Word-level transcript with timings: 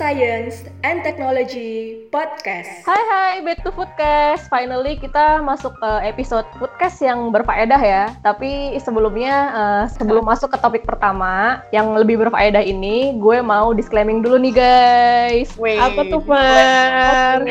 Science 0.00 0.64
and 0.80 1.04
Technology 1.04 2.08
Podcast. 2.08 2.88
Hai 2.88 3.02
hai, 3.04 3.34
back 3.44 3.60
to 3.60 3.68
Foodcast. 3.68 4.48
Finally 4.48 4.96
kita 4.96 5.44
masuk 5.44 5.76
ke 5.76 5.90
episode 6.08 6.48
Foodcast 6.56 7.04
yang 7.04 7.28
berfaedah 7.28 7.76
ya. 7.76 8.04
Tapi 8.24 8.80
sebelumnya, 8.80 9.52
uh, 9.52 9.84
sebelum 9.92 10.24
masuk 10.24 10.56
ke 10.56 10.58
topik 10.64 10.88
pertama 10.88 11.60
yang 11.68 11.92
lebih 11.92 12.16
berfaedah 12.16 12.64
ini, 12.64 13.12
gue 13.20 13.44
mau 13.44 13.76
disclaiming 13.76 14.24
dulu 14.24 14.40
nih 14.40 14.54
guys. 14.56 15.52
Wait, 15.60 15.76
Apa 15.76 16.08
tuh, 16.08 16.24
Far? 16.24 17.44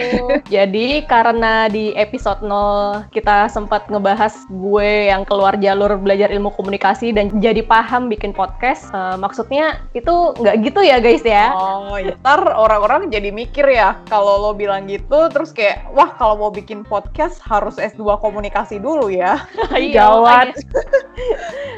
Jadi 0.49 1.05
karena 1.05 1.69
di 1.69 1.93
episode 1.93 2.41
0 2.41 3.13
kita 3.13 3.45
sempat 3.53 3.85
ngebahas 3.93 4.33
gue 4.49 5.13
yang 5.13 5.21
keluar 5.21 5.53
jalur 5.61 6.01
belajar 6.01 6.33
ilmu 6.33 6.49
komunikasi 6.57 7.13
dan 7.13 7.29
jadi 7.37 7.61
paham 7.61 8.09
bikin 8.09 8.33
podcast. 8.33 8.89
Uh, 8.89 9.21
maksudnya 9.21 9.85
itu 9.93 10.33
nggak 10.41 10.65
gitu 10.65 10.81
ya 10.81 10.97
guys 10.97 11.21
ya? 11.21 11.53
Oh, 11.53 11.93
ya. 11.93 12.17
ntar 12.17 12.38
orang-orang 12.45 13.09
jadi 13.11 13.29
mikir 13.33 13.65
ya 13.67 13.97
kalau 14.07 14.39
lo 14.39 14.51
bilang 14.55 14.87
gitu, 14.87 15.27
terus 15.31 15.51
kayak, 15.51 15.87
wah 15.91 16.15
kalau 16.15 16.39
mau 16.39 16.51
bikin 16.51 16.87
podcast 16.87 17.41
harus 17.43 17.75
S2 17.79 18.19
komunikasi 18.19 18.79
dulu 18.79 19.11
ya. 19.11 19.41
Iya, 19.79 20.11
Gawat. 20.11 20.59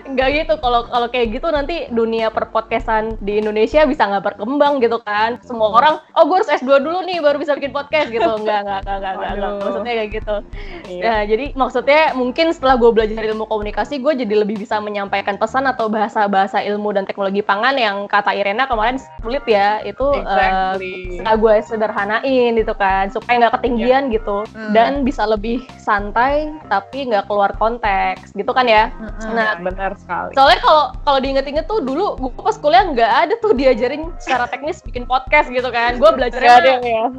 Nggak 0.10 0.30
gitu, 0.34 0.54
kalau 0.58 0.90
kalau 0.90 1.08
kayak 1.12 1.38
gitu 1.38 1.48
nanti 1.54 1.86
dunia 1.94 2.34
perpodcastan 2.34 3.14
di 3.22 3.38
Indonesia 3.38 3.86
bisa 3.86 4.10
nggak 4.10 4.34
berkembang 4.34 4.82
gitu 4.82 4.98
kan. 5.06 5.38
Semua 5.46 5.70
orang, 5.76 5.96
oh 6.18 6.24
gue 6.26 6.42
harus 6.42 6.50
S2 6.50 6.82
dulu 6.82 7.06
nih 7.06 7.22
baru 7.22 7.38
bisa 7.38 7.54
bikin 7.54 7.72
podcast 7.76 8.09
gitu. 8.09 8.26
Nggak, 8.42 8.62
nggak, 8.66 8.80
nggak, 8.84 8.98
nggak, 8.98 9.14
nggak, 9.14 9.32
nggak. 9.38 9.54
Maksudnya 9.62 9.94
kayak 9.94 10.09
gitu. 10.12 10.36
Iya. 10.90 11.04
Nah, 11.04 11.22
jadi 11.28 11.46
maksudnya 11.54 12.02
mungkin 12.18 12.48
setelah 12.52 12.76
gue 12.82 12.92
belajar 12.92 13.22
ilmu 13.22 13.46
komunikasi, 13.46 14.02
gue 14.02 14.14
jadi 14.18 14.34
lebih 14.42 14.58
bisa 14.58 14.81
menyampaikan 14.81 15.38
pesan 15.38 15.70
atau 15.70 15.88
bahasa-bahasa 15.88 16.64
ilmu 16.66 16.92
dan 16.96 17.06
teknologi 17.06 17.46
pangan 17.46 17.78
yang 17.78 18.09
kata 18.09 18.34
Irena 18.34 18.66
kemarin 18.66 18.98
sulit 19.22 19.46
ya. 19.46 19.80
Itu 19.86 20.16
exactly. 20.18 20.48
uh, 20.48 20.50
gue 21.41 21.55
sederhanain 21.66 22.52
gitu 22.57 22.73
kan 22.77 23.09
supaya 23.09 23.47
nggak 23.47 23.55
ketinggian 23.59 24.09
yeah. 24.09 24.16
gitu. 24.19 24.38
Hmm. 24.52 24.73
dan 24.73 24.91
bisa 25.05 25.23
lebih 25.27 25.63
santai 25.81 26.52
tapi 26.69 27.09
nggak 27.09 27.27
keluar 27.27 27.52
konteks. 27.57 28.33
Gitu 28.33 28.49
kan 28.53 28.66
ya? 28.67 28.94
Hmm, 28.95 29.35
nah 29.35 29.57
benar 29.59 29.97
sekali. 29.97 30.33
soalnya 30.38 30.59
kalau 30.63 30.83
kalau 31.03 31.19
diinget-inget 31.19 31.66
tuh 31.67 31.83
dulu 31.83 32.17
gue 32.17 32.31
pas 32.38 32.55
kuliah 32.57 32.85
nggak 32.88 33.11
ada 33.27 33.33
tuh 33.39 33.52
diajarin 33.52 34.09
secara 34.22 34.47
teknis 34.47 34.79
bikin 34.85 35.03
podcast 35.09 35.49
gitu 35.49 35.67
kan. 35.69 35.97
Gue 35.97 36.11
belajarnya 36.13 36.52
ada 36.52 36.72
ya? 36.81 37.05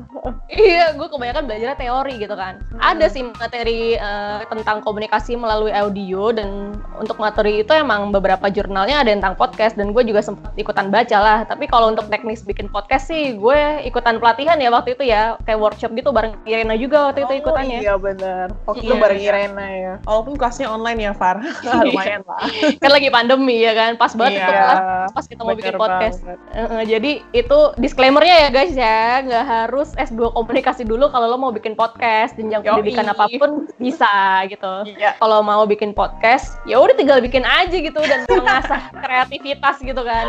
Iya 0.52 0.92
gue 0.96 1.08
kebanyakan 1.08 1.48
belajarnya 1.48 1.78
teori 1.80 2.14
gitu 2.20 2.36
kan. 2.36 2.60
Hmm. 2.72 2.80
ada 2.80 3.06
sih 3.08 3.24
materi 3.24 3.96
uh, 3.96 4.44
tentang 4.48 4.80
komunikasi 4.84 5.36
melalui 5.36 5.72
audio 5.72 6.32
dan 6.32 6.76
untuk 7.00 7.16
materi 7.20 7.64
itu 7.64 7.72
emang 7.72 8.12
beberapa 8.12 8.48
jurnalnya 8.48 9.02
ada 9.02 9.10
tentang 9.12 9.34
podcast 9.36 9.76
dan 9.76 9.90
gue 9.90 10.02
juga 10.04 10.20
sempat 10.20 10.52
ikutan 10.56 10.92
baca 10.92 11.18
lah. 11.18 11.38
Tapi 11.48 11.68
kalau 11.68 11.92
untuk 11.92 12.08
teknis 12.08 12.44
bikin 12.44 12.68
podcast 12.68 13.08
sih 13.12 13.36
gue 13.36 13.60
ikutan 13.84 14.16
pelatihan 14.16 14.56
ya 14.56 14.72
waktu 14.72 14.96
itu 14.96 15.04
ya 15.04 15.36
kayak 15.44 15.60
workshop 15.60 15.92
gitu 15.92 16.08
bareng 16.16 16.32
Irena 16.48 16.72
juga 16.80 17.12
waktu 17.12 17.28
itu 17.28 17.44
ikutannya. 17.44 17.78
Oh 17.78 17.84
iya 17.84 17.94
benar. 18.00 18.46
Waktu 18.64 18.84
itu 18.88 18.94
bareng 18.96 19.20
Irena 19.20 19.66
ya. 19.68 19.94
Walaupun 20.08 20.34
kelasnya 20.40 20.72
online 20.72 21.00
ya 21.04 21.12
Far. 21.12 21.44
Lumayan 21.86 22.24
lah. 22.24 22.40
kan 22.80 22.90
lagi 22.90 23.08
pandemi 23.12 23.60
ya 23.60 23.76
kan. 23.76 24.00
Pas 24.00 24.16
banget 24.16 24.40
iya, 24.40 24.44
itu 24.48 24.52
kelas 24.56 24.80
pas 25.12 25.24
kita 25.28 25.40
mau 25.44 25.52
bikin 25.52 25.76
podcast. 25.76 26.24
Uh, 26.56 26.82
jadi 26.88 27.20
itu 27.36 27.58
disclaimernya 27.76 28.36
ya 28.46 28.48
guys 28.48 28.72
ya, 28.72 29.20
nggak 29.28 29.44
harus 29.44 29.92
S2 30.00 30.32
komunikasi 30.32 30.88
dulu 30.88 31.12
kalau 31.12 31.28
lo 31.28 31.36
mau 31.36 31.52
bikin 31.52 31.76
podcast 31.76 32.40
jenjang 32.40 32.64
pendidikan 32.64 33.12
apa 33.12 33.28
pun 33.36 33.68
bisa 33.76 34.42
gitu. 34.48 34.88
Iya. 34.88 35.20
Kalau 35.20 35.44
mau 35.44 35.68
bikin 35.68 35.92
podcast 35.92 36.56
ya 36.64 36.80
udah 36.80 36.96
tinggal 36.96 37.20
bikin 37.20 37.44
aja 37.44 37.76
gitu 37.76 38.00
dan 38.00 38.24
mengasah 38.30 38.88
kreativitas 39.04 39.76
gitu 39.84 40.00
kan. 40.00 40.24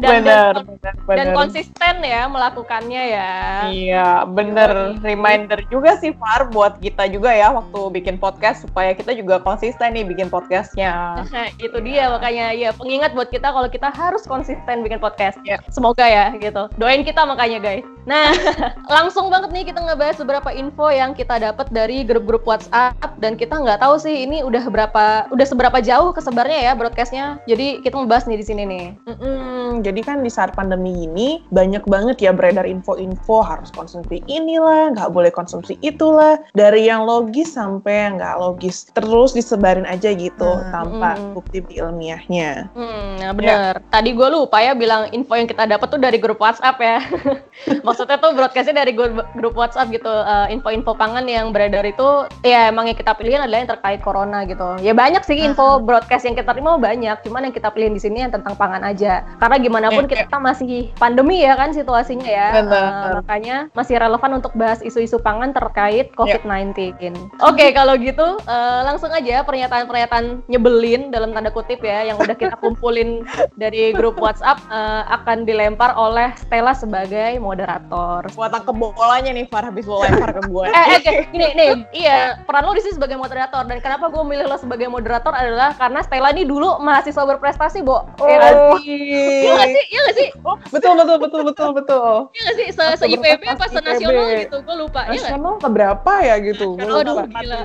Dan, 0.00 0.22
bener, 0.22 0.54
dan, 0.54 0.64
bener, 0.64 0.94
bener. 1.04 1.16
dan 1.18 1.26
konsisten 1.66 1.98
ya 2.06 2.30
melakukannya 2.30 3.02
ya. 3.10 3.34
Iya, 3.74 4.08
bener. 4.30 5.02
Reminder 5.02 5.58
juga 5.66 5.98
sih 5.98 6.14
Far 6.14 6.46
buat 6.54 6.78
kita 6.78 7.10
juga 7.10 7.34
ya 7.34 7.50
waktu 7.50 7.90
bikin 7.90 8.22
podcast 8.22 8.62
supaya 8.62 8.94
kita 8.94 9.10
juga 9.18 9.42
konsisten 9.42 9.98
nih 9.98 10.06
bikin 10.06 10.30
podcastnya. 10.30 11.26
itu 11.58 11.78
dia 11.82 12.06
makanya 12.06 12.54
ya 12.54 12.70
pengingat 12.70 13.18
buat 13.18 13.34
kita 13.34 13.50
kalau 13.50 13.66
kita 13.66 13.90
harus 13.90 14.22
konsisten 14.30 14.86
bikin 14.86 15.02
podcast. 15.02 15.42
Yeah. 15.42 15.58
Semoga 15.74 16.06
ya 16.06 16.30
gitu. 16.38 16.70
Doain 16.78 17.02
kita 17.02 17.26
makanya 17.26 17.58
guys. 17.58 17.84
Nah, 18.06 18.30
langsung 18.94 19.26
banget 19.28 19.50
nih 19.50 19.74
kita 19.74 19.82
ngebahas 19.82 20.16
beberapa 20.22 20.54
info 20.54 20.86
yang 20.94 21.10
kita 21.18 21.42
dapat 21.42 21.66
dari 21.74 22.06
grup-grup 22.06 22.46
WhatsApp 22.46 22.94
dan 23.18 23.34
kita 23.34 23.58
nggak 23.58 23.82
tahu 23.82 23.98
sih 23.98 24.22
ini 24.22 24.46
udah 24.46 24.70
berapa 24.70 25.26
udah 25.34 25.46
seberapa 25.46 25.82
jauh 25.82 26.14
kesebarnya 26.14 26.70
ya 26.70 26.72
broadcastnya. 26.78 27.42
Jadi 27.50 27.82
kita 27.82 27.98
ngebahas 27.98 28.30
nih 28.30 28.38
di 28.38 28.46
sini 28.46 28.62
nih. 28.62 28.86
Mm 29.10 29.16
-mm, 29.18 29.66
jadi 29.82 30.00
kan 30.06 30.22
di 30.22 30.30
saat 30.30 30.54
pandemi 30.54 31.10
ini 31.10 31.42
banyak 31.56 31.84
banget 31.88 32.28
ya 32.28 32.36
beredar 32.36 32.68
info-info 32.68 33.40
harus 33.40 33.72
konsumsi 33.72 34.20
inilah, 34.28 34.92
nggak 34.92 35.08
boleh 35.08 35.32
konsumsi 35.32 35.80
itulah, 35.80 36.36
dari 36.52 36.84
yang 36.84 37.08
logis 37.08 37.56
sampai 37.56 38.12
yang 38.12 38.20
nggak 38.20 38.36
logis, 38.36 38.92
terus 38.92 39.32
disebarin 39.32 39.88
aja 39.88 40.12
gitu 40.12 40.44
hmm, 40.44 40.68
tanpa 40.68 41.16
hmm. 41.16 41.32
bukti 41.32 41.64
ilmiahnya. 41.72 42.68
Hmm, 42.76 43.16
nah 43.16 43.32
benar. 43.32 43.80
Ya. 43.80 43.88
Tadi 43.88 44.12
gue 44.12 44.28
lupa 44.28 44.60
ya 44.60 44.76
bilang 44.76 45.08
info 45.16 45.32
yang 45.32 45.48
kita 45.48 45.64
dapat 45.64 45.88
tuh 45.88 45.96
dari 45.96 46.20
grup 46.20 46.36
WhatsApp 46.36 46.76
ya. 46.76 47.00
Maksudnya 47.86 48.20
tuh 48.20 48.36
broadcastnya 48.36 48.84
dari 48.84 48.92
grup, 48.92 49.24
grup 49.32 49.56
WhatsApp 49.56 49.88
gitu. 49.88 50.10
Uh, 50.10 50.50
info-info 50.52 50.92
pangan 50.92 51.24
yang 51.24 51.54
beredar 51.54 51.86
itu 51.86 52.28
ya 52.44 52.68
emang 52.68 52.90
yang 52.90 52.98
kita 52.98 53.16
pilih 53.16 53.40
adalah 53.40 53.64
yang 53.64 53.70
terkait 53.70 54.00
corona 54.04 54.44
gitu. 54.44 54.76
Ya 54.82 54.92
banyak 54.92 55.24
sih 55.24 55.40
info 55.40 55.80
hmm. 55.80 55.88
broadcast 55.88 56.28
yang 56.28 56.36
kita 56.36 56.52
terima 56.52 56.76
banyak, 56.76 57.16
cuman 57.24 57.48
yang 57.48 57.54
kita 57.54 57.70
pilih 57.72 57.94
di 57.94 58.00
sini 58.02 58.26
yang 58.26 58.32
tentang 58.34 58.58
pangan 58.58 58.82
aja. 58.82 59.22
Karena 59.38 59.56
gimana 59.62 59.88
pun 59.94 60.04
ya, 60.10 60.26
kita 60.26 60.36
masih 60.42 60.90
pandemi 60.98 61.45
ya 61.45 61.45
kan 61.54 61.70
situasinya 61.70 62.26
ya. 62.26 62.48
Uh, 62.66 63.22
makanya 63.22 63.70
masih 63.76 64.00
relevan 64.00 64.42
untuk 64.42 64.50
bahas 64.58 64.82
isu-isu 64.82 65.20
pangan 65.22 65.54
terkait 65.54 66.10
COVID-19. 66.18 66.96
Yeah. 66.98 67.14
Oke, 67.44 67.60
okay, 67.62 67.68
kalau 67.70 67.94
gitu 68.00 68.40
uh, 68.48 68.80
langsung 68.82 69.12
aja 69.12 69.46
pernyataan-pernyataan 69.46 70.48
nyebelin 70.50 71.14
dalam 71.14 71.30
tanda 71.36 71.52
kutip 71.52 71.84
ya 71.84 72.08
yang 72.08 72.16
udah 72.16 72.34
kita 72.34 72.56
kumpulin 72.58 73.22
dari 73.62 73.92
grup 73.92 74.18
WhatsApp 74.18 74.58
uh, 74.72 75.06
akan 75.20 75.44
dilempar 75.44 75.92
oleh 75.94 76.32
Stella 76.40 76.72
sebagai 76.72 77.38
moderator. 77.38 78.26
Gua 78.32 78.48
tangkep 78.48 78.74
bolanya 78.74 79.30
nih 79.36 79.44
Far 79.52 79.68
habis 79.68 79.84
lo 79.84 80.00
lempar 80.00 80.32
ke 80.32 80.42
gue. 80.48 80.64
eh, 80.72 80.86
oke, 80.96 81.02
okay. 81.04 81.14
gini 81.28 81.46
nih, 81.52 81.68
iya, 81.92 82.40
peran 82.48 82.64
lo 82.64 82.72
di 82.72 82.82
sini 82.82 82.96
sebagai 82.96 83.20
moderator 83.20 83.62
dan 83.68 83.78
kenapa 83.84 84.08
gue 84.08 84.24
milih 84.24 84.48
lo 84.48 84.56
sebagai 84.56 84.88
moderator 84.88 85.32
adalah 85.34 85.76
karena 85.76 86.00
Stella 86.00 86.32
ini 86.32 86.48
dulu 86.48 86.80
mahasiswa 86.80 87.24
berprestasi, 87.36 87.84
Bo. 87.84 88.08
Oh, 88.22 88.26
ya, 88.26 88.78
iya 88.80 89.52
gak 89.52 89.70
sih? 89.70 89.84
Iya 89.92 90.00
gak 90.00 90.16
sih? 90.16 90.28
Oh, 90.46 90.56
betul, 90.72 90.92
betul, 90.96 91.35
betul, 91.44 91.44
betul, 91.52 91.70
betul. 91.76 92.12
Iya 92.32 92.42
gak 92.42 92.54
sih? 92.56 92.68
Se, 92.72 92.84
se 93.00 93.06
IPB 93.10 93.42
pas 93.56 93.68
se 93.68 93.80
nasional 93.80 94.26
gitu, 94.36 94.56
gue 94.62 94.76
lupa. 94.76 95.00
Iya 95.08 95.20
nasional 95.20 95.54
ke 95.60 95.68
berapa 95.68 96.12
ya 96.24 96.36
gitu? 96.40 96.66
Gue 96.76 97.00
Aduh, 97.02 97.16
gila. 97.28 97.60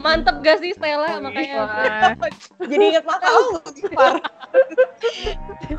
Mantep 0.00 0.36
gak 0.40 0.56
sih 0.60 0.70
Stella 0.76 1.20
makanya? 1.20 1.62
Jadi 2.70 2.84
inget 2.94 3.04
makau 3.04 3.60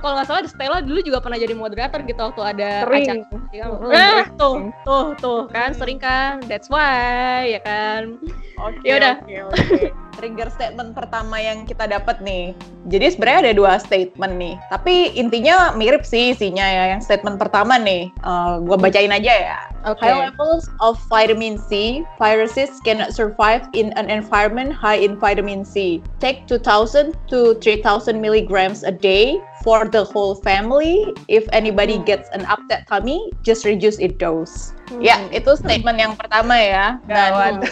Kalau 0.02 0.14
nggak 0.20 0.28
salah 0.28 0.42
Stella 0.50 0.78
dulu 0.84 1.00
juga 1.06 1.24
pernah 1.24 1.40
jadi 1.40 1.54
moderator 1.56 2.04
gitu 2.04 2.20
waktu 2.20 2.42
ada 2.44 2.72
sering. 2.84 3.24
acara. 3.24 3.88
Nah, 3.88 4.22
tuh, 4.36 4.74
tuh, 4.84 5.06
tuh 5.22 5.40
kan 5.48 5.72
sering 5.78 6.02
kan. 6.02 6.44
That's 6.50 6.68
why 6.68 7.48
ya 7.54 7.62
kan. 7.64 8.20
Oke. 8.60 8.82
Okay, 8.84 8.90
ya 8.90 8.94
udah. 9.00 9.16
Okay, 9.24 9.40
okay. 9.48 9.90
Trigger 10.18 10.50
statement 10.54 10.94
pertama 10.94 11.42
yang 11.42 11.66
kita 11.66 11.90
dapat 11.90 12.22
nih. 12.22 12.54
Jadi 12.88 13.16
sebenarnya 13.16 13.40
ada 13.50 13.54
dua 13.56 13.72
statement 13.80 14.34
nih. 14.38 14.56
Tapi 14.70 15.16
intinya 15.18 15.74
mirip 15.74 16.06
sih 16.06 16.36
isinya 16.36 16.64
ya. 16.64 16.84
Yang 16.96 17.10
statement 17.10 17.42
pertama 17.42 17.80
nih, 17.82 18.14
uh, 18.22 18.62
gua 18.62 18.78
bacain 18.78 19.12
aja 19.12 19.34
ya. 19.34 19.60
Okay. 19.84 20.08
High 20.08 20.32
levels 20.32 20.70
of 20.80 20.96
vitamin 21.12 21.60
C, 21.60 22.04
viruses 22.16 22.72
cannot 22.88 23.12
survive 23.12 23.68
in 23.76 23.92
an 24.00 24.08
environment 24.08 24.72
high 24.72 25.00
in 25.00 25.20
vitamin 25.20 25.68
C. 25.68 26.00
Take 26.24 26.48
2,000 26.48 27.16
to 27.28 27.60
3,000 27.60 28.16
milligrams 28.20 28.88
a 28.88 28.92
day 28.92 29.44
for 29.64 29.88
the 29.88 30.04
whole 30.04 30.36
family. 30.36 31.16
If 31.32 31.48
anybody 31.56 31.98
hmm. 31.98 32.06
gets 32.06 32.28
an 32.36 32.46
upset 32.46 32.86
tummy, 32.92 33.32
just 33.42 33.64
reduce 33.64 33.98
it 33.98 34.20
dose. 34.20 34.76
Hmm. 34.92 35.00
Ya, 35.00 35.18
itu 35.32 35.56
statement 35.56 35.98
yang 35.98 36.14
pertama 36.20 36.60
ya. 36.60 37.00
Dan 37.08 37.64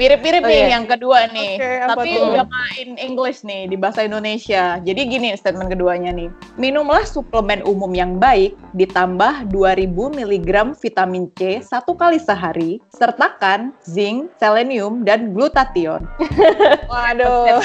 mirip-mirip 0.00 0.42
oh, 0.42 0.48
nih 0.48 0.60
yeah. 0.64 0.70
yang 0.80 0.84
kedua 0.88 1.28
nih. 1.30 1.60
Okay, 1.60 1.84
Tapi 1.84 2.10
tuh? 2.16 2.24
udah 2.32 2.46
main 2.48 2.88
English 2.96 3.44
nih 3.44 3.68
di 3.68 3.76
bahasa 3.76 4.08
Indonesia. 4.08 4.80
Jadi 4.80 5.00
gini 5.06 5.28
statement 5.36 5.68
keduanya 5.68 6.10
nih. 6.14 6.32
Minumlah 6.56 7.04
suplemen 7.04 7.60
umum 7.68 7.92
yang 7.92 8.16
baik 8.16 8.56
ditambah 8.74 9.52
2000 9.52 9.92
mg 9.92 10.50
vitamin 10.80 11.28
C 11.36 11.60
satu 11.60 11.92
kali 11.94 12.16
sehari, 12.16 12.80
sertakan 12.96 13.76
zinc, 13.84 14.32
selenium, 14.40 15.04
dan 15.04 15.36
glutathione. 15.36 16.08
Waduh. 16.90 17.60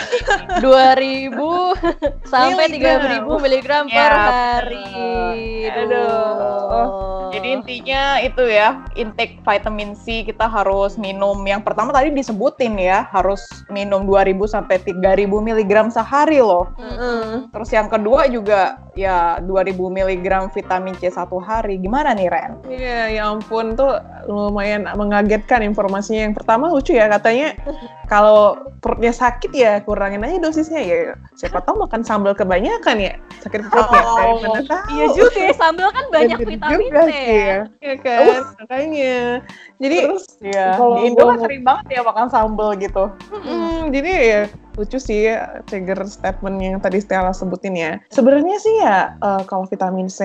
2000 0.59 2.27
sampai 2.27 2.66
3000 2.68 3.24
miligram 3.53 3.85
per 3.85 3.94
Ya, 3.94 4.09
hari. 4.09 5.69
Aduh. 5.69 7.29
Jadi 7.33 7.47
intinya 7.50 8.21
itu 8.21 8.45
ya, 8.45 8.85
intake 8.94 9.41
vitamin 9.41 9.97
C 9.97 10.21
kita 10.21 10.45
harus 10.45 11.01
minum. 11.01 11.38
Yang 11.41 11.65
pertama 11.65 11.89
tadi 11.89 12.13
disebutin 12.13 12.77
ya, 12.77 13.09
harus 13.09 13.41
minum 13.73 14.05
2000 14.05 14.38
sampai 14.45 14.77
3000 14.81 15.29
mg 15.29 15.73
sehari 15.89 16.38
loh. 16.41 16.69
Mm-mm. 16.77 17.50
Terus 17.50 17.69
yang 17.73 17.89
kedua 17.89 18.29
juga 18.29 18.77
ya 18.94 19.41
2000 19.41 19.73
mg 19.73 20.53
vitamin 20.53 20.94
C 21.01 21.09
satu 21.09 21.41
hari. 21.41 21.81
Gimana 21.81 22.13
nih 22.13 22.29
Ren? 22.29 22.51
Iya, 22.69 23.01
ya 23.17 23.23
ampun 23.33 23.73
tuh 23.73 23.97
lumayan 24.29 24.85
mengagetkan 24.94 25.65
informasinya. 25.65 26.29
Yang 26.29 26.35
pertama 26.41 26.69
lucu 26.69 26.94
ya 26.94 27.09
katanya 27.09 27.57
kalau 28.06 28.61
perutnya 28.77 29.09
sakit 29.09 29.51
ya 29.57 29.81
kurangin 29.81 30.21
aja 30.21 30.38
dosisnya 30.38 30.81
ya. 30.85 31.17
Siapa 31.33 31.65
tahu 31.65 31.81
makan 31.89 32.06
sambal 32.06 32.38
kebanyakan 32.38 33.01
ya 33.01 33.17
sakit 33.44 33.60
perutnya. 33.68 34.01
Oh, 34.07 34.16
Daripada 34.40 34.62
tahu. 34.63 34.88
Iya 34.95 35.06
juga 35.12 35.40
ya, 35.44 35.54
sambal 35.60 35.90
kan 35.92 36.06
banyak 36.10 36.40
vitamin 36.48 36.88
juga 36.88 37.04
C 37.06 37.13
ya. 37.13 37.60
Iya 37.84 37.95
kan, 38.00 38.42
makanya. 38.63 39.18
Jadi 39.83 39.97
Terus 40.07 40.25
ya, 40.39 40.80
kalau 40.80 40.95
di 40.95 41.12
Indo 41.12 41.27
kan 41.27 41.44
sering 41.44 41.63
banget 41.68 41.85
ya 41.91 42.01
makan 42.07 42.27
sambal 42.31 42.71
gitu. 42.80 43.12
Mm, 43.44 43.91
jadi 43.91 44.12
ya 44.24 44.41
lucu 44.74 44.97
sih 44.97 45.30
ya, 45.30 45.62
trigger 45.69 46.01
statement 46.09 46.57
yang 46.57 46.81
tadi 46.81 46.97
Stella 46.97 47.30
sebutin 47.30 47.77
ya. 47.77 48.01
Sebenarnya 48.09 48.57
sih 48.57 48.74
ya 48.81 49.13
eh, 49.21 49.44
kalau 49.45 49.69
vitamin 49.69 50.09
C, 50.09 50.24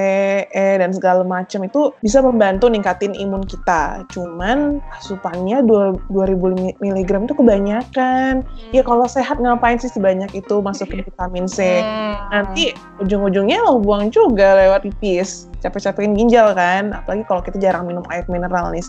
E 0.49 0.81
dan 0.81 0.95
segala 0.95 1.21
macam 1.21 1.67
itu 1.67 1.93
bisa 2.01 2.25
membantu 2.25 2.71
ningkatin 2.73 3.13
imun 3.13 3.45
kita. 3.45 4.09
Cuman 4.09 4.81
asupannya 4.95 5.61
dua- 5.67 5.99
2000 6.09 6.55
mg 6.81 7.11
itu 7.29 7.35
kebanyakan. 7.37 8.47
Ya 8.73 8.81
kalau 8.87 9.05
sehat 9.05 9.37
ngapain 9.43 9.77
sih 9.83 9.93
sebanyak 9.93 10.33
itu 10.33 10.65
masukin 10.65 11.05
vitamin 11.05 11.45
C? 11.45 11.83
Hmm. 11.85 12.17
Nanti 12.33 12.73
ujung-ujungnya 13.03 13.61
lo 13.67 13.83
buang 13.83 14.09
juga 14.09 14.57
lewat 14.57 14.87
pipis. 14.87 15.51
Capek-capekin 15.59 16.15
ginjal 16.15 16.55
kan, 16.55 16.95
apalagi 16.95 17.27
kalau 17.27 17.43
kita 17.43 17.59
jarang 17.59 17.83
minum 17.83 18.07
air 18.15 18.23
mineral 18.31 18.71
nih 18.71 18.85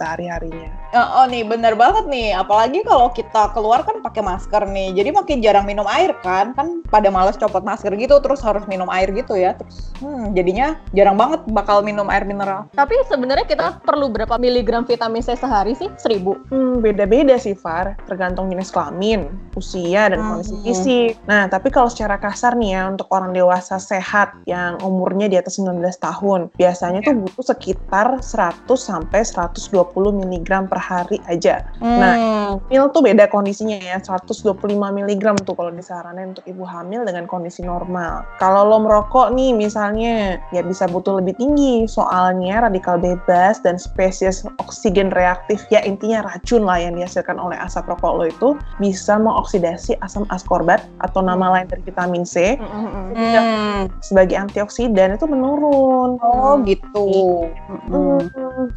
sehari-harinya. 0.60 0.78
Oh, 0.90 1.22
oh 1.22 1.26
nih 1.30 1.46
bener 1.46 1.74
banget 1.78 2.10
nih, 2.10 2.34
apalagi 2.34 2.82
kalau 2.82 3.14
kita 3.14 3.54
keluar 3.54 3.86
kan 3.86 4.02
pakai 4.02 4.26
masker 4.26 4.66
nih, 4.66 4.98
jadi 4.98 5.10
makin 5.14 5.38
jarang 5.38 5.66
minum 5.70 5.86
air 5.86 6.18
kan, 6.26 6.58
kan 6.58 6.82
pada 6.90 7.14
males 7.14 7.38
copot 7.38 7.62
masker 7.62 7.94
gitu, 7.94 8.18
terus 8.18 8.42
harus 8.42 8.66
minum 8.66 8.90
air 8.90 9.14
gitu 9.14 9.38
ya, 9.38 9.54
terus 9.54 9.94
hmm, 10.02 10.34
jadinya 10.34 10.82
jarang 10.98 11.14
banget 11.14 11.46
bakal 11.54 11.86
minum 11.86 12.10
air 12.10 12.26
mineral. 12.26 12.66
Tapi 12.74 12.98
sebenarnya 13.06 13.46
kita 13.46 13.86
perlu 13.86 14.10
berapa 14.10 14.42
miligram 14.42 14.82
vitamin 14.82 15.22
C 15.22 15.38
sehari 15.38 15.78
sih? 15.78 15.94
1000. 16.02 16.50
Hmm, 16.50 16.82
beda-beda 16.82 17.38
sih, 17.38 17.54
Far. 17.54 17.94
Tergantung 18.10 18.50
jenis 18.50 18.74
kelamin, 18.74 19.30
usia, 19.54 20.10
dan 20.10 20.20
Hmm. 20.20 20.42
kondisi 20.42 20.56
fisik. 20.66 21.12
Nah, 21.30 21.46
tapi 21.46 21.70
kalau 21.70 21.86
secara 21.86 22.18
kasar 22.18 22.58
nih 22.58 22.74
ya, 22.74 22.82
untuk 22.90 23.06
orang 23.14 23.30
dewasa 23.30 23.78
sehat 23.78 24.34
yang 24.50 24.82
umurnya 24.82 25.30
di 25.30 25.38
atas 25.38 25.62
19 25.62 26.02
tahun, 26.02 26.50
biasanya 26.58 27.06
tuh 27.06 27.30
butuh 27.30 27.46
sekitar 27.46 28.26
100 28.26 28.82
sampai 28.82 29.22
120 29.22 30.10
mg 30.18 30.49
per 30.50 30.82
hari 30.82 31.18
aja. 31.30 31.62
Nah, 31.80 32.16
Hmm. 32.18 32.38
Hamil 32.50 32.90
tuh 32.90 33.06
beda 33.06 33.30
kondisinya 33.30 33.78
ya, 33.78 33.98
125 34.02 34.90
mg 34.90 35.24
tuh 35.46 35.54
kalau 35.54 35.70
disaranin 35.70 36.34
untuk 36.34 36.46
ibu 36.50 36.66
hamil 36.66 37.06
dengan 37.06 37.30
kondisi 37.30 37.62
normal. 37.62 38.26
Kalau 38.42 38.66
lo 38.66 38.82
merokok 38.82 39.30
nih 39.34 39.54
misalnya, 39.54 40.42
ya 40.50 40.62
bisa 40.66 40.90
butuh 40.90 41.22
lebih 41.22 41.38
tinggi, 41.38 41.86
soalnya 41.86 42.66
radikal 42.66 42.98
bebas 42.98 43.62
dan 43.62 43.78
spesies 43.78 44.42
oksigen 44.58 45.10
reaktif, 45.14 45.62
ya 45.70 45.82
intinya 45.86 46.26
racun 46.26 46.66
lah 46.66 46.82
yang 46.82 46.98
dihasilkan 46.98 47.38
oleh 47.38 47.58
asap 47.58 47.90
rokok 47.90 48.14
lo 48.18 48.26
itu 48.26 48.50
bisa 48.78 49.18
mengoksidasi 49.18 49.98
asam 50.02 50.26
askorbat 50.30 50.82
atau 51.02 51.22
nama 51.22 51.54
lain 51.54 51.68
dari 51.70 51.84
vitamin 51.86 52.26
C 52.26 52.58
Hmm. 52.60 53.90
sebagai 54.00 54.38
antioksidan 54.38 55.18
itu 55.18 55.26
menurun. 55.26 56.22
Oh 56.22 56.62
gitu. 56.66 57.50
Hmm, 57.90 58.22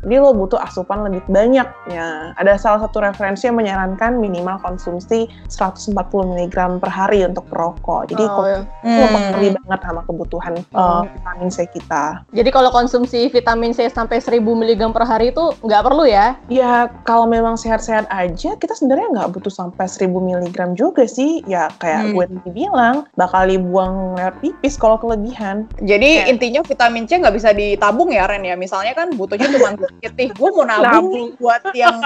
Jadi 0.02 0.16
lo 0.16 0.32
butuh 0.32 0.56
asupan 0.60 1.04
lebih 1.04 1.22
banyak 1.28 1.51
ya. 1.54 2.32
Ada 2.34 2.56
salah 2.56 2.80
satu 2.80 2.98
referensi 2.98 3.44
yang 3.44 3.56
menyarankan 3.56 4.16
minimal 4.16 4.56
konsumsi 4.58 5.28
140 5.48 5.92
mg 6.32 6.56
per 6.78 6.90
hari 6.90 7.22
untuk 7.22 7.44
perokok. 7.46 8.08
Jadi 8.08 8.22
Oh, 8.22 8.30
kok 8.32 8.46
ya. 8.46 8.60
itu 8.82 9.00
mempengaruhi 9.02 9.50
banget 9.56 9.80
sama 9.82 10.00
kebutuhan 10.02 10.52
uh, 10.72 11.02
vitamin 11.04 11.48
C 11.48 11.66
kita. 11.68 12.04
Jadi 12.30 12.48
kalau 12.48 12.70
konsumsi 12.70 13.28
vitamin 13.28 13.72
C 13.72 13.86
sampai 13.86 14.18
1000 14.18 14.40
mg 14.40 14.80
per 14.90 15.04
hari 15.04 15.30
itu 15.30 15.44
nggak 15.58 15.82
perlu 15.82 16.04
ya? 16.04 16.38
Ya 16.46 16.72
kalau 17.02 17.24
memang 17.24 17.54
sehat-sehat 17.54 18.06
aja, 18.08 18.54
kita 18.54 18.72
sebenarnya 18.72 19.12
nggak 19.12 19.30
butuh 19.32 19.50
sampai 19.50 19.84
1000 19.84 20.08
mg 20.08 20.56
juga 20.72 21.04
sih. 21.04 21.42
Ya 21.44 21.68
kayak 21.76 22.00
Hmm. 22.02 22.14
gue 22.14 22.24
tadi 22.26 22.50
bilang, 22.52 22.96
bakal 23.14 23.46
dibuang 23.46 24.16
lewat 24.16 24.40
pipis 24.40 24.74
kalau 24.74 24.96
kelebihan. 24.96 25.68
Jadi 25.78 26.10
Oke. 26.18 26.30
intinya 26.30 26.60
vitamin 26.62 27.04
C 27.04 27.16
nggak 27.16 27.34
bisa 27.34 27.50
ditabung 27.52 28.10
ya 28.10 28.24
Ren 28.24 28.42
ya. 28.42 28.54
Misalnya 28.54 28.92
kan 28.92 29.10
butuhnya 29.12 29.48
cuma 29.48 29.74
sedikit 29.74 30.12
nih. 30.14 30.28
Gue 30.32 30.50
mau 30.50 30.64
nabung 30.64 30.82
Nabung. 30.82 31.28
Buat 31.42 31.62
yang 31.74 31.98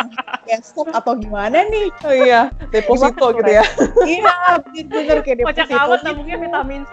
besok 0.43 0.89
atau 0.91 1.13
gimana 1.13 1.61
nih. 1.63 1.93
Oh 2.01 2.11
iya, 2.11 2.41
deposito 2.71 3.35
gitu 3.35 3.51
ya. 3.53 3.65
iya 4.05 4.57
bener 4.73 5.21
kayak 5.21 5.45
Kocak 5.45 5.69
deposito 5.69 5.77
amat 5.77 5.89
gitu. 5.93 6.07
nabungnya 6.07 6.37
vitamin 6.39 6.83
C. 6.85 6.93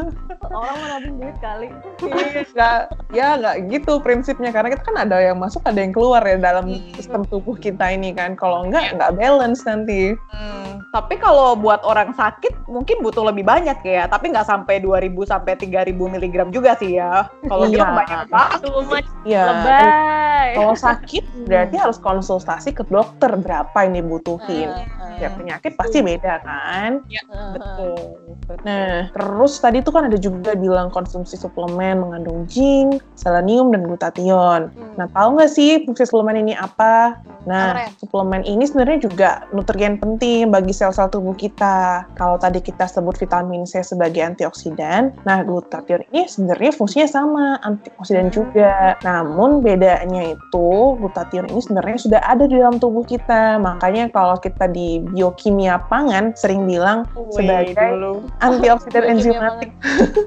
Orang 0.52 0.74
mau 0.74 0.88
nabung 0.88 1.14
duit 1.18 1.36
kali. 1.38 1.68
Iya, 2.00 2.42
nggak 2.48 2.76
ya 3.10 3.26
nggak 3.36 3.56
gitu 3.68 3.92
prinsipnya 3.98 4.50
karena 4.50 4.68
kita 4.70 4.82
kan 4.82 4.96
ada 4.98 5.18
yang 5.20 5.36
masuk 5.36 5.60
ada 5.62 5.76
yang 5.76 5.92
keluar 5.92 6.22
ya 6.22 6.36
dalam 6.36 6.64
Hmm. 6.64 6.94
sistem 6.94 7.22
tubuh 7.24 7.52
kita 7.54 7.90
ini 7.90 8.10
kan 8.10 8.32
kalau 8.32 8.64
nggak 8.64 8.96
nggak 8.96 9.12
balance 9.12 9.60
nanti 9.62 10.14
Hmm, 10.32 10.80
tapi 10.88 11.16
kalau 11.16 11.52
buat 11.52 11.82
orang 11.82 12.12
sakit 12.12 12.64
mungkin 12.64 13.00
butuh 13.00 13.24
lebih 13.24 13.42
banyak 13.42 13.76
ya, 13.82 14.06
tapi 14.06 14.30
nggak 14.30 14.44
sampai 14.44 14.78
2000 14.78 14.96
sampai 15.22 15.52
3000 15.54 15.92
miligram 16.08 16.48
juga 16.48 16.72
sih 16.74 16.96
ya. 16.96 17.28
Kalau 17.42 17.66
gitu 17.66 17.78
Iya. 17.78 17.92
banyak 17.92 18.20
banget. 18.26 18.60
Too 18.62 18.80
much 18.82 19.08
ya 19.24 19.42
lebay. 19.44 20.48
kalau 20.52 20.74
sakit 20.74 21.24
berarti 21.44 21.76
harus 21.88 21.98
konsultasi 21.98 22.72
ke 22.72 22.86
dokter 22.88 23.34
berapa 23.34 23.76
yang 23.84 24.02
dibutuhin 24.02 24.70
tiap 25.18 25.38
penyakit 25.38 25.72
pasti 25.76 25.98
beda 26.00 26.42
kan 26.42 27.02
Betul. 27.52 28.22
Nah, 28.66 29.08
terus 29.14 29.56
tadi 29.62 29.80
tuh 29.80 29.92
kan 29.94 30.08
ada 30.10 30.18
juga 30.18 30.52
bilang 30.52 30.92
konsumsi 30.92 31.38
suplemen 31.38 32.02
mengandung 32.02 32.44
zinc, 32.50 33.00
selenium, 33.16 33.72
dan 33.72 33.86
glutathione. 33.86 34.68
Nah, 34.98 35.06
tahu 35.10 35.38
nggak 35.38 35.50
sih 35.50 35.82
fungsi 35.86 36.04
suplemen 36.04 36.42
ini 36.44 36.52
apa? 36.56 37.22
Nah, 37.48 37.90
suplemen 37.98 38.46
ini 38.46 38.62
sebenarnya 38.68 38.98
juga 39.02 39.30
nutrien 39.50 39.98
penting 39.98 40.52
bagi 40.52 40.70
sel-sel 40.70 41.10
tubuh 41.10 41.34
kita. 41.34 42.06
Kalau 42.14 42.38
tadi 42.38 42.62
kita 42.62 42.86
sebut 42.86 43.18
vitamin 43.18 43.66
C 43.66 43.82
sebagai 43.82 44.22
antioksidan, 44.22 45.10
nah 45.26 45.42
glutathione 45.42 46.06
ini 46.14 46.30
sebenarnya 46.30 46.70
fungsinya 46.76 47.08
sama, 47.08 47.46
antioksidan 47.66 48.30
juga. 48.30 48.94
Namun 49.02 49.64
bedanya 49.64 50.34
itu 50.34 50.70
glutathione 50.98 51.50
ini 51.50 51.62
sebenarnya 51.72 51.96
sudah 51.96 52.20
ada 52.20 52.44
di 52.44 52.60
dalam 52.60 52.76
tubuh 52.76 53.00
kita. 53.00 53.56
Makanya 53.56 54.12
kalau 54.12 54.36
kita 54.36 54.68
di 54.68 55.00
biokimia 55.16 55.80
pangan 55.88 56.36
sering 56.36 56.68
bilang 56.68 57.08
sebagai 57.32 57.72
dulu. 57.72 58.28
antioksidan 58.44 59.04
enzimatik. 59.16 59.70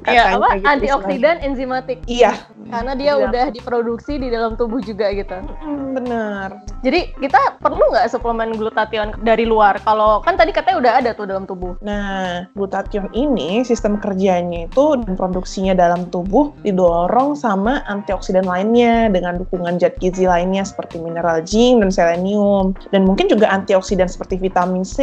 Iya, 0.10 0.42
apa? 0.42 0.58
gitu 0.58 0.66
Antioksidan 0.66 1.38
enzimatik. 1.46 2.02
Iya, 2.10 2.34
Karena 2.66 2.98
dia 2.98 3.14
Iya. 3.14 3.30
udah 3.30 3.46
diproduksi 3.54 4.18
di 4.18 4.34
dalam 4.34 4.58
tubuh 4.58 4.82
juga 4.82 5.14
gitu. 5.14 5.38
Mm, 5.62 5.86
bener. 6.02 6.50
Jadi 6.82 7.14
kita 7.22 7.62
perlu 7.62 7.94
nggak 7.94 8.10
suplemen 8.10 8.58
glutathione 8.58 9.14
dari 9.22 9.46
luar? 9.46 9.78
Kalau 9.86 10.18
kan 10.26 10.34
tadi 10.34 10.50
katanya 10.50 10.82
udah 10.82 10.94
ada 10.98 11.10
tuh 11.14 11.30
dalam 11.30 11.46
tubuh. 11.46 11.78
Nah, 11.86 12.50
glutathione 12.58 13.14
ini 13.14 13.62
sistem 13.62 14.02
kerjanya 14.02 14.66
itu 14.66 14.98
dan 14.98 15.14
produksinya 15.14 15.78
dalam 15.78 16.10
tubuh 16.10 16.58
didorong 16.66 17.38
sama 17.38 17.86
antioksidan 17.86 18.50
lainnya 18.50 19.14
dengan 19.14 19.38
dukungan 19.38 19.78
zat 19.78 20.02
gizi 20.02 20.26
lainnya 20.26 20.66
seperti 20.66 20.98
mineral 20.98 21.35
zinc 21.44 21.84
dan 21.84 21.92
selenium 21.92 22.78
dan 22.94 23.04
mungkin 23.04 23.28
juga 23.28 23.52
antioksidan 23.52 24.08
seperti 24.08 24.38
vitamin 24.38 24.86
C 24.86 24.98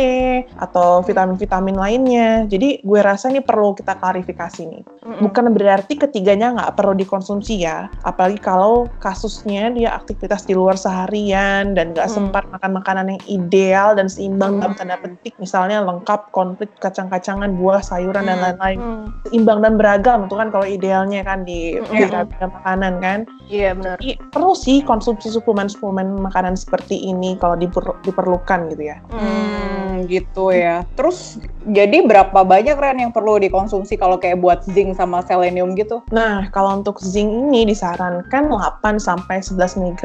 atau 0.56 1.02
vitamin-vitamin 1.02 1.76
lainnya. 1.76 2.46
Jadi 2.46 2.80
gue 2.80 3.00
rasa 3.02 3.28
ini 3.28 3.42
perlu 3.42 3.74
kita 3.74 3.98
klarifikasi 3.98 4.62
nih. 4.64 4.82
Bukan 5.18 5.50
berarti 5.52 5.98
ketiganya 5.98 6.54
nggak 6.54 6.78
perlu 6.78 6.94
dikonsumsi 6.94 7.66
ya. 7.66 7.90
Apalagi 8.06 8.38
kalau 8.38 8.86
kasusnya 9.02 9.74
dia 9.74 9.90
aktivitas 9.92 10.46
di 10.46 10.54
luar 10.54 10.78
seharian 10.78 11.74
dan 11.74 11.90
nggak 11.90 12.06
Hmm. 12.06 12.14
sempat 12.30 12.44
makan 12.54 12.70
makanan 12.78 13.06
yang 13.10 13.22
ideal 13.26 13.88
dan 13.98 14.06
seimbang 14.06 14.62
dalam 14.62 14.72
Hmm. 14.72 14.78
tanda 14.78 14.96
petik. 15.02 15.34
Misalnya 15.42 15.82
lengkap, 15.82 16.30
komplit, 16.30 16.70
kacang-kacangan, 16.78 17.58
buah, 17.58 17.82
sayuran, 17.82 18.30
dan 18.30 18.38
Hmm. 18.38 18.44
lain-lain. 18.46 18.78
Seimbang 19.26 19.58
dan 19.58 19.74
beragam 19.74 20.30
itu 20.30 20.34
kan 20.38 20.48
kalau 20.54 20.66
idealnya 20.66 21.26
kan 21.26 21.42
di 21.42 21.82
piramida 21.90 22.46
makanan 22.46 22.92
kan. 23.02 23.18
Iya 23.50 23.74
benar. 23.74 23.98
Perlu 24.30 24.54
sih 24.54 24.86
konsumsi 24.86 25.28
suplemen-suplemen 25.28 26.21
makanan 26.22 26.54
seperti 26.54 26.96
ini 27.02 27.34
kalau 27.36 27.54
diper- 27.54 27.98
diperlukan 28.02 28.70
gitu 28.70 28.82
ya. 28.84 28.96
Hmm, 29.10 30.06
gitu 30.06 30.50
ya. 30.50 30.86
Terus 30.92 31.36
jadi 31.64 32.02
berapa 32.02 32.42
banyak 32.42 32.74
Ren 32.74 32.98
yang 32.98 33.10
perlu 33.10 33.38
dikonsumsi 33.38 33.94
kalau 33.94 34.16
kayak 34.16 34.38
buat 34.38 34.62
zinc 34.66 34.94
sama 34.94 35.22
selenium 35.22 35.74
gitu? 35.74 36.02
Nah, 36.08 36.46
kalau 36.48 36.74
untuk 36.74 36.98
zinc 36.98 37.26
ini 37.28 37.64
disarankan 37.64 38.46
8 38.46 38.96
sampai 38.96 39.38
11 39.38 39.58
mg 39.76 40.02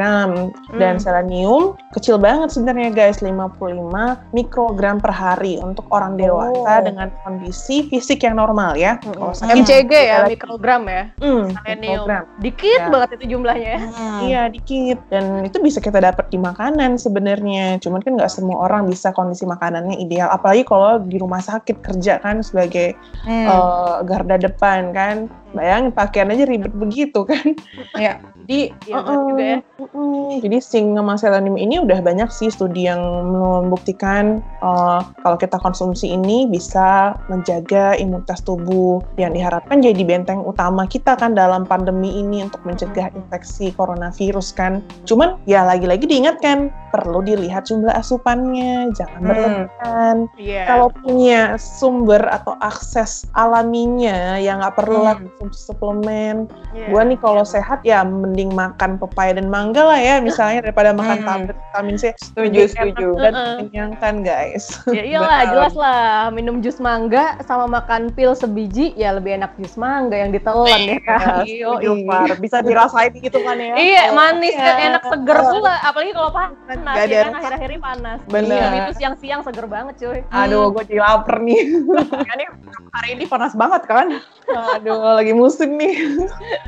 dan 0.75 0.97
selenium 0.97 1.73
kecil 1.91 2.17
banget 2.17 2.49
sebenarnya 2.49 2.89
guys, 2.89 3.19
55 3.19 3.73
mikrogram 4.31 4.97
per 4.97 5.09
hari 5.09 5.57
untuk 5.57 5.85
orang 5.89 6.15
dewasa 6.15 6.45
Oh. 6.73 6.81
dengan 6.81 7.09
kondisi 7.21 7.85
fisik 7.85 8.21
yang 8.21 8.37
normal 8.37 8.73
ya. 8.73 8.97
Mm-mm. 8.99 9.13
Kalau 9.15 9.33
saya 9.33 9.53
MCG 9.53 9.91
ya, 9.91 10.17
lagi- 10.21 10.35
mikrogram 10.35 10.85
ya. 10.85 11.03
Hmm, 11.17 11.49
Selenium. 11.49 11.81
mikrogram. 12.05 12.23
Dikit 12.39 12.79
Ya. 12.79 12.87
banget 12.87 13.09
itu 13.13 13.25
jumlahnya 13.29 13.69
ya. 13.69 13.81
Hmm. 13.81 14.19
Iya 14.19 14.41
dikit 14.47 14.99
dan 15.07 15.23
itu 15.43 15.57
bisa 15.59 15.79
kita 15.79 15.99
dapat 16.07 16.31
di 16.31 16.39
makanan 16.39 16.95
sebenarnya. 16.95 17.77
Cuman 17.83 17.99
kan 17.99 18.15
nggak 18.15 18.31
semua 18.31 18.63
orang 18.63 18.87
bisa 18.87 19.11
kondisi 19.11 19.43
makanannya 19.43 19.99
ideal. 19.99 20.31
Apalagi 20.31 20.63
kalau 20.63 21.03
di 21.03 21.19
rumah 21.19 21.43
sakit 21.43 21.83
kerja 21.83 22.23
kan 22.23 22.39
sebagai 22.39 22.95
Hmm. 23.27 23.47
eh, 23.47 23.95
garda 24.07 24.39
depan 24.39 24.95
kan. 24.95 25.27
Bayangin 25.57 25.89
pakaian 25.89 26.29
aja 26.29 26.45
ribet 26.45 26.73
begitu 26.77 27.25
kan. 27.25 27.57
Iya. 27.97 28.21
Jadi 28.47 28.69
Iya 28.87 29.03
benar 29.03 29.19
juga 29.27 29.43
ya. 29.43 29.59
Mm-mm. 29.81 30.39
Jadi 30.39 30.57
zinc 30.63 30.87
sama 30.95 31.13
selenium 31.19 31.57
ini 31.59 31.81
udah 31.83 31.99
banyak 31.99 32.29
sih 32.31 32.47
studi 32.47 32.87
yang 32.87 33.01
membuktikan 33.27 34.39
uh, 34.63 35.01
kalau 35.25 35.35
kita 35.35 35.57
konsumsi 35.59 36.13
ini 36.13 36.47
bisa 36.47 37.17
menjaga 37.27 37.97
imunitas 37.99 38.39
tubuh 38.45 39.03
yang 39.19 39.35
diharapkan 39.35 39.83
jadi 39.83 39.99
benteng 40.05 40.45
utama 40.45 40.87
kita 40.87 41.19
kan 41.19 41.35
dalam 41.35 41.67
pandemi 41.67 42.21
ini 42.21 42.45
untuk 42.45 42.61
mencegah 42.63 43.11
infeksi 43.17 43.73
coronavirus 43.75 44.55
kan. 44.55 44.79
Cuman 45.03 45.35
ya 45.49 45.67
lagi-lagi 45.67 46.07
diingatkan 46.07 46.71
perlu 46.89 47.19
dilihat 47.19 47.65
jumlah 47.65 47.93
asupannya, 47.93 48.91
jangan 48.91 49.19
Hmm. 49.19 49.27
berlebihan. 49.27 50.15
Iya. 50.35 50.63
Kalau 50.65 50.87
punya 50.93 51.41
sumber 51.57 52.21
atau 52.23 52.55
akses 52.59 53.25
alaminya 53.33 54.35
yang 54.35 54.59
nggak 54.59 54.75
perlu 54.75 54.99
lah 55.01 55.15
Hmm. 55.15 55.27
konsumsi 55.37 55.59
suplemen, 55.65 56.35
Iya. 56.71 56.87
Gua 56.87 57.01
nih 57.03 57.17
kalau 57.17 57.41
sehat 57.41 57.81
ya 57.81 58.01
mending 58.01 58.51
makan 58.51 58.95
pepaya 58.97 59.33
dan 59.33 59.47
mangga 59.47 59.81
lah 59.81 59.97
ya 59.97 60.19
misalnya 60.19 60.61
daripada 60.61 60.91
makan 60.91 61.19
Hmm. 61.19 61.27
tablet 61.27 61.57
vitamin 61.57 61.95
C. 61.95 62.03
Setuju, 62.15 62.61
setuju. 62.67 63.07
Dan 63.17 63.33
Heeh. 63.33 63.55
mengenyangkan 63.59 64.15
guys. 64.21 64.65
Ya 64.87 65.03
iyalah, 65.09 65.39
jelas 65.47 65.73
lah. 65.73 66.05
Minum 66.29 66.59
jus 66.59 66.77
mangga 66.77 67.35
sama 67.43 67.65
makan 67.65 68.09
pil 68.09 68.31
sebiji, 68.31 68.93
ya 68.93 69.11
lebih 69.11 69.35
enak 69.35 69.57
jus 69.57 69.75
mangga 69.75 70.15
yang 70.15 70.29
ditelan 70.29 70.81
ya 70.85 70.99
kan. 71.01 71.43
Ya, 71.43 71.65
setuju, 71.73 71.89
Far. 72.05 72.29
Bisa 72.37 72.57
dirasain 72.61 73.13
gitu 73.13 73.39
kan 73.41 73.57
ya. 73.57 73.73
Iya, 73.73 74.03
manis 74.11 74.53
Iya. 74.53 74.63
dan 74.63 74.77
enak 74.91 75.03
seger 75.03 75.37
pula. 75.41 75.75
Apalagi 75.81 76.11
kalau 76.11 76.29
panas, 76.29 76.76
Nggak 76.83 76.95
ya 76.95 77.05
ada 77.05 77.17
kan 77.17 77.33
akhir-akhir 77.41 77.69
ini 77.69 77.81
panas. 77.81 78.19
Bener. 78.27 78.57
Iya, 78.57 78.77
itu 78.87 78.93
siang-siang 79.01 79.41
seger 79.45 79.67
banget 79.69 79.95
cuy. 80.01 80.19
Aduh, 80.31 80.73
gue 80.73 80.83
jadi 80.87 81.01
lapar 81.01 81.37
nih. 81.41 81.61
Ini 82.27 82.45
hari 82.93 83.09
ini 83.17 83.23
panas 83.25 83.53
banget 83.57 83.83
kan? 83.85 84.07
Aduh, 84.47 85.17
lagi 85.17 85.33
musim 85.35 85.75
nih. 85.75 85.95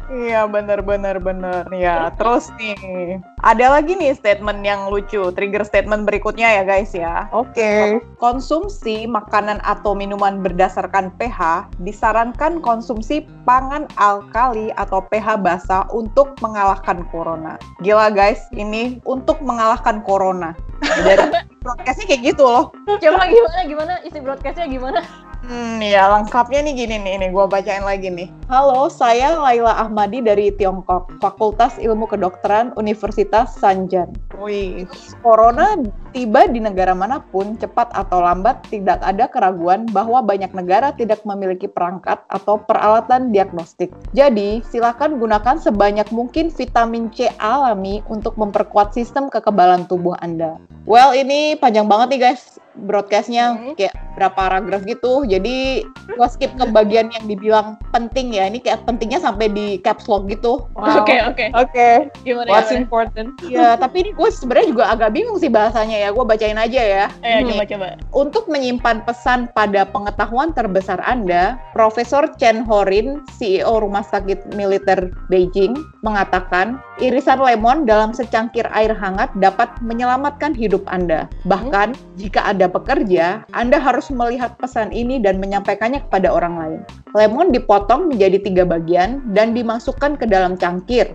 Iya 0.10 0.50
bener 0.50 0.84
bener 0.84 1.22
bener 1.22 1.64
ya. 1.72 2.12
Terus 2.18 2.52
nih 2.60 3.22
ada 3.46 3.80
lagi 3.80 3.96
nih 3.96 4.12
statement 4.18 4.62
yang 4.66 4.92
lucu, 4.92 5.32
trigger 5.32 5.64
statement 5.64 6.04
berikutnya 6.04 6.60
ya 6.60 6.64
guys 6.68 6.92
ya. 6.92 7.32
Oke. 7.32 8.04
Konsumsi 8.20 9.08
makanan 9.08 9.64
atau 9.64 9.96
minuman 9.96 10.44
berdasarkan 10.44 11.14
pH 11.16 11.72
disarankan 11.80 12.60
konsumsi 12.60 13.24
pangan 13.48 13.88
alkali 13.96 14.76
atau 14.76 15.00
pH 15.08 15.40
basa 15.40 15.88
untuk 15.96 16.36
mengalahkan 16.44 17.08
corona. 17.10 17.56
Gila 17.80 18.12
guys, 18.12 18.44
ini 18.52 19.00
untuk 19.08 19.40
mengalahkan 19.40 19.99
corona. 20.04 20.56
Dari 20.82 21.28
broadcastnya 21.64 22.06
kayak 22.10 22.22
gitu 22.36 22.44
loh. 22.44 22.72
Coba 22.88 23.24
gimana 23.28 23.60
gimana 23.68 23.94
isi 24.04 24.20
broadcastnya 24.20 24.68
gimana? 24.68 25.00
Hmm, 25.40 25.80
ya 25.80 26.12
lengkapnya 26.12 26.60
nih 26.68 26.84
gini 26.84 26.96
nih, 27.00 27.16
nih 27.16 27.30
gue 27.32 27.46
bacain 27.48 27.88
lagi 27.88 28.12
nih. 28.12 28.28
Halo, 28.52 28.92
saya 28.92 29.40
Laila 29.40 29.72
Ahmadi 29.88 30.20
dari 30.20 30.52
Tiongkok, 30.52 31.16
Fakultas 31.24 31.80
Ilmu 31.80 32.12
Kedokteran 32.12 32.76
Universitas 32.76 33.56
Sanjan. 33.56 34.12
Wih. 34.36 34.84
Corona 35.24 35.80
tiba 36.12 36.44
di 36.52 36.60
negara 36.60 36.92
mana 36.92 37.24
pun, 37.24 37.56
cepat 37.56 37.88
atau 37.96 38.20
lambat, 38.20 38.68
tidak 38.68 39.00
ada 39.00 39.32
keraguan 39.32 39.88
bahwa 39.96 40.20
banyak 40.20 40.52
negara 40.52 40.92
tidak 40.92 41.24
memiliki 41.24 41.72
perangkat 41.72 42.20
atau 42.28 42.60
peralatan 42.60 43.32
diagnostik. 43.32 43.96
Jadi, 44.12 44.60
silakan 44.68 45.24
gunakan 45.24 45.56
sebanyak 45.56 46.12
mungkin 46.12 46.52
vitamin 46.52 47.08
C 47.16 47.32
alami 47.40 48.04
untuk 48.12 48.36
memperkuat 48.36 48.92
sistem 48.92 49.32
kekebalan 49.32 49.88
tubuh 49.88 50.20
Anda. 50.20 50.60
Well, 50.84 51.16
ini 51.16 51.56
panjang 51.56 51.88
banget 51.88 52.08
nih 52.12 52.22
guys 52.28 52.60
broadcastnya 52.76 53.56
Hmm. 53.56 53.74
kayak 53.76 53.94
berapa 54.14 54.36
paragraf 54.36 54.84
gitu. 54.84 55.24
Jadi 55.24 55.88
gua 56.14 56.28
skip 56.28 56.52
ke 56.54 56.66
bagian 56.70 57.08
yang 57.08 57.26
dibilang 57.26 57.80
penting 57.96 58.36
ya. 58.36 58.52
Ini 58.52 58.60
kayak 58.60 58.84
pentingnya 58.84 59.24
sampai 59.24 59.48
di 59.48 59.80
caps 59.80 60.12
lock 60.12 60.28
gitu. 60.28 60.68
Oke, 60.76 61.16
oke. 61.24 61.46
Oke. 61.56 61.90
Gimana 62.28 62.50
What's 62.52 62.68
gimana? 62.68 62.84
important? 62.84 63.30
Ya, 63.48 63.80
tapi 63.80 64.04
ini 64.04 64.12
gue 64.12 64.28
sebenarnya 64.28 64.68
juga 64.76 64.84
agak 64.92 65.16
bingung 65.16 65.40
sih 65.40 65.48
bahasanya 65.48 65.96
ya. 65.96 66.10
Gue 66.12 66.28
bacain 66.28 66.60
aja 66.60 66.82
ya. 66.84 67.06
Eh, 67.24 67.48
coba 67.48 67.64
coba. 67.64 67.88
Untuk 68.12 68.44
menyimpan 68.52 69.08
pesan 69.08 69.48
pada 69.56 69.88
pengetahuan 69.88 70.52
terbesar 70.52 71.00
Anda, 71.08 71.56
Profesor 71.72 72.28
Chen 72.36 72.68
Horin, 72.68 73.24
CEO 73.40 73.80
Rumah 73.80 74.04
Sakit 74.04 74.52
Militer 74.60 75.16
Beijing, 75.32 75.80
mengatakan 76.04 76.76
irisan 77.00 77.40
lemon 77.40 77.88
dalam 77.88 78.12
secangkir 78.12 78.68
air 78.76 78.92
hangat 78.92 79.32
dapat 79.40 79.72
menyelamatkan 79.80 80.52
hidup 80.52 80.84
Anda. 80.92 81.32
Bahkan 81.48 81.96
jika 82.20 82.44
Anda 82.60 82.76
bekerja, 82.76 83.48
Anda 83.56 83.80
harus 83.80 84.12
melihat 84.12 84.60
pesan 84.60 84.92
ini 84.92 85.16
dan 85.24 85.40
menyampaikannya 85.40 86.04
kepada 86.12 86.28
orang 86.28 86.60
lain. 86.60 86.80
Lemon 87.16 87.56
dipotong 87.56 88.12
menjadi 88.12 88.36
tiga 88.36 88.68
bagian 88.68 89.24
dan 89.32 89.56
dimasukkan 89.56 90.20
ke 90.20 90.28
dalam 90.28 90.60
cangkir. 90.60 91.08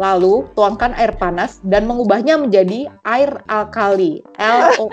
Lalu 0.00 0.48
tuangkan 0.56 0.96
air 0.96 1.12
panas 1.20 1.60
dan 1.68 1.84
mengubahnya 1.84 2.40
menjadi 2.40 2.88
air 3.04 3.44
alkali. 3.44 4.24
LOL. 4.40 4.88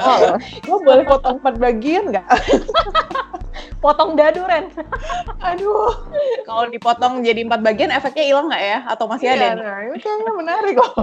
Oh, 0.00 0.36
gue 0.66 0.78
boleh 0.80 1.04
potong 1.04 1.36
empat 1.38 1.56
bagian 1.60 2.04
nggak? 2.12 2.26
Potong 3.80 4.12
dadu 4.12 4.44
Ren. 4.44 4.68
Aduh, 5.48 5.92
kalau 6.44 6.68
dipotong 6.68 7.24
jadi 7.24 7.48
empat 7.48 7.64
bagian 7.64 7.88
efeknya 7.88 8.24
hilang 8.28 8.46
nggak 8.52 8.60
ya? 8.64 8.78
Atau 8.88 9.08
masih 9.08 9.32
ada? 9.32 9.36
Iya, 9.36 9.48
nih? 9.56 9.64
nah, 9.64 9.78
ini 9.88 9.98
kayaknya 10.00 10.32
menarik 10.36 10.74
kok. 10.76 10.96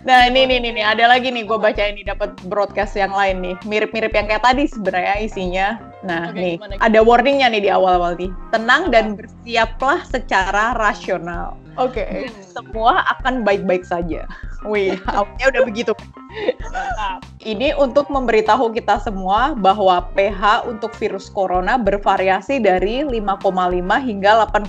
Nah 0.00 0.32
ini 0.32 0.48
nih 0.48 0.58
nih 0.64 0.72
nih 0.80 0.84
ada 0.96 1.04
lagi 1.12 1.28
nih 1.28 1.44
gue 1.44 1.58
baca 1.60 1.82
ini 1.84 2.00
dapat 2.00 2.32
broadcast 2.48 2.96
yang 2.96 3.12
lain 3.12 3.44
nih 3.44 3.54
mirip-mirip 3.68 4.08
yang 4.16 4.26
kayak 4.32 4.40
tadi 4.40 4.64
sebenarnya 4.64 5.16
isinya. 5.20 5.68
Nah 6.00 6.32
Oke, 6.32 6.40
nih 6.40 6.54
gimana? 6.56 6.74
ada 6.80 7.00
warningnya 7.04 7.52
nih 7.52 7.62
di 7.68 7.70
awal-awal 7.70 8.16
nih. 8.16 8.32
Tenang 8.48 8.88
dan 8.88 9.12
bersiaplah 9.12 10.00
secara 10.08 10.72
rasional. 10.80 11.60
Oke. 11.76 12.32
Semua 12.48 13.04
akan 13.18 13.44
baik-baik 13.44 13.84
saja. 13.84 14.24
Wih, 14.64 14.96
awalnya 15.12 15.46
udah 15.52 15.62
begitu. 15.68 15.92
Ini 17.40 17.72
untuk 17.80 18.12
memberitahu 18.12 18.68
kita 18.76 19.00
semua 19.00 19.56
bahwa 19.56 20.12
pH 20.12 20.68
untuk 20.68 20.92
virus 21.00 21.32
corona 21.32 21.80
bervariasi 21.80 22.60
dari 22.60 23.00
5,5 23.00 23.48
hingga 24.04 24.44
8,5. 24.44 24.68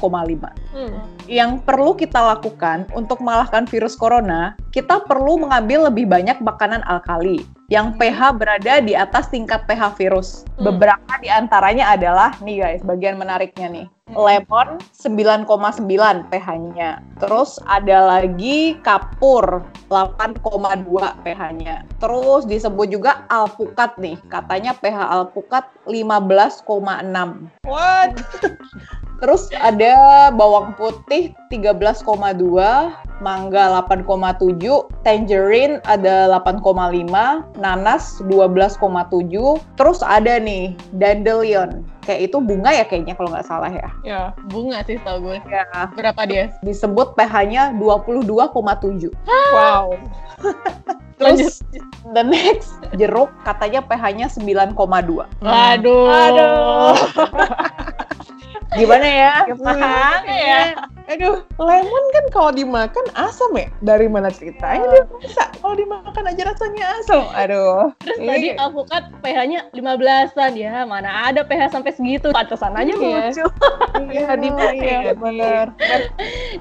Hmm. 0.71 0.95
Yang 1.27 1.51
perlu 1.67 1.91
kita 1.99 2.23
lakukan 2.31 2.87
untuk 2.95 3.19
mengalahkan 3.19 3.67
virus 3.67 3.99
corona, 3.99 4.55
kita 4.71 5.03
perlu 5.03 5.43
mengambil 5.43 5.91
lebih 5.91 6.07
banyak 6.07 6.39
makanan 6.39 6.79
alkali 6.87 7.43
yang 7.71 7.95
pH 7.95 8.35
berada 8.35 8.83
di 8.83 8.95
atas 8.95 9.27
tingkat 9.31 9.63
pH 9.67 9.95
virus. 9.99 10.43
Hmm. 10.55 10.71
Beberapa 10.71 11.19
di 11.19 11.27
antaranya 11.27 11.91
adalah 11.91 12.35
nih 12.39 12.55
guys, 12.59 12.81
bagian 12.87 13.19
menariknya 13.19 13.67
nih. 13.67 13.87
Lemon 14.11 14.75
9,9 14.91 15.47
pH-nya. 16.27 16.99
Terus 17.23 17.63
ada 17.63 18.19
lagi 18.19 18.75
kapur 18.83 19.63
8,2 19.87 20.43
pH-nya. 21.51 21.83
Terus 21.99 22.47
disebut 22.47 22.87
juga 22.87 23.27
alpukat 23.27 23.99
nih. 23.99 24.15
Katanya 24.31 24.71
pH 24.79 24.99
alpukat 25.11 25.67
15,6. 25.83 26.63
What? 27.67 28.11
Terus 29.21 29.53
ada 29.53 30.33
bawang 30.33 30.73
putih 30.73 31.29
13,2, 31.53 32.01
mangga 33.21 33.69
8,7, 33.85 34.57
tangerine 35.05 35.77
ada 35.85 36.25
8,5, 36.41 37.05
nanas 37.61 38.17
12,7, 38.25 39.61
terus 39.77 40.01
ada 40.01 40.41
nih 40.41 40.73
dandelion. 40.97 41.85
Kayak 42.01 42.19
itu 42.29 42.37
bunga 42.41 42.71
ya 42.73 42.85
kayaknya 42.85 43.13
kalau 43.13 43.29
nggak 43.29 43.45
salah 43.45 43.69
ya. 43.69 43.89
Ya, 44.01 44.21
bunga 44.49 44.81
sih 44.89 44.97
tau 45.05 45.21
gue. 45.21 45.37
Ya, 45.45 45.65
Berapa 45.93 46.21
dia? 46.25 46.49
disebut 46.65 47.13
pH-nya 47.13 47.77
22,7. 47.77 49.13
Wow. 49.53 49.93
Terus 51.21 51.61
the 52.17 52.25
next 52.25 52.73
jeruk 52.97 53.29
katanya 53.45 53.85
pH-nya 53.85 54.27
9,2. 54.33 54.73
Waduh. 55.45 56.05
Aduh. 56.09 56.97
Gimana 58.79 59.03
ya? 59.03 59.33
Gimana 59.51 59.87
ya? 60.31 60.61
Aduh, 61.11 61.43
lemon 61.59 62.03
kan 62.15 62.25
kalau 62.31 62.51
dimakan 62.55 63.05
asam 63.19 63.51
ya? 63.59 63.67
Dari 63.83 64.07
mana 64.07 64.31
ceritanya 64.31 64.87
dia 64.87 65.03
bisa 65.19 65.43
kalau 65.59 65.75
dimakan 65.75 66.01
makan 66.07 66.31
aja 66.31 66.43
rasanya 66.47 66.85
asam. 67.03 67.23
Aduh. 67.35 67.91
Terus 67.99 68.17
Ini 68.19 68.27
tadi 68.31 68.47
alpukat 68.55 69.03
pH-nya 69.19 69.59
15-an 69.75 70.51
ya, 70.55 70.87
mana 70.87 71.09
ada 71.27 71.43
pH 71.43 71.75
sampai 71.75 71.90
segitu. 71.93 72.27
Pantesan 72.31 72.73
aja 72.73 72.91
Iya. 72.91 73.31
lucu. 73.31 73.45
Iya, 74.07 74.27
di 74.41 74.47
iya, 74.77 75.11
bener. 75.13 75.65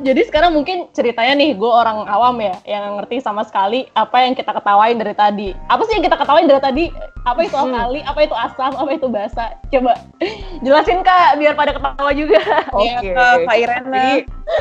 Jadi 0.01 0.21
sekarang 0.27 0.55
mungkin 0.55 0.89
ceritanya 0.93 1.35
nih, 1.37 1.55
gue 1.55 1.71
orang 1.71 2.07
awam 2.07 2.39
ya, 2.39 2.55
yang 2.65 2.99
ngerti 2.99 3.21
sama 3.21 3.43
sekali 3.43 3.91
apa 3.93 4.23
yang 4.23 4.35
kita 4.35 4.51
ketawain 4.51 4.97
dari 4.97 5.15
tadi. 5.15 5.49
Apa 5.69 5.83
sih 5.85 5.99
yang 5.99 6.05
kita 6.05 6.17
ketawain 6.17 6.47
dari 6.47 6.63
tadi? 6.63 6.85
Apa 7.21 7.45
itu 7.45 7.53
Hmm. 7.53 7.69
alkali, 7.69 8.01
apa 8.01 8.21
itu 8.25 8.33
asam, 8.33 8.73
apa 8.73 8.91
itu 8.91 9.07
basa? 9.07 9.53
Coba 9.69 9.93
jelasin 10.65 11.05
kak, 11.05 11.37
biar 11.37 11.53
pada 11.53 11.77
ketawa 11.77 12.11
juga. 12.17 12.41
Iya, 12.81 12.97
Oke. 12.97 13.09
Kak, 13.13 13.35
Kak 13.45 13.57
Irena. 13.61 13.93
Jadi 13.93 14.15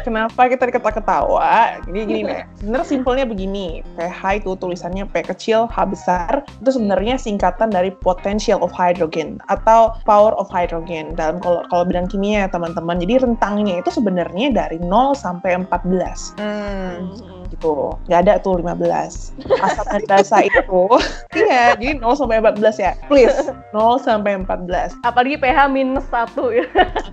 kenapa 0.04 0.42
kita 0.52 0.64
ketawa-ketawa? 0.68 1.80
Jadi 1.88 2.00
gini 2.04 2.22
deh. 2.28 2.44
Sebenarnya 2.60 2.88
simpelnya 2.88 3.26
begini. 3.26 3.68
pH 3.96 4.44
itu 4.44 4.52
tulisannya 4.56 5.08
P 5.08 5.24
kecil, 5.24 5.66
H 5.66 5.78
besar. 5.88 6.44
Itu 6.60 6.76
sebenarnya 6.76 7.16
singkatan 7.16 7.72
dari 7.72 7.96
potential 7.96 8.60
of 8.60 8.76
hydrogen 8.76 9.40
atau 9.48 9.96
power 10.04 10.36
of 10.36 10.48
hydrogen 10.48 10.59
dalam 10.68 11.38
kalau 11.39 11.63
kalau 11.70 11.84
bidang 11.88 12.10
kimia 12.10 12.46
ya 12.46 12.48
teman-teman. 12.50 13.00
Jadi 13.00 13.13
rentangnya 13.24 13.80
itu 13.80 13.89
sebenarnya 13.94 14.51
dari 14.51 14.82
0 14.82 15.16
sampai 15.16 15.56
14 15.63 16.36
Hmm. 16.39 17.13
gitu. 17.54 17.94
Nggak 18.10 18.20
ada 18.28 18.34
tuh 18.42 18.60
15. 18.60 19.32
Asam 19.62 19.86
dan 19.88 20.04
basa 20.10 20.44
itu. 20.44 20.82
iya, 21.39 21.78
jadi 21.78 22.00
0 22.01 22.18
sampai 22.18 22.42
14 22.42 22.75
ya. 22.82 22.92
Please. 23.08 23.51
0 23.72 24.00
sampai 24.01 24.39
14. 24.42 24.96
Apalagi 25.06 25.38
pH 25.39 25.70
minus 25.70 26.08
satu 26.10 26.50
ya. 26.50 26.66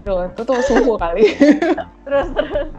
Aduh, 0.02 0.30
itu 0.30 0.42
tuh 0.46 0.58
suhu 0.64 0.94
kali. 0.96 1.34
Terus 2.06 2.30
terus. 2.38 2.70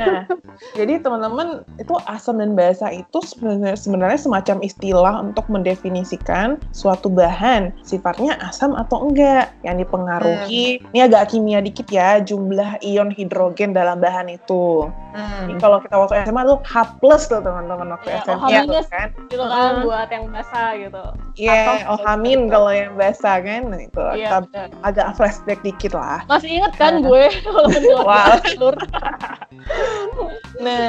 Nah, 0.00 0.24
jadi 0.72 0.96
teman-teman 1.04 1.60
itu 1.76 1.92
asam 2.08 2.40
dan 2.40 2.56
basa 2.56 2.88
itu 2.88 3.20
sebenarnya 3.20 3.76
sebenarnya 3.76 4.16
semacam 4.16 4.56
istilah 4.64 5.14
untuk 5.20 5.44
mendefinisikan 5.52 6.56
suatu 6.72 7.12
bahan 7.12 7.68
sifatnya 7.84 8.40
asam 8.40 8.72
atau 8.72 9.04
enggak 9.04 9.52
yang 9.60 9.76
dipengaruhi. 9.76 10.01
Ini 10.04 11.00
agak 11.02 11.30
kimia 11.30 11.58
dikit 11.58 11.86
ya, 11.86 12.18
jumlah 12.18 12.80
ion 12.80 13.10
hidrogen 13.10 13.70
dalam 13.70 13.98
bahan 13.98 14.28
itu. 14.28 14.88
Jadi 15.12 15.52
Hmm. 15.52 15.60
kalau 15.60 15.76
kita 15.76 15.92
waktu 15.94 16.24
SMA 16.24 16.42
tuh 16.42 16.58
H 16.62 16.74
plus 16.96 17.22
tuh 17.26 17.38
teman-teman 17.38 17.84
waktu 17.90 18.08
Ya, 18.08 18.24
SMA 18.24 18.32
OH 18.34 18.40
tuh 18.40 18.64
minus. 18.64 18.86
kan. 18.88 19.08
Gitu 19.28 19.44
kan 19.44 19.70
Hmm. 19.70 19.84
buat 19.84 20.08
yang 20.08 20.24
basah 20.26 20.68
gitu. 20.74 21.04
Iya, 21.34 21.52
Atau- 21.52 21.84
oh 21.86 21.98
hamin 22.02 22.40
kalau 22.46 22.70
yang 22.70 22.92
basa 22.94 23.32
kan 23.38 23.62
Nah, 23.64 23.80
itu 23.80 24.04
Iya, 24.14 24.28
kita 24.40 24.60
agak 24.80 25.06
flashback 25.14 25.60
dikit 25.60 25.92
lah. 25.92 26.24
Masih 26.26 26.48
inget 26.56 26.72
kan 26.74 27.00
gue 27.00 27.24
walaupun 27.46 27.82
keluar 27.82 28.04
Wah. 28.04 28.36
telur. 28.40 28.74
Nah, 30.58 30.88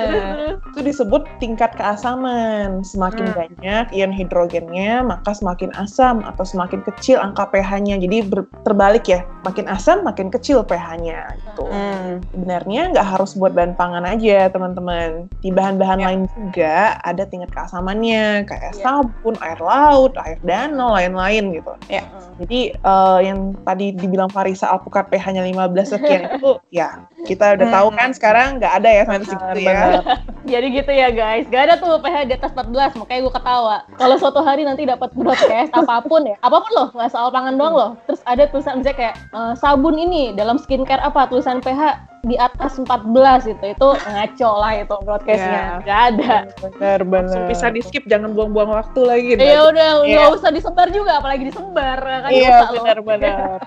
itu 0.54 0.80
disebut 0.82 1.24
tingkat 1.38 1.74
keasaman. 1.74 2.84
Semakin 2.84 3.26
Hmm. 3.28 3.36
banyak 3.36 3.86
ion 3.92 4.12
hidrogennya, 4.12 5.02
maka 5.02 5.34
semakin 5.34 5.72
asam 5.76 6.22
atau 6.22 6.44
semakin 6.44 6.84
kecil 6.84 7.18
angka 7.18 7.50
pH-nya. 7.50 7.98
Jadi 7.98 8.18
ber- 8.24 8.48
terbalik 8.64 9.03
ya, 9.06 9.20
makin 9.42 9.66
asam 9.68 10.02
makin 10.02 10.28
kecil 10.28 10.64
pH-nya 10.64 11.36
gitu. 11.40 11.64
Hmm. 11.66 12.24
Sebenarnya 12.30 12.92
nggak 12.92 13.08
harus 13.16 13.34
buat 13.34 13.52
bahan 13.52 13.74
pangan 13.74 14.04
aja, 14.04 14.48
teman-teman. 14.48 15.28
Di 15.40 15.50
bahan-bahan 15.50 16.00
Ya. 16.00 16.06
lain 16.10 16.22
juga 16.30 16.76
ada 17.00 17.24
tingkat 17.24 17.52
keasamannya, 17.52 18.44
kayak 18.44 18.74
Ya. 18.74 18.82
sabun, 18.82 19.36
air 19.40 19.60
laut, 19.60 20.14
air 20.20 20.40
danau, 20.42 20.94
lain-lain 20.94 21.54
gitu. 21.54 21.74
Ya. 21.88 22.04
Jadi 22.40 22.74
eh, 22.74 23.20
yang 23.24 23.54
tadi 23.62 23.92
dibilang 23.92 24.28
Farisa 24.28 24.68
alpukat 24.68 25.08
pH-nya 25.08 25.44
15 25.44 25.88
sekian 25.90 26.28
itu 26.34 26.58
ya 26.74 27.06
kita 27.24 27.56
udah 27.56 27.68
tahu 27.70 27.88
Hmm. 27.90 27.98
kan 28.00 28.10
sekarang 28.12 28.48
nggak 28.58 28.74
ada 28.80 28.90
ya 28.90 29.04
sampai 29.06 29.26
segitu 29.26 29.60
ya. 29.62 30.02
Jadi 30.44 30.68
gitu 30.76 30.92
ya 30.92 31.08
guys, 31.08 31.48
gak 31.48 31.72
ada 31.72 31.76
tuh 31.80 31.96
pH 31.98 32.28
di 32.28 32.34
atas 32.36 32.52
14, 32.52 33.00
makanya 33.00 33.20
gue 33.24 33.34
ketawa. 33.34 33.78
Kalau 33.96 34.16
suatu 34.20 34.44
hari 34.44 34.68
nanti 34.68 34.84
dapat 34.84 35.16
broadcast 35.16 35.72
apa 35.72 36.04
pun 36.04 36.28
ya, 36.28 36.36
apa 36.44 36.58
pun 36.60 36.72
loh, 36.76 36.88
nggak 36.92 37.10
soal 37.10 37.32
pangan 37.32 37.56
doang 37.56 37.72
loh. 37.72 37.92
Terus 38.04 38.20
ada 38.28 38.44
tulisan 38.52 38.76
misalnya 38.76 38.93
kayak 38.94 39.16
eh, 39.34 39.54
sabun 39.58 39.98
ini 39.98 40.38
dalam 40.38 40.62
skincare 40.62 41.02
apa? 41.02 41.26
Tulisan 41.28 41.60
pH 41.60 42.13
di 42.24 42.40
atas 42.40 42.80
14 42.80 43.52
gitu, 43.52 43.64
itu 43.68 43.88
ngaco 44.00 44.52
lah 44.56 44.72
itu 44.80 44.96
broadcastnya, 45.04 45.60
Ya. 45.60 45.80
nggak 45.84 46.00
ada. 46.08 46.36
Bener 46.64 47.00
bener. 47.04 47.44
Bisa 47.52 47.68
di 47.68 47.84
skip 47.84 48.08
jangan 48.08 48.32
buang-buang 48.32 48.72
waktu 48.72 49.02
lagi. 49.04 49.36
Ya 49.36 49.68
udah 49.68 50.08
Iya. 50.08 50.24
nggak 50.24 50.40
usah 50.40 50.50
disebar 50.56 50.88
juga, 50.88 51.20
apalagi 51.20 51.52
disebar 51.52 52.00
kan 52.00 52.32
Iya 52.32 52.64
dosa 52.64 52.68
loh. 52.72 52.84
benar-benar. 52.88 53.60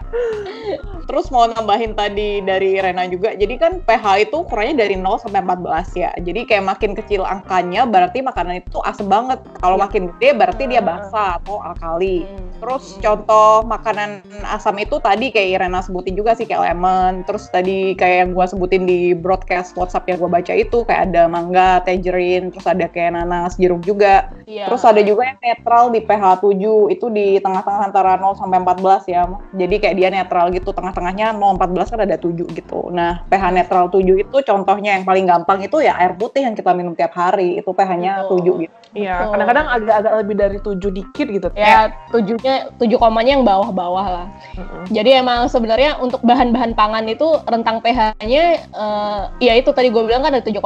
Terus 1.07 1.29
mau 1.29 1.47
nambahin 1.47 1.93
tadi 1.93 2.41
dari 2.41 2.81
Rena 2.81 3.05
juga, 3.07 3.37
jadi 3.37 3.55
kan 3.61 3.85
pH 3.85 4.27
itu 4.27 4.43
ukurannya 4.43 4.75
dari 4.75 4.97
0 4.97 5.21
sampai 5.21 5.45
14 5.45 5.93
ya. 5.93 6.11
Jadi 6.17 6.49
kayak 6.49 6.65
makin 6.67 6.97
kecil 6.97 7.23
angkanya 7.23 7.85
berarti 7.85 8.25
makanan 8.25 8.65
itu 8.65 8.81
asam 8.83 9.07
banget. 9.07 9.39
Kalau 9.61 9.77
Iya. 9.77 9.85
makin 9.85 10.03
gede 10.17 10.29
berarti 10.33 10.65
dia 10.65 10.81
basa 10.81 11.37
atau 11.39 11.61
alkali. 11.61 12.25
Hmm. 12.25 12.57
Terus 12.57 12.97
contoh 12.99 13.69
makanan 13.69 14.25
asam 14.49 14.81
itu 14.81 14.97
tadi 14.97 15.29
kayak 15.29 15.61
Irena 15.61 15.85
sebutin 15.85 16.17
juga 16.17 16.33
sih 16.33 16.49
kayak 16.49 16.73
lemon. 16.73 17.21
Terus 17.29 17.53
tadi 17.53 17.93
kayak 17.93 18.17
yang 18.27 18.31
gua 18.33 18.46
sebutin 18.47 18.87
di 18.87 19.13
broadcast 19.13 19.75
WhatsApp 19.75 20.09
yang 20.09 20.19
gua 20.23 20.41
baca 20.41 20.53
itu 20.55 20.87
kayak 20.87 21.13
ada 21.13 21.27
mangga, 21.27 21.83
tangerine, 21.85 22.55
terus 22.55 22.67
ada 22.67 22.87
kayak 22.89 23.19
nanas, 23.19 23.59
jeruk 23.59 23.83
juga. 23.83 24.31
Iya. 24.47 24.71
Terus 24.71 24.83
ada 24.87 25.01
juga 25.03 25.29
yang 25.29 25.39
netral 25.43 25.85
di 25.91 26.01
pH 26.03 26.25
7 26.43 26.95
itu 26.95 27.07
di 27.11 27.27
tengah-tengah 27.43 27.83
antara 27.91 28.17
0 28.19 28.39
sampai 28.39 28.63
14 28.63 29.05
ya. 29.11 29.23
Jadi 29.55 29.75
kayak 29.83 29.97
dia 29.99 30.09
netral 30.09 30.49
gitu, 30.55 30.71
tengah-tengahnya 30.71 31.35
0 31.35 31.59
14 31.59 31.93
kan 31.93 32.01
ada 32.07 32.17
7 32.17 32.47
gitu. 32.55 32.89
Nah, 32.95 33.27
pH 33.27 33.45
netral 33.53 33.91
7 33.91 34.23
itu 34.23 34.37
contohnya 34.47 34.97
yang 34.97 35.05
paling 35.05 35.27
gampang 35.27 35.61
itu 35.67 35.83
ya 35.83 35.99
air 35.99 36.15
putih 36.15 36.47
yang 36.47 36.55
kita 36.55 36.71
minum 36.73 36.95
tiap 36.95 37.13
hari, 37.13 37.59
itu 37.59 37.71
pH-nya 37.71 38.27
Betul. 38.27 38.63
7 38.63 38.65
gitu. 38.67 38.75
Iya, 38.97 39.29
kadang-kadang 39.29 39.67
agak-agak 39.69 40.13
lebih 40.25 40.35
dari 40.41 40.59
tujuh 40.65 40.91
dikit 40.95 41.27
gitu. 41.29 41.49
ya 41.57 41.93
tujuhnya 42.13 42.73
tujuh 42.81 42.97
komanya 42.97 43.37
yang 43.37 43.45
bawah-bawah 43.45 44.07
lah. 44.09 44.27
Mm-mm. 44.57 44.89
Jadi 44.89 45.21
emang 45.21 45.49
sebenarnya 45.53 46.01
untuk 46.01 46.25
bahan-bahan 46.25 46.73
pangan 46.73 47.05
itu 47.05 47.41
rentang 47.45 47.85
pH-nya 47.85 48.36
eh, 48.45 49.23
ya 49.41 49.53
itu 49.57 49.71
tadi 49.73 49.89
gue 49.89 50.03
bilang 50.05 50.21
kan 50.21 50.35
ada 50.35 50.45
7,1 50.45 50.61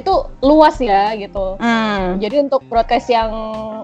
itu 0.00 0.14
luas 0.40 0.76
ya 0.80 1.12
gitu. 1.14 1.58
Hmm. 1.58 2.18
Jadi 2.18 2.48
untuk 2.48 2.62
broadcast 2.66 3.08
yang 3.10 3.30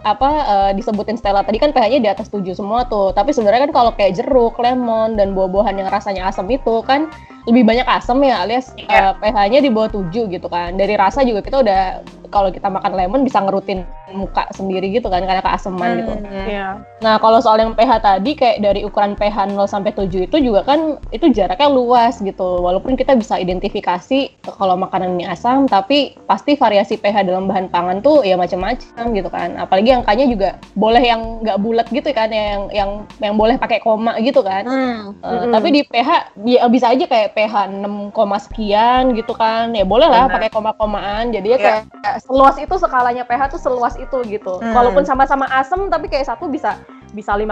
apa 0.01 0.29
eh, 0.45 0.71
disebutin 0.77 1.21
Stella 1.21 1.45
tadi 1.45 1.61
kan 1.61 1.71
pH-nya 1.71 2.01
di 2.01 2.09
atas 2.09 2.29
7 2.33 2.43
semua 2.53 2.89
tuh. 2.89 3.13
Tapi 3.13 3.31
sebenarnya 3.31 3.69
kan 3.69 3.73
kalau 3.73 3.91
kayak 3.95 4.17
jeruk, 4.21 4.57
lemon 4.59 5.15
dan 5.15 5.33
buah-buahan 5.37 5.77
yang 5.77 5.89
rasanya 5.93 6.29
asam 6.31 6.49
itu 6.49 6.81
kan 6.85 7.11
lebih 7.49 7.65
banyak 7.65 7.89
asam 7.89 8.21
ya 8.21 8.45
alias 8.45 8.77
Iya. 8.77 9.11
eh, 9.11 9.13
pH-nya 9.17 9.61
di 9.65 9.71
bawah 9.73 9.91
7 9.91 10.29
gitu 10.29 10.47
kan. 10.49 10.77
Dari 10.77 10.95
rasa 10.97 11.25
juga 11.25 11.41
kita 11.41 11.65
udah 11.65 11.83
kalau 12.31 12.49
kita 12.55 12.71
makan 12.71 12.93
lemon 12.95 13.27
bisa 13.27 13.43
ngerutin 13.43 13.83
muka 14.11 14.47
sendiri 14.55 14.91
gitu 14.91 15.07
kan 15.07 15.23
karena 15.23 15.43
keasaman 15.43 16.03
gitu. 16.03 16.13
Hmm. 16.19 16.47
Iya. 16.47 16.69
Nah, 17.01 17.17
kalau 17.23 17.39
soal 17.39 17.63
yang 17.63 17.73
pH 17.73 18.03
tadi 18.03 18.35
kayak 18.35 18.59
dari 18.63 18.81
ukuran 18.83 19.15
pH 19.15 19.55
0 19.55 19.67
sampai 19.71 19.95
7 19.95 20.27
itu 20.27 20.37
juga 20.43 20.67
kan 20.67 20.99
itu 21.15 21.31
jaraknya 21.31 21.71
luas 21.71 22.19
gitu. 22.19 22.61
Walaupun 22.61 22.99
kita 22.99 23.15
bisa 23.17 23.39
identifikasi 23.39 24.35
kalau 24.59 24.75
makanan 24.77 25.17
ini 25.19 25.25
asam, 25.31 25.65
tapi 25.71 26.19
pasti 26.27 26.59
variasi 26.59 26.99
pH 26.99 27.27
dalam 27.27 27.47
bahan 27.47 27.71
pangan 27.71 28.03
tuh 28.03 28.27
ya 28.27 28.35
macam-macam 28.35 29.05
gitu 29.15 29.29
kan. 29.31 29.57
Apalagi 29.57 29.91
angkanya 29.95 30.27
juga 30.27 30.49
boleh 30.75 31.03
yang 31.03 31.41
nggak 31.41 31.59
bulat 31.63 31.87
gitu 31.89 32.11
kan, 32.13 32.29
yang 32.35 32.69
yang 32.75 32.91
yang 33.23 33.35
boleh 33.39 33.57
pakai 33.57 33.81
koma 33.81 34.19
gitu 34.21 34.43
kan. 34.45 34.67
Hmm. 34.67 35.17
Eh, 35.23 35.31
Mm-mm. 35.31 35.53
Tapi 35.55 35.69
di 35.71 35.83
pH 35.87 36.11
ya 36.45 36.67
bisa 36.69 36.93
aja 36.93 37.05
kayak 37.07 37.33
pH 37.33 37.55
6, 37.71 38.39
sekian 38.43 39.15
gitu 39.17 39.33
kan. 39.33 39.73
Ya 39.73 39.87
boleh 39.87 40.11
lah 40.11 40.27
pakai 40.29 40.51
koma-komaan. 40.53 41.33
Jadi 41.33 41.57
ya 41.57 41.59
Iya. 41.61 41.65
kayak 42.03 42.20
seluas 42.21 42.57
itu 42.61 42.75
skalanya 42.77 43.25
pH 43.25 43.57
tuh 43.57 43.61
seluas 43.61 43.97
itu 43.97 44.19
gitu. 44.29 44.61
Hmm. 44.61 44.77
Walaupun 44.77 45.03
sama-sama 45.03 45.49
asam 45.51 45.89
tapi 45.89 46.07
kayak 46.07 46.29
satu 46.29 46.47
bisa 46.47 46.77
bisa 47.11 47.35
5,5 47.35 47.51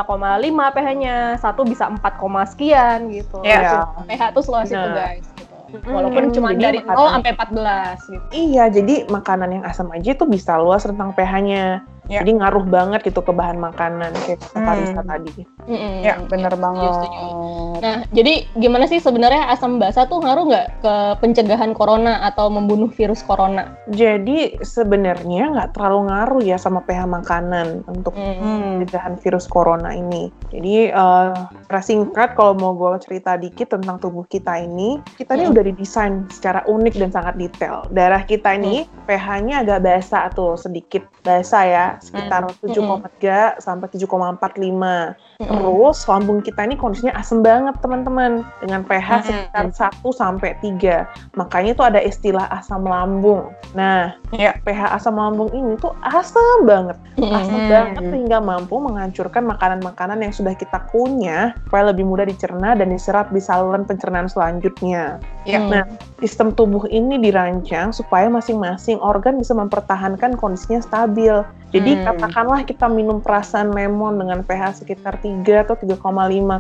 pH-nya, 0.70 1.35
satu 1.42 1.66
bisa 1.66 1.90
4, 1.90 1.98
sekian 2.46 3.11
gitu. 3.11 3.42
Iya. 3.42 3.90
pH 4.07 4.22
tuh 4.31 4.42
seluas 4.46 4.70
itu 4.70 4.78
Benar. 4.78 4.94
guys. 4.94 5.26
Gitu. 5.35 5.48
Mm-mm. 5.68 5.92
Walaupun 5.92 6.24
cuma 6.33 6.50
Jadi 6.57 6.62
dari 6.64 6.78
0 6.81 6.88
makanan- 6.88 7.12
sampai 7.12 7.31
14 7.37 7.98
gitu. 8.09 8.26
Iya, 8.33 8.64
jadi 8.72 8.94
makanan 9.04 9.48
yang 9.52 9.64
asam 9.68 9.88
aja 9.92 10.11
itu 10.16 10.24
bisa 10.24 10.57
luas 10.57 10.87
rentang 10.87 11.12
pH-nya. 11.12 11.85
Ya. 12.09 12.25
Jadi 12.25 12.40
ngaruh 12.40 12.64
banget 12.64 13.05
gitu 13.05 13.21
ke 13.21 13.31
bahan 13.31 13.61
makanan 13.61 14.16
kayak 14.25 14.40
kata 14.40 14.57
Hmm. 14.57 14.64
Farisa 14.64 15.01
tadi. 15.05 15.44
Mm-mm. 15.68 16.01
Ya, 16.01 16.16
bener 16.25 16.49
Setuju, 16.49 16.64
banget. 16.64 16.92
setuju. 16.97 17.27
Nah, 17.79 17.97
jadi 18.09 18.35
gimana 18.57 18.85
sih 18.88 18.97
sebenarnya 18.99 19.53
asam 19.53 19.77
basa 19.77 20.09
tuh 20.09 20.25
ngaruh 20.25 20.49
nggak 20.49 20.66
ke 20.81 20.94
pencegahan 21.21 21.77
corona 21.77 22.25
atau 22.25 22.49
membunuh 22.49 22.88
virus 22.88 23.21
corona? 23.21 23.77
Jadi 23.87 24.57
sebenarnya 24.59 25.53
nggak 25.53 25.77
terlalu 25.77 26.09
ngaruh 26.09 26.40
ya 26.40 26.57
sama 26.57 26.81
pH 26.81 27.05
makanan 27.05 27.85
untuk 27.85 28.16
Hmm. 28.16 28.81
pencegahan 28.81 29.21
virus 29.21 29.44
corona 29.44 29.92
ini. 29.92 30.33
Jadi 30.49 30.88
eh 30.88 31.29
secara 31.68 31.83
singkat 31.85 32.29
kalau 32.33 32.57
mau 32.57 32.73
gue 32.73 32.97
cerita 33.05 33.37
dikit 33.37 33.77
tentang 33.77 34.01
tubuh 34.01 34.25
kita 34.25 34.57
ini, 34.57 34.97
kita 35.21 35.37
ini 35.37 35.44
Hmm. 35.44 35.53
udah 35.53 35.64
didesain 35.68 36.14
secara 36.33 36.64
unik 36.64 36.94
dan 36.97 37.12
sangat 37.12 37.37
detail. 37.37 37.85
Darah 37.92 38.25
kita 38.25 38.57
ini 38.57 38.88
pH-nya 39.05 39.61
agak 39.61 39.85
basa 39.85 40.33
tuh 40.33 40.57
sedikit 40.57 41.05
basa 41.21 41.61
ya, 41.62 41.87
sekitar 42.02 42.46
7,3 42.64 43.58
sampai 43.62 43.87
7,45. 43.90 45.16
Terus 45.38 45.98
lambung 46.11 46.42
kita 46.42 46.66
ini 46.66 46.74
kondisinya 46.74 47.14
asam 47.14 47.46
banget 47.46 47.78
teman-teman 47.78 48.42
dengan 48.58 48.82
pH 48.82 49.30
sekitar 49.30 49.66
1 49.70 50.11
sampai 50.11 50.50
3. 50.58 51.06
Makanya 51.38 51.70
itu 51.74 51.82
ada 51.87 52.00
istilah 52.02 52.46
asam 52.50 52.82
lambung. 52.82 53.54
Nah, 53.76 54.18
Iya. 54.34 54.61
pH 54.61 54.98
asam 54.98 55.16
lambung 55.16 55.48
ini 55.56 55.78
tuh 55.80 55.94
asam 56.04 56.66
banget. 56.68 56.98
Rasa 57.18 57.50
Mm-mm. 57.50 57.70
banget 57.70 58.02
sehingga 58.14 58.38
mampu 58.38 58.78
menghancurkan 58.78 59.42
makanan-makanan 59.48 60.22
yang 60.22 60.30
sudah 60.30 60.54
kita 60.54 60.78
kunyah 60.92 61.56
supaya 61.66 61.90
lebih 61.90 62.06
mudah 62.06 62.28
dicerna 62.28 62.78
dan 62.78 62.94
diserap 62.94 63.32
di 63.34 63.42
saluran 63.42 63.82
pencernaan 63.88 64.30
selanjutnya. 64.30 65.18
Ya. 65.48 65.58
Hmm. 65.58 65.70
Nah, 65.72 65.84
sistem 66.22 66.54
tubuh 66.54 66.87
ini 66.92 67.18
dirancang 67.18 67.90
supaya 67.90 68.30
masing-masing 68.30 69.00
organ 69.02 69.40
bisa 69.40 69.56
mempertahankan 69.56 70.37
kondisinya 70.38 70.84
stabil. 70.84 71.42
Jadi 71.68 71.88
Hmm. 71.94 72.05
katakanlah 72.05 72.61
kita 72.66 72.87
minum 72.90 73.22
perasan 73.22 73.72
lemon 73.72 74.18
dengan 74.18 74.42
pH 74.42 74.83
sekitar 74.83 75.16
3 75.22 75.64
atau 75.64 75.79
3,5 75.79 75.96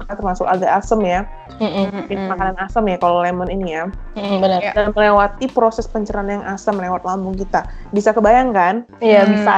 kan 0.06 0.14
termasuk 0.14 0.46
agak 0.46 0.70
asam 0.78 1.02
ya. 1.02 1.26
Mm-mm. 1.58 2.06
Ini 2.06 2.24
makanan 2.30 2.56
asam 2.62 2.86
ya 2.86 2.96
kalau 2.96 3.20
lemon 3.20 3.50
ini 3.50 3.74
ya. 3.74 3.84
Mm-mm, 4.14 4.38
benar. 4.38 4.60
Ya. 4.62 4.72
Dan 4.72 4.94
melewati 4.94 5.50
proses 5.50 5.84
pencernaan 5.84 6.40
yang 6.40 6.44
asam 6.46 6.78
lewat 6.78 7.02
lambung 7.02 7.34
kita. 7.34 7.66
Bisa 7.90 8.14
kebayang 8.14 8.54
kan? 8.54 8.74
Iya 9.02 9.26
Hmm. 9.26 9.32
bisa. 9.34 9.54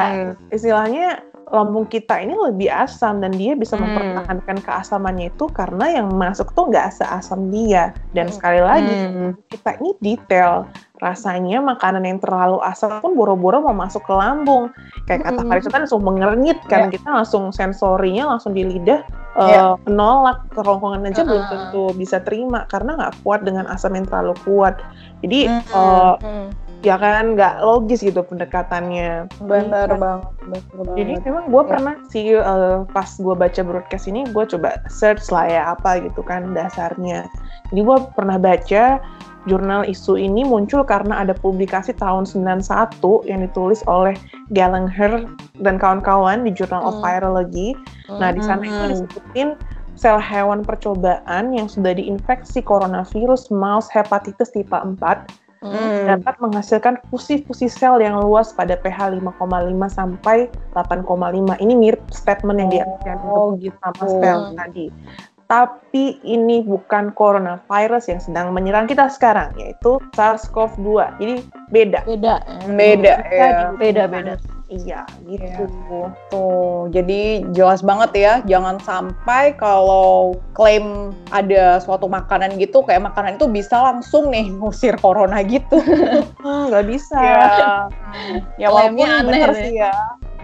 istilahnya 0.51 1.21
lambung 1.51 1.83
kita 1.85 2.23
ini 2.23 2.39
lebih 2.39 2.71
asam 2.71 3.19
dan 3.19 3.35
dia 3.35 3.59
bisa 3.59 3.75
Hmm. 3.75 3.91
mempertahankan 3.91 4.63
keasamannya 4.63 5.35
itu 5.35 5.51
karena 5.51 5.99
yang 5.99 6.09
masuk 6.15 6.55
tuh 6.55 6.71
nggak 6.71 6.95
seasam 6.95 7.51
dia 7.51 7.91
dan 8.15 8.31
sekali 8.31 8.63
lagi 8.63 8.95
Hmm. 8.95 9.31
kita 9.51 9.75
ini 9.83 9.91
detail 9.99 10.71
rasanya 11.01 11.59
makanan 11.59 12.05
yang 12.05 12.21
terlalu 12.21 12.61
asam 12.61 13.01
pun 13.01 13.17
boro-boro 13.17 13.61
mau 13.61 13.73
masuk 13.75 14.05
ke 14.05 14.13
lambung 14.13 14.69
kayak 15.05 15.25
kata 15.25 15.41
Mm-mm. 15.41 15.49
Karissa 15.49 15.69
kan 15.69 15.81
langsung 15.85 16.05
mengernyit 16.05 16.61
kan 16.69 16.93
kita 16.93 17.09
langsung 17.09 17.51
sensorinya 17.51 18.29
langsung 18.29 18.53
di 18.53 18.63
lidah 18.63 19.01
eh, 19.35 19.49
Ya. 19.51 19.75
menolak 19.85 20.45
kerongkongan 20.53 21.09
aja 21.09 21.25
belum 21.25 21.41
Uh-uh. 21.41 21.51
tentu 21.51 21.83
bisa 21.97 22.21
terima 22.21 22.69
karena 22.69 22.95
nggak 22.95 23.15
kuat 23.21 23.41
dengan 23.43 23.65
asam 23.67 23.93
yang 23.93 24.05
terlalu 24.05 24.37
kuat 24.45 24.77
jadi 25.21 25.49
Mm. 25.49 25.63
eh, 25.67 26.15
Mm. 26.21 26.47
ya 26.81 26.97
kan 26.97 27.25
nggak 27.33 27.55
logis 27.61 28.01
gitu 28.01 28.21
pendekatannya 28.21 29.29
Bener 29.41 29.89
Iya. 29.89 29.97
banget, 29.97 30.29
bener 30.73 30.95
jadi 30.95 31.13
banget. 31.17 31.27
memang 31.29 31.45
gue 31.49 31.63
Ya. 31.63 31.69
pernah 31.69 31.95
sih 32.09 32.25
eh, 32.33 32.77
pas 32.89 33.09
gue 33.11 33.35
baca 33.35 33.61
broadcast 33.61 34.05
ini 34.05 34.25
gue 34.27 34.45
coba 34.47 34.81
search 34.89 35.29
lah 35.29 35.45
ya 35.45 35.63
apa 35.73 36.01
gitu 36.01 36.21
kan 36.21 36.53
dasarnya. 36.53 37.25
Jadi 37.69 37.81
gue 37.81 37.99
pernah 38.13 38.37
baca 38.37 38.99
jurnal 39.45 39.85
isu 39.85 40.17
ini 40.17 40.45
muncul 40.45 40.85
karena 40.85 41.21
ada 41.21 41.33
publikasi 41.33 41.97
tahun 41.97 42.29
91 42.29 43.25
yang 43.25 43.41
ditulis 43.41 43.81
oleh 43.87 44.13
Gallagher 44.53 45.25
dan 45.61 45.81
kawan-kawan 45.81 46.45
di 46.45 46.53
Journal 46.53 46.85
of 46.85 47.01
Hmm. 47.01 47.05
Virology. 47.05 47.73
Nah 48.11 48.35
di 48.35 48.43
sana 48.43 48.61
itu 48.61 48.75
Hmm. 48.77 48.91
disebutin 48.91 49.49
sel 49.95 50.17
hewan 50.17 50.65
percobaan 50.65 51.53
yang 51.53 51.69
sudah 51.69 51.93
diinfeksi 51.93 52.61
coronavirus 52.61 53.53
mouse 53.53 53.89
hepatitis 53.89 54.49
tipe 54.49 54.73
4 54.73 55.29
Mm. 55.61 55.77
Hmm. 55.77 56.05
dapat 56.17 56.41
menghasilkan 56.41 56.97
fusi-fusi 57.13 57.69
sel 57.69 58.01
yang 58.01 58.17
luas 58.17 58.49
pada 58.49 58.81
pH 58.81 59.13
5,5 59.13 59.93
sampai 59.93 60.49
8,5. 60.73 61.53
Ini 61.61 61.77
mirip 61.77 62.01
statement 62.09 62.65
yang 62.65 62.71
dia 62.73 62.85
yang 63.05 63.21
Oh, 63.29 63.53
disebut 63.53 63.77
sama 63.77 63.93
gitu. 64.09 64.21
sel 64.25 64.39
tadi. 64.57 64.87
Tapi 65.51 66.23
ini 66.23 66.63
bukan 66.63 67.11
coronavirus 67.11 68.07
yang 68.15 68.21
sedang 68.23 68.55
menyerang 68.55 68.87
kita 68.87 69.11
sekarang, 69.11 69.51
yaitu 69.59 69.99
SARS-CoV-2. 70.15 71.19
Jadi 71.19 71.35
beda. 71.75 72.01
Beda. 72.07 72.35
Beda 72.71 73.15
ya. 73.19 73.19
digunakan. 73.27 73.75
Beda-beda. 73.75 74.35
Iya, 74.71 75.03
gitu. 75.27 75.67
Tuh, 76.31 76.87
jadi 76.95 77.43
jelas 77.51 77.83
banget 77.83 78.11
ya, 78.15 78.35
jangan 78.47 78.79
sampai 78.79 79.59
kalau 79.59 80.39
klaim 80.55 81.11
ada 81.35 81.83
suatu 81.83 82.07
makanan 82.07 82.55
gitu, 82.55 82.87
kayak 82.87 83.03
makanan 83.03 83.35
itu 83.35 83.51
bisa 83.51 83.83
langsung 83.83 84.31
nih 84.31 84.47
ngusir 84.47 84.95
corona 85.03 85.43
gitu. 85.43 85.75
Hmm, 86.39 86.63
Nggak 86.71 86.87
bisa. 86.87 87.19
ya, 87.19 87.43
ya 88.63 88.69
walaupun 88.71 89.11
aneh 89.11 89.27
bener 89.27 89.51
deh. 89.51 89.59
sih 89.59 89.73
ya, 89.83 89.91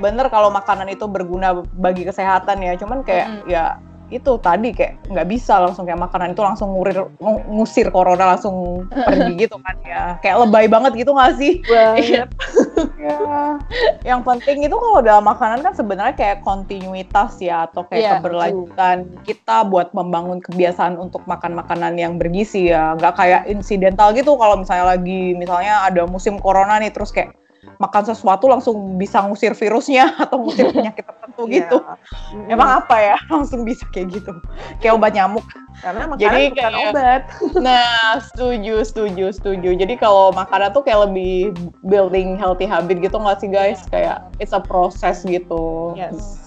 bener 0.02 0.26
kalau 0.26 0.50
makanan 0.50 0.90
itu 0.90 1.06
berguna 1.06 1.62
bagi 1.78 2.02
kesehatan 2.02 2.66
ya, 2.66 2.74
cuman 2.74 3.06
kayak 3.06 3.26
Mm. 3.30 3.42
ya 3.46 3.78
itu 4.06 4.38
tadi 4.38 4.70
kayak 4.70 5.10
nggak 5.10 5.26
bisa 5.26 5.58
langsung 5.58 5.82
kayak 5.82 5.98
makanan 5.98 6.30
itu 6.30 6.42
langsung 6.42 6.70
ngurir 6.78 7.10
ng- 7.18 7.44
ngusir 7.58 7.90
corona 7.90 8.38
langsung 8.38 8.86
pergi 8.90 9.34
gitu 9.46 9.58
kan 9.58 9.76
ya. 9.82 10.04
Kayak 10.22 10.46
lebay 10.46 10.66
banget 10.70 10.92
gitu 10.94 11.10
nggak 11.10 11.34
sih? 11.38 11.52
Banget. 11.66 12.28
ya 13.06 13.58
yang 14.06 14.22
penting 14.22 14.66
itu 14.66 14.76
kalau 14.78 15.02
dalam 15.02 15.26
makanan 15.26 15.62
kan 15.62 15.74
sebenarnya 15.74 16.14
kayak 16.14 16.46
kontinuitas 16.46 17.38
ya 17.42 17.66
atau 17.66 17.82
kayak 17.86 18.02
Iya, 18.02 18.12
keberlanjutan 18.18 18.96
kita 19.26 19.66
buat 19.66 19.90
membangun 19.90 20.38
kebiasaan 20.38 20.94
untuk 20.98 21.26
makan 21.26 21.58
makanan 21.58 21.98
yang 21.98 22.14
bergizi 22.14 22.70
ya. 22.70 22.94
Nggak 22.94 23.14
kayak 23.18 23.42
insidental 23.50 24.14
gitu 24.14 24.38
kalau 24.38 24.54
misalnya 24.54 24.94
lagi 24.94 25.34
misalnya 25.34 25.82
ada 25.82 26.06
musim 26.06 26.38
corona 26.38 26.78
nih 26.78 26.94
terus 26.94 27.10
kayak 27.10 27.34
makan 27.76 28.02
sesuatu 28.04 28.46
langsung 28.46 28.74
bisa 28.94 29.20
ngusir 29.20 29.52
virusnya 29.52 30.14
atau 30.22 30.40
ngusir 30.40 30.70
penyakit 30.70 31.02
tertentu 31.02 31.42
Iya. 31.46 31.54
gitu 31.62 31.78
Mm. 32.26 32.48
emang 32.50 32.70
apa 32.80 32.96
ya 32.96 33.16
langsung 33.32 33.62
bisa 33.62 33.84
kayak 33.90 34.08
gitu 34.12 34.32
kayak 34.78 34.94
obat 34.94 35.12
nyamuk 35.12 35.44
Karena 35.76 36.08
makanan 36.08 36.16
Jadi 36.18 36.40
bukan 36.48 36.56
kayak- 36.56 36.88
obat. 36.88 37.22
Nah, 37.68 37.84
setuju, 38.22 38.80
setuju, 38.80 39.28
setuju. 39.28 39.70
Jadi 39.76 39.94
kalau 39.94 40.32
makanan 40.32 40.72
tuh 40.72 40.80
kayak 40.80 41.04
lebih 41.04 41.52
building 41.82 42.32
healthy 42.34 42.64
habit 42.64 42.96
gitu 42.98 43.12
nggak 43.12 43.38
sih 43.38 43.52
guys? 43.52 43.84
Kayak 43.92 44.24
it's 44.38 44.50
a 44.50 44.58
process 44.58 45.20
gitu. 45.20 45.92
Yes. 45.92 46.45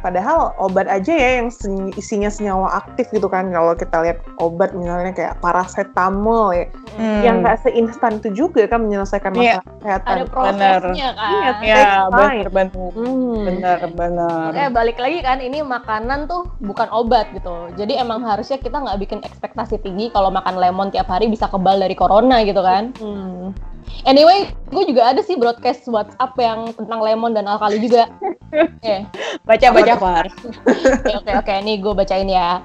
Padahal 0.00 0.56
obat 0.56 0.88
aja 0.88 1.12
ya 1.12 1.30
yang 1.38 1.48
sen- 1.48 1.92
isinya 1.92 2.26
senyawa 2.26 2.72
aktif 2.76 3.12
gitu 3.12 3.28
kan. 3.28 3.48
Kalau 3.48 3.76
kita 3.76 4.00
lihat 4.00 4.18
obat 4.36 4.72
misalnya 4.72 5.12
kayak 5.12 5.36
paracetamol 5.38 6.52
ya, 6.52 6.66
Hmm. 6.96 7.20
yang 7.20 7.36
nggak 7.40 7.60
seinstan 7.60 8.16
itu 8.16 8.28
juga 8.34 8.64
kan 8.64 8.80
menyelesaikan 8.80 9.32
Iya. 9.32 9.60
masalah 9.60 9.64
kesehatan. 9.70 10.10
Ada 10.10 10.24
prosesnya 10.26 11.08
kan. 11.12 11.30
Iya, 11.30 11.50
Ya, 11.60 11.76
time. 11.84 12.10
bener, 12.10 12.46
bener, 12.50 12.90
Hmm. 12.90 13.38
bener, 13.44 13.78
bener. 13.92 14.48
Makanya 14.50 14.70
balik 14.72 14.98
lagi 14.98 15.18
kan 15.20 15.38
ini 15.38 15.58
makanan 15.60 16.26
tuh 16.26 16.48
bukan 16.58 16.88
obat 16.90 17.28
gitu. 17.30 17.68
Jadi 17.76 17.94
emang 17.94 18.24
harusnya 18.24 18.56
kita 18.56 18.80
nggak 18.80 18.98
bikin 18.98 19.20
ekspektasi 19.20 19.78
tinggi 19.78 20.08
kalau 20.08 20.28
makan 20.28 20.56
lemon 20.56 20.88
tiap 20.88 21.06
hari 21.06 21.28
bisa 21.28 21.46
kebal 21.46 21.76
dari 21.76 21.92
corona 21.92 22.40
gitu 22.42 22.60
kan. 22.60 22.96
Hmm. 22.96 23.52
Anyway, 24.08 24.48
gue 24.72 24.84
juga 24.88 25.12
ada 25.12 25.20
sih 25.20 25.36
broadcast 25.36 25.84
WhatsApp 25.84 26.32
yang 26.40 26.72
tentang 26.72 27.00
lemon 27.04 27.36
dan 27.36 27.44
alkali 27.44 27.76
juga. 27.84 28.08
Oke, 28.50 29.04
Baca, 29.48 29.66
baca, 29.76 29.94
Far. 30.00 30.26
oke, 31.04 31.14
oke, 31.20 31.32
oke. 31.44 31.54
Nih 31.60 31.76
gue 31.78 31.92
bacain 31.92 32.28
ya. 32.28 32.64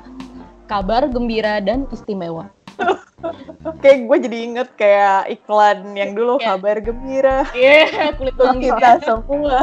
Kabar 0.66 1.12
gembira 1.12 1.60
dan 1.60 1.86
istimewa. 1.92 2.55
Kayak 3.82 4.06
gue 4.06 4.18
jadi 4.30 4.38
inget 4.44 4.70
kayak 4.76 5.34
iklan 5.34 5.94
yang 5.94 6.14
dulu 6.14 6.38
Iya. 6.38 6.46
kabar 6.54 6.78
gembira. 6.78 7.40
Iya, 7.52 8.14
kulit 8.14 8.34
Untuk 8.38 8.46
bangsa. 8.54 8.62
kita 8.62 8.90
semua. 9.02 9.58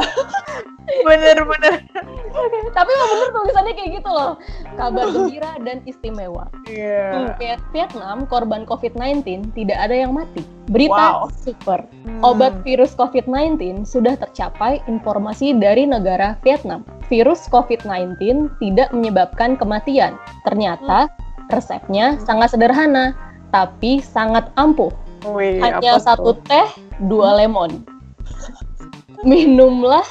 bener, 1.01 1.37
bener. 1.39 1.73
Tapi 2.75 2.89
emang 2.91 3.09
bener 3.09 3.29
tulisannya 3.31 3.73
kayak 3.73 3.91
gitu 3.95 4.09
loh. 4.09 4.35
Kabar 4.75 5.05
gembira 5.07 5.51
dan 5.63 5.79
istimewa. 5.85 6.51
Iya. 6.67 7.35
Viet- 7.39 7.63
Vietnam, 7.71 8.27
korban 8.27 8.67
COVID-19 8.67 9.23
tidak 9.55 9.79
ada 9.79 9.95
yang 9.95 10.11
mati. 10.11 10.43
Berita 10.67 11.23
Wow. 11.23 11.31
super. 11.31 11.87
Hmm. 12.03 12.19
Obat 12.21 12.59
virus 12.63 12.91
COVID-19 12.95 13.87
sudah 13.87 14.19
tercapai 14.19 14.83
informasi 14.85 15.55
dari 15.55 15.87
negara 15.87 16.35
Vietnam. 16.43 16.83
Virus 17.07 17.47
COVID-19 17.47 18.19
tidak 18.59 18.91
menyebabkan 18.91 19.55
kematian. 19.55 20.19
Ternyata 20.43 21.07
resepnya 21.51 22.19
sangat 22.23 22.53
sederhana, 22.55 23.17
tapi 23.49 23.99
sangat 23.99 24.49
ampuh. 24.55 24.91
Wih, 25.23 25.63
Hanya 25.63 25.99
apa 25.99 25.99
satu 26.03 26.35
tuh? 26.35 26.43
teh, 26.47 26.67
dua 27.07 27.39
lemon. 27.39 27.83
Minumlah 29.27 30.03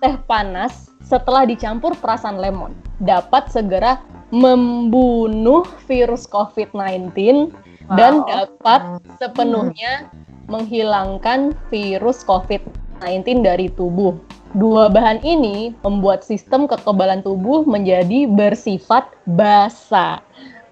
teh 0.00 0.16
panas 0.28 0.92
setelah 1.04 1.48
dicampur 1.48 1.96
perasan 1.96 2.40
lemon. 2.40 2.76
Dapat 3.00 3.48
segera 3.48 4.00
membunuh 4.32 5.64
virus 5.84 6.24
COVID-19 6.28 7.52
dan 7.96 8.24
Wow. 8.24 8.28
dapat 8.28 8.80
sepenuhnya 9.20 10.08
menghilangkan 10.48 11.52
virus 11.68 12.24
COVID-19 12.24 13.44
dari 13.44 13.68
tubuh. 13.72 14.16
Dua 14.52 14.92
bahan 14.92 15.24
ini 15.24 15.72
membuat 15.80 16.24
sistem 16.24 16.68
kekebalan 16.68 17.24
tubuh 17.24 17.64
menjadi 17.64 18.28
bersifat 18.28 19.08
basa. 19.24 20.20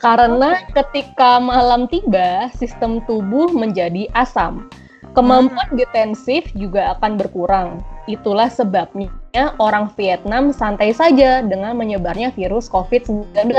Karena 0.00 0.56
ketika 0.72 1.36
malam 1.36 1.84
tiba, 1.84 2.48
sistem 2.56 3.04
tubuh 3.04 3.52
menjadi 3.52 4.08
asam. 4.16 4.72
Kemampuan 5.12 5.76
defensif 5.76 6.48
juga 6.56 6.96
akan 6.96 7.20
berkurang. 7.20 7.84
Itulah 8.08 8.48
sebabnya 8.48 9.12
orang 9.60 9.92
Vietnam 9.98 10.56
santai 10.56 10.96
saja 10.96 11.44
dengan 11.44 11.76
menyebarnya 11.76 12.32
virus 12.32 12.70
COVID-19. 12.72 13.52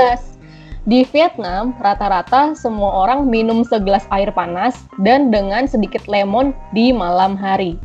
Di 0.82 1.06
Vietnam, 1.14 1.78
rata-rata 1.78 2.58
semua 2.58 3.06
orang 3.06 3.30
minum 3.30 3.62
segelas 3.62 4.02
air 4.10 4.34
panas 4.34 4.82
dan 5.06 5.30
dengan 5.30 5.70
sedikit 5.70 6.02
lemon 6.10 6.50
di 6.74 6.90
malam 6.90 7.38
hari. 7.38 7.78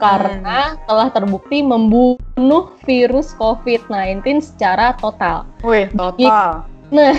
Karena 0.00 0.80
telah 0.88 1.12
terbukti 1.12 1.60
membunuh 1.60 2.72
virus 2.88 3.36
COVID-19 3.36 4.40
secara 4.40 4.96
total. 4.96 5.44
Wih, 5.60 5.92
total. 5.92 6.64
Nah, 6.90 7.14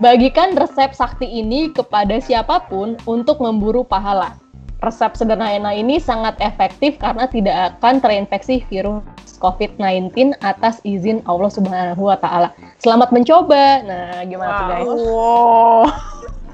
bagikan 0.00 0.56
resep 0.56 0.96
sakti 0.96 1.28
ini 1.28 1.68
kepada 1.72 2.16
siapa 2.18 2.64
pun 2.72 2.96
untuk 3.04 3.40
memburu 3.40 3.84
pahala. 3.84 4.36
Resep 4.82 5.14
sederhana 5.14 5.70
ini 5.70 6.02
sangat 6.02 6.34
efektif 6.42 6.98
karena 6.98 7.30
tidak 7.30 7.78
akan 7.78 8.02
terinfeksi 8.02 8.66
virus 8.66 9.04
COVID-19 9.38 10.34
atas 10.42 10.82
izin 10.82 11.22
Allah 11.28 11.52
Subhanahu 11.52 12.10
wa 12.10 12.18
taala. 12.18 12.50
Selamat 12.82 13.14
mencoba. 13.14 13.84
Nah, 13.86 14.26
gimana 14.26 14.50
tuh 14.58 14.66
guys? 14.66 14.88
Wow. 14.88 15.82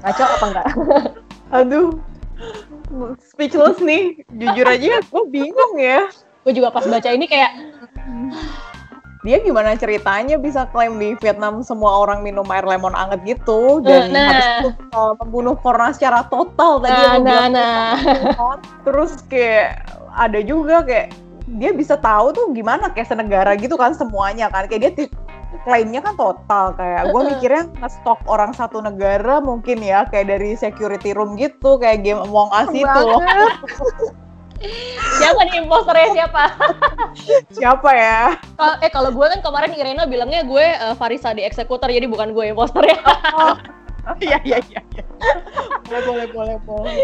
Ngaco 0.05 0.23
apa 0.23 0.45
enggak? 0.45 0.67
Aduh. 1.57 1.89
Speechless 3.33 3.81
nih. 3.81 4.21
Jujur 4.29 4.65
aja 4.67 5.01
gue 5.01 5.23
bingung 5.31 5.73
ya. 5.79 6.11
Gue 6.45 6.53
juga 6.53 6.69
pas 6.69 6.85
baca 6.85 7.09
ini 7.09 7.25
kayak 7.25 7.51
Dia 9.19 9.43
gimana 9.43 9.75
ceritanya 9.75 10.39
bisa 10.39 10.63
klaim 10.71 10.95
di 10.95 11.11
Vietnam 11.19 11.59
semua 11.59 11.91
orang 12.07 12.23
minum 12.23 12.47
air 12.47 12.63
lemon 12.63 12.95
anget 12.95 13.19
gitu? 13.35 13.83
Dan 13.83 14.15
Nah. 14.15 14.31
habis 14.31 14.47
itu 14.63 14.69
uh, 14.95 15.13
membunuh 15.19 15.59
corona 15.59 15.91
secara 15.91 16.23
total 16.31 16.79
tadi 16.79 16.95
Nah, 16.95 17.19
bilang 17.19 17.51
nah, 17.51 17.93
kan. 18.31 18.57
Terus 18.87 19.19
kayak 19.27 19.91
ada 20.15 20.39
juga 20.39 20.87
kayak 20.87 21.11
dia 21.59 21.75
bisa 21.75 21.99
tahu 21.99 22.31
tuh 22.31 22.45
gimana 22.55 22.93
kayak 22.95 23.11
senegara 23.11 23.59
gitu 23.59 23.75
kan 23.75 23.91
semuanya 23.91 24.47
kan. 24.47 24.71
Kayak 24.71 24.95
dia 24.95 25.11
klaimnya 25.67 25.99
kan 25.99 26.15
total 26.15 26.65
kayak. 26.79 27.11
Gue 27.11 27.21
mikirnya 27.35 27.63
nge-stok 27.83 28.23
orang 28.23 28.55
satu 28.55 28.79
negara 28.79 29.43
mungkin 29.43 29.83
ya 29.83 30.07
kayak 30.07 30.31
dari 30.31 30.55
security 30.55 31.11
room 31.11 31.35
gitu 31.35 31.75
kayak 31.75 32.07
game 32.07 32.23
Among 32.23 32.55
Us 32.55 32.71
itu 32.71 32.87
loh 32.87 33.19
siapa 35.19 35.39
nih 35.47 35.63
imposternya 35.63 36.07
siapa? 36.13 36.43
siapa 37.49 37.89
ya 37.95 38.35
Kal- 38.59 38.79
eh 38.83 38.91
kalau 38.91 39.09
gue 39.15 39.25
kan 39.25 39.39
kemarin 39.39 39.71
Irena 39.75 40.03
bilangnya 40.03 40.43
gue 40.43 40.65
eh, 40.65 40.95
Farisa 40.99 41.31
di 41.31 41.43
eksekutor 41.47 41.87
jadi 41.87 42.05
bukan 42.07 42.35
gue 42.35 42.51
imposternya. 42.51 42.99
iya 44.25 44.41
iya 44.43 44.57
iya 44.67 44.81
iya. 44.95 45.03
boleh 45.85 46.01
boleh 46.03 46.27
boleh 46.33 46.55
boleh 46.65 46.95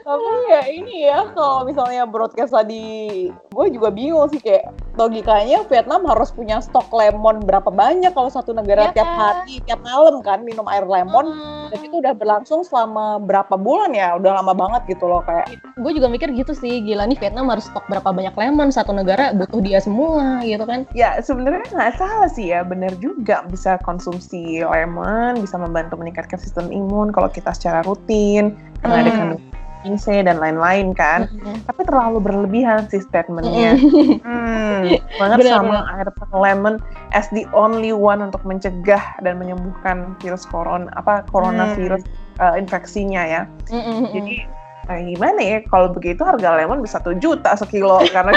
tapi 0.00 0.32
ya 0.46 0.62
ini 0.66 0.94
ya 1.04 1.18
kalau 1.30 1.62
misalnya 1.62 2.04
broadcast 2.04 2.52
tadi 2.52 2.86
gue 3.30 3.66
juga 3.68 3.88
bingung 3.88 4.28
sih 4.28 4.38
kayak 4.38 4.68
logikanya 4.94 5.62
Vietnam 5.64 6.02
harus 6.04 6.28
punya 6.28 6.58
stok 6.58 6.90
lemon 6.90 7.40
berapa 7.40 7.68
banyak 7.68 8.10
kalau 8.10 8.28
satu 8.28 8.50
negara 8.50 8.88
Iya 8.88 8.94
tiap 8.94 9.06
kan? 9.06 9.18
hari 9.36 9.54
tiap 9.62 9.80
malam 9.80 10.16
kan 10.18 10.40
minum 10.40 10.66
air 10.66 10.82
lemon 10.82 11.26
Hmm. 11.28 11.68
dan 11.68 11.80
itu 11.82 11.96
udah 11.98 12.12
berlangsung 12.12 12.62
selama 12.62 13.20
berapa 13.20 13.54
bulan 13.54 13.92
ya 13.92 14.16
udah 14.16 14.40
lama 14.40 14.52
banget 14.52 14.82
gitu 14.88 15.04
loh 15.04 15.20
kayak 15.20 15.46
gue 15.76 15.92
juga 15.92 16.08
mikir 16.08 16.32
gitu 16.32 16.52
sih 16.52 16.80
gila 16.80 17.04
nih 17.04 17.18
Vietnam 17.18 17.46
harus 17.46 17.68
stok 17.68 17.84
berapa 17.86 18.08
banyak 18.08 18.32
lemon 18.32 18.68
satu 18.68 18.90
negara 18.90 19.30
butuh 19.30 19.60
dia 19.60 19.78
semua 19.78 20.40
gitu 20.42 20.64
kan 20.64 20.88
Ya 20.90 21.20
sebenarnya 21.20 21.68
nggak 21.68 21.94
salah 21.94 22.26
sih 22.26 22.48
ya, 22.48 22.62
benar 22.62 22.96
juga 22.96 23.44
bisa 23.44 23.76
konsumsi 23.78 24.58
lemon, 24.58 25.38
bisa 25.38 25.54
membantu 25.54 25.94
meningkatkan 25.94 26.36
sistem 26.36 26.68
imun 26.68 27.10
kalau 27.10 27.28
kita 27.28 27.52
secara 27.52 27.82
rutin, 27.82 28.56
karena 28.80 28.96
ada 28.98 29.10
Hmm. 29.10 29.18
kandungan 29.18 29.57
C 29.84 30.22
dan 30.24 30.42
lain-lain 30.42 30.96
kan. 30.96 31.30
Tapi 31.66 31.80
terlalu 31.86 32.18
berlebihan 32.18 32.90
sih 32.90 33.02
statementnya. 33.02 33.78
Hmm, 34.24 34.98
banget 35.18 35.36
Benar, 35.44 35.54
sama 35.62 35.76
air 35.94 36.08
lemon 36.34 36.82
as 37.14 37.30
the 37.30 37.46
only 37.54 37.94
one 37.94 38.20
untuk 38.20 38.42
mencegah 38.42 39.02
dan 39.22 39.38
menyembuhkan 39.38 40.18
virus 40.18 40.42
corona 40.48 40.90
apa 40.98 41.22
coronavirus 41.30 42.02
uh, 42.42 42.58
infeksinya 42.58 43.22
ya. 43.22 43.42
Mm-mm. 43.70 44.10
Jadi 44.10 44.57
eh, 44.88 45.00
gimana 45.14 45.40
ya 45.40 45.58
kalau 45.68 45.92
begitu 45.92 46.24
harga 46.24 46.56
lemon 46.56 46.80
bisa 46.80 46.98
satu 46.98 47.12
juta 47.20 47.52
sekilo 47.54 48.00
karena 48.16 48.32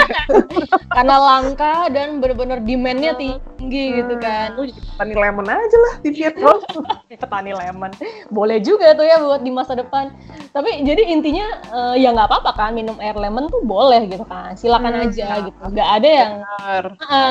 karena 0.92 1.16
langka 1.16 1.88
dan 1.88 2.20
bener-bener 2.20 2.60
demand-nya 2.60 3.16
tinggi 3.16 3.98
gitu 3.98 4.14
kan. 4.20 4.54
Lu 4.54 4.68
jadi 4.68 4.76
petani 4.76 5.14
lemon 5.16 5.46
aja 5.48 5.78
lah 5.88 5.94
di 6.04 6.10
Vietnam. 6.12 6.58
petani 7.22 7.52
lemon. 7.56 7.90
Boleh 8.28 8.60
juga 8.60 8.92
tuh 8.92 9.08
ya 9.08 9.16
buat 9.18 9.40
di 9.40 9.52
masa 9.52 9.72
depan. 9.74 10.12
Tapi 10.52 10.84
jadi 10.84 11.02
intinya 11.08 11.46
eh, 11.72 11.94
ya 12.04 12.12
nggak 12.12 12.28
apa-apa 12.28 12.50
kan 12.52 12.70
minum 12.76 12.96
air 13.00 13.16
lemon 13.16 13.48
tuh 13.48 13.64
boleh 13.64 14.06
gitu 14.06 14.24
kan. 14.28 14.52
Silakan 14.54 14.92
Hmm, 14.92 15.08
aja 15.08 15.48
gitu. 15.48 15.58
Nggak 15.72 15.88
ada 15.88 16.08
yang 16.08 16.32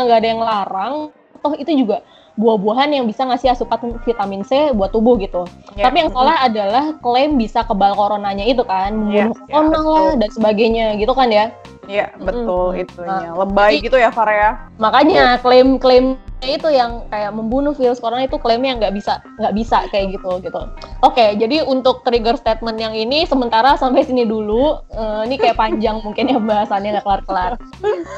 nggak 0.10 0.17
ada 0.17 0.27
yang 0.27 0.41
larang. 0.41 0.95
Toh 1.41 1.53
itu 1.57 1.73
juga 1.73 2.05
buah-buahan 2.41 2.89
yang 2.97 3.06
bisa 3.06 3.21
ngasih 3.30 3.54
asupan 3.54 4.01
vitamin 4.01 4.41
C 4.41 4.73
buat 4.73 4.89
tubuh 4.89 5.21
gitu. 5.21 5.45
Ya. 5.77 5.86
Tapi 5.88 6.01
yang 6.01 6.10
salah 6.10 6.41
adalah 6.41 6.97
klaim 7.06 7.38
bisa 7.38 7.62
kebal 7.62 7.93
coronanya 7.93 8.41
itu 8.41 8.65
kan, 8.65 8.89
membunuh 8.97 9.38
Iya, 9.38 9.54
corona 9.54 9.77
betul. 9.77 9.93
lah 9.93 10.10
dan 10.17 10.30
sebagainya 10.34 10.86
gitu 10.97 11.13
kan 11.13 11.30
ya. 11.30 11.54
Iya 11.89 12.13
betul 12.21 12.77
Mm-mm. 12.77 12.84
itunya 12.88 13.30
lebay 13.34 13.82
gitu 13.82 13.97
ya 13.97 14.13
Farah 14.13 14.36
ya 14.38 14.51
Makanya 14.77 15.41
klaim-klaim 15.41 16.15
itu 16.41 16.73
yang 16.73 17.06
kayak 17.13 17.32
membunuh 17.38 17.77
virus 17.77 18.01
corona 18.01 18.25
itu 18.25 18.41
klaimnya 18.41 18.73
nggak 18.82 18.93
bisa 18.97 19.21
nggak 19.38 19.54
bisa 19.54 19.77
kayak 19.93 20.17
gitu 20.17 20.41
gitu. 20.41 20.62
Oke, 21.06 21.38
jadi 21.38 21.62
untuk 21.62 22.01
trigger 22.01 22.34
statement 22.34 22.82
yang 22.82 22.97
ini 22.97 23.30
sementara 23.30 23.77
sampai 23.77 24.01
sini 24.01 24.25
dulu. 24.25 24.82
Eh, 24.89 25.21
ini 25.30 25.36
kayak 25.38 25.58
panjang 25.58 26.01
mungkin 26.06 26.34
ya 26.34 26.41
bahasannya 26.41 26.97
nggak 26.97 27.06
kelar-kelar. 27.06 27.51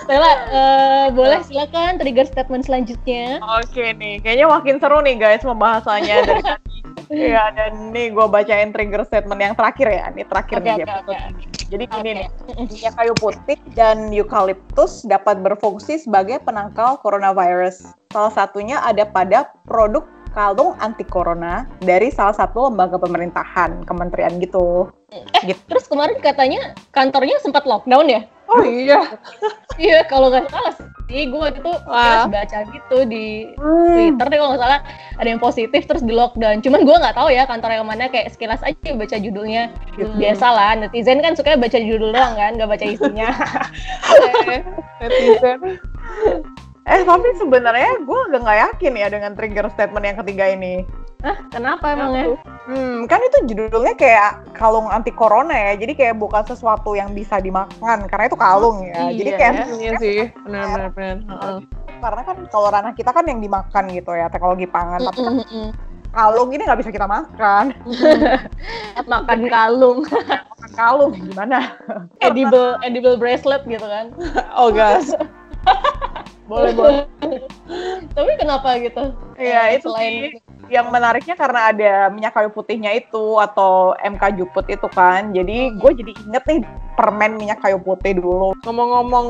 Stella, 0.07 0.31
eh, 0.51 1.05
boleh 1.11 1.43
silakan 1.43 1.99
trigger 1.99 2.27
statement 2.27 2.63
selanjutnya. 2.63 3.43
Oke 3.59 3.91
nih, 3.91 4.23
kayaknya 4.23 4.47
makin 4.47 4.79
seru 4.79 5.03
nih 5.03 5.15
guys 5.19 5.43
pembahasannya 5.43 6.15
dari 6.23 6.41
tadi. 6.47 6.92
Iya, 7.09 7.53
dan 7.53 7.93
nih 7.93 8.13
gue 8.13 8.25
bacain 8.27 8.73
trigger 8.73 9.03
statement 9.05 9.41
yang 9.41 9.55
terakhir 9.57 9.87
ya. 9.89 10.03
Ini 10.11 10.23
terakhir 10.25 10.57
Oke, 10.59 10.65
nih. 10.65 10.75
oke. 10.83 11.13
ini. 11.13 11.43
Jadi 11.73 11.83
gini 11.89 12.09
Oke. 12.13 12.19
nih, 12.19 12.27
minyak 12.69 12.93
kayu 12.97 13.13
putih 13.17 13.57
dan 13.73 14.13
eukaliptus 14.13 15.05
dapat 15.09 15.41
berfungsi 15.41 16.01
sebagai 16.01 16.41
penangkal 16.45 17.01
coronavirus. 17.01 17.93
Salah 18.13 18.33
satunya 18.33 18.77
ada 18.85 19.05
pada 19.09 19.49
produk 19.65 20.05
kalung 20.33 20.73
anti 20.81 21.05
corona 21.05 21.69
dari 21.79 22.09
salah 22.09 22.33
satu 22.33 22.69
lembaga 22.69 22.97
pemerintahan, 22.97 23.85
kementerian 23.85 24.41
gitu. 24.41 24.89
Eh, 25.13 25.53
terus 25.69 25.85
kemarin 25.85 26.17
katanya 26.19 26.73
kantornya 26.89 27.37
sempat 27.39 27.69
lockdown 27.69 28.09
ya? 28.09 28.21
Oh 28.53 28.65
iya. 28.65 29.01
Iya, 29.73 30.05
kalau 30.05 30.29
nggak 30.29 30.53
salah 30.53 30.69
sih, 31.09 31.33
gue 31.33 31.45
itu 31.49 31.71
Wah. 31.89 32.29
baca 32.29 32.59
gitu 32.69 33.09
di 33.09 33.49
Twitter 33.57 34.25
deh 34.29 34.37
kalau 34.37 34.53
nggak 34.53 34.61
salah 34.61 34.79
ada 35.17 35.25
yang 35.25 35.41
positif 35.41 35.89
terus 35.89 36.05
di 36.05 36.13
lockdown. 36.13 36.61
Cuman 36.61 36.85
gue 36.85 36.93
nggak 36.93 37.17
tahu 37.17 37.33
ya 37.33 37.49
kantor 37.49 37.81
yang 37.81 37.89
mana 37.89 38.05
kayak 38.05 38.29
sekilas 38.29 38.61
aja 38.61 38.93
baca 38.93 39.17
judulnya. 39.17 39.73
Hmm. 39.97 40.13
Biasa 40.21 40.45
lah, 40.45 40.77
netizen 40.77 41.25
kan 41.25 41.33
suka 41.33 41.57
baca 41.57 41.73
judul 41.81 42.13
doang 42.13 42.37
kan, 42.37 42.53
nggak 42.53 42.69
baca 42.69 42.85
isinya. 42.85 43.33
netizen. 45.01 45.81
Eh 46.83 47.01
tapi 47.07 47.27
sebenarnya 47.39 48.03
gue 48.03 48.19
agak 48.27 48.41
nggak 48.43 48.59
yakin 48.59 48.93
ya 48.99 49.07
dengan 49.07 49.31
trigger 49.39 49.67
statement 49.71 50.03
yang 50.03 50.17
ketiga 50.19 50.45
ini. 50.51 50.83
Kenapa 51.55 51.95
emangnya? 51.95 52.35
Hmm, 52.67 53.07
kan 53.07 53.23
itu 53.23 53.55
judulnya 53.55 53.95
kayak 53.95 54.43
kalung 54.51 54.91
anti 54.91 55.07
corona 55.15 55.55
ya, 55.55 55.79
jadi 55.79 55.95
kayak 55.95 56.15
bukan 56.19 56.43
sesuatu 56.43 56.99
yang 56.99 57.15
bisa 57.15 57.39
dimakan 57.39 58.11
karena 58.11 58.27
itu 58.27 58.35
kalung 58.35 58.83
ya. 58.83 59.07
Iya 59.07 59.11
jadi 59.15 59.31
kayak 59.39 59.53
ya. 59.55 59.65
Iya 59.71 59.91
sih, 60.03 60.19
benar-benar. 60.43 60.91
benar. 60.91 61.63
karena 62.03 62.21
kan 62.27 62.37
kalau 62.51 62.67
ranah 62.67 62.91
kita 62.91 63.15
kan 63.15 63.23
yang 63.23 63.39
dimakan 63.39 63.87
gitu 63.95 64.11
ya 64.11 64.27
teknologi 64.27 64.67
pangan, 64.67 64.99
tapi 65.07 65.19
kan 65.23 65.35
kalung 66.11 66.49
ini 66.51 66.67
nggak 66.67 66.79
bisa 66.83 66.91
kita 66.91 67.07
makan. 67.07 67.71
Makan 69.11 69.39
kalung, 69.47 69.99
Makan 70.03 70.71
kalung 70.75 71.11
gimana? 71.15 71.79
edible 72.19 72.75
edible 72.83 73.15
bracelet 73.15 73.63
gitu 73.63 73.87
kan. 73.87 74.11
Oh 74.59 74.67
gas. 74.75 75.15
boleh 76.49 76.71
boleh. 76.75 77.03
Tapi 78.13 78.31
kenapa 78.37 78.75
gitu? 78.83 79.15
Iya 79.39 79.73
Eh, 79.73 79.79
itu 79.79 79.87
selain 79.89 80.13
sih 80.29 80.52
yang 80.71 80.91
menariknya 80.91 81.35
karena 81.35 81.71
ada 81.73 81.93
minyak 82.11 82.35
kayu 82.35 82.49
putihnya 82.51 82.95
itu 82.95 83.39
atau 83.39 83.95
MK 83.99 84.39
Juput 84.39 84.65
itu 84.69 84.87
kan. 84.91 85.35
Jadi 85.35 85.75
gue 85.75 85.91
jadi 85.91 86.11
inget 86.27 86.43
nih 86.47 86.59
permen 86.93 87.35
minyak 87.41 87.59
kayu 87.59 87.81
putih 87.81 88.17
dulu. 88.17 88.53
Ngomong-ngomong 88.63 89.27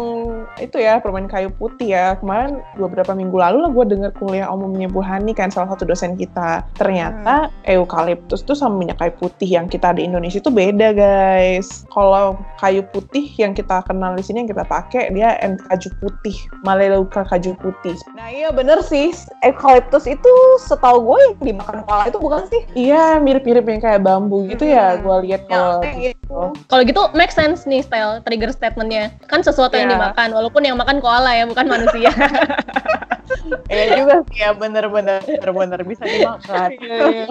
itu 0.59 0.77
ya 0.77 0.99
permen 0.99 1.31
kayu 1.31 1.49
putih 1.55 1.95
ya 1.95 2.19
kemarin 2.19 2.59
beberapa 2.75 3.15
minggu 3.15 3.35
lalu 3.39 3.57
lah 3.63 3.71
gue 3.71 3.85
dengar 3.87 4.11
kuliah 4.19 4.51
umumnya 4.51 4.91
Bu 4.91 4.99
Hani 4.99 5.31
kan 5.31 5.49
salah 5.49 5.73
satu 5.73 5.87
dosen 5.87 6.19
kita 6.19 6.67
ternyata 6.75 7.49
eukaliptus 7.65 8.43
tuh 8.43 8.53
sama 8.53 8.75
minyak 8.77 8.99
kayu 8.99 9.13
putih 9.17 9.47
yang 9.47 9.71
kita 9.71 9.95
di 9.95 10.05
Indonesia 10.05 10.43
itu 10.43 10.51
beda 10.51 10.91
guys. 10.93 11.87
Kalau 11.89 12.37
kayu 12.59 12.83
putih 12.91 13.31
yang 13.39 13.55
kita 13.55 13.81
kenal 13.87 14.13
di 14.13 14.23
sini 14.23 14.43
yang 14.43 14.51
kita 14.51 14.67
pakai 14.67 15.09
dia 15.15 15.39
M 15.39 15.55
kaju 15.57 15.89
putih, 16.03 16.35
Melaleuca 16.67 17.23
kaju 17.23 17.55
putih. 17.63 17.95
Nah 18.13 18.27
iya 18.29 18.51
bener 18.51 18.83
sih, 18.83 19.15
eukaliptus 19.41 20.05
itu 20.05 20.33
setahu 20.59 21.13
gue 21.13 21.22
yang 21.23 21.35
dimakan 21.39 21.77
koala 21.83 22.03
itu 22.07 22.19
bukan 22.19 22.41
sih? 22.47 22.61
Iya 22.73 23.17
mirip-mirip 23.17 23.65
yang 23.65 23.81
kayak 23.81 24.01
bambu 24.01 24.45
gitu 24.47 24.67
ya 24.67 24.95
Hmm. 24.95 25.01
gue 25.01 25.15
lihat 25.29 25.41
kalau 25.47 25.79
Yang 25.81 26.13
itu. 26.13 26.39
Kalau 26.67 26.81
gitu 26.83 27.01
make 27.13 27.31
sense 27.31 27.63
nih 27.63 27.81
style 27.81 28.19
trigger 28.21 28.51
statementnya. 28.51 29.13
Kan 29.25 29.41
sesuatu 29.41 29.73
yang 29.73 29.89
Iya. 29.89 29.95
dimakan, 29.97 30.29
walaupun 30.33 30.61
yang 30.63 30.77
makan 30.77 30.99
koala 30.99 31.31
ya, 31.33 31.45
bukan 31.47 31.65
manusia. 31.65 32.11
Iya 33.67 34.03
juga 34.03 34.15
sih 34.29 34.39
ya 34.39 34.51
bener-bener 34.53 35.19
bener-bener 35.25 35.81
bisa 35.83 36.05
dimakan. 36.05 36.69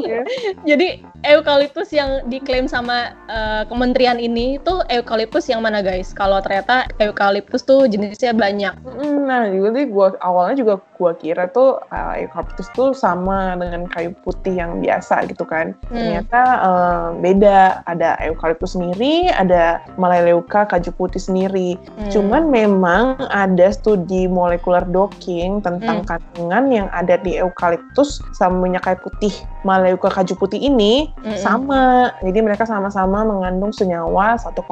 Jadi 0.70 1.00
eukaliptus 1.22 1.92
yang 1.94 2.26
diklaim 2.26 2.66
sama 2.66 3.14
uh, 3.28 3.62
kementerian 3.68 4.18
ini 4.18 4.59
tuh 4.61 4.83
eukaliptus 4.90 5.46
yang 5.48 5.62
mana 5.62 5.81
guys? 5.81 6.11
Kalau 6.11 6.40
ternyata 6.42 6.88
eukaliptus 6.98 7.62
tuh 7.62 7.87
jenisnya 7.87 8.35
banyak. 8.35 8.74
Nah, 9.22 9.46
juga 9.52 9.68
sih 9.78 9.87
gua 9.88 10.16
awalnya 10.20 10.57
juga 10.59 10.74
gua 10.98 11.12
kira 11.14 11.46
tuh 11.48 11.78
uh, 11.92 12.14
eukaliptus 12.18 12.66
tuh 12.74 12.92
sama 12.92 13.55
dengan 13.57 13.82
kayu 13.90 14.12
putih 14.23 14.59
yang 14.59 14.83
biasa 14.83 15.27
gitu 15.31 15.42
kan. 15.47 15.75
Hmm. 15.88 15.95
Ternyata 15.97 16.40
uh, 16.62 17.07
beda. 17.18 17.85
Ada 17.87 18.18
eukaliptus 18.25 18.79
sendiri, 18.79 19.29
ada 19.33 19.83
Melaleuca 19.99 20.64
kaju 20.66 20.90
putih 20.95 21.23
sendiri. 21.23 21.75
Hmm. 21.99 22.11
Cuman 22.11 22.42
memang 22.49 23.18
ada 23.31 23.73
studi 23.75 24.27
molekular 24.31 24.87
docking 24.88 25.62
tentang 25.64 26.05
hmm. 26.05 26.09
kandungan 26.09 26.64
yang 26.71 26.88
ada 26.95 27.18
di 27.21 27.38
eukaliptus 27.38 28.23
sama 28.37 28.62
minyak 28.62 28.87
kayu 28.87 28.99
putih. 29.03 29.35
Melaleuca 29.66 30.11
kaju 30.11 30.35
putih 30.38 30.61
ini 30.62 31.11
hmm. 31.23 31.38
sama. 31.38 32.12
Jadi 32.23 32.38
mereka 32.42 32.68
sama-sama 32.68 33.27
mengandung 33.27 33.75
senyawa 33.75 34.38
1,8 34.38 34.62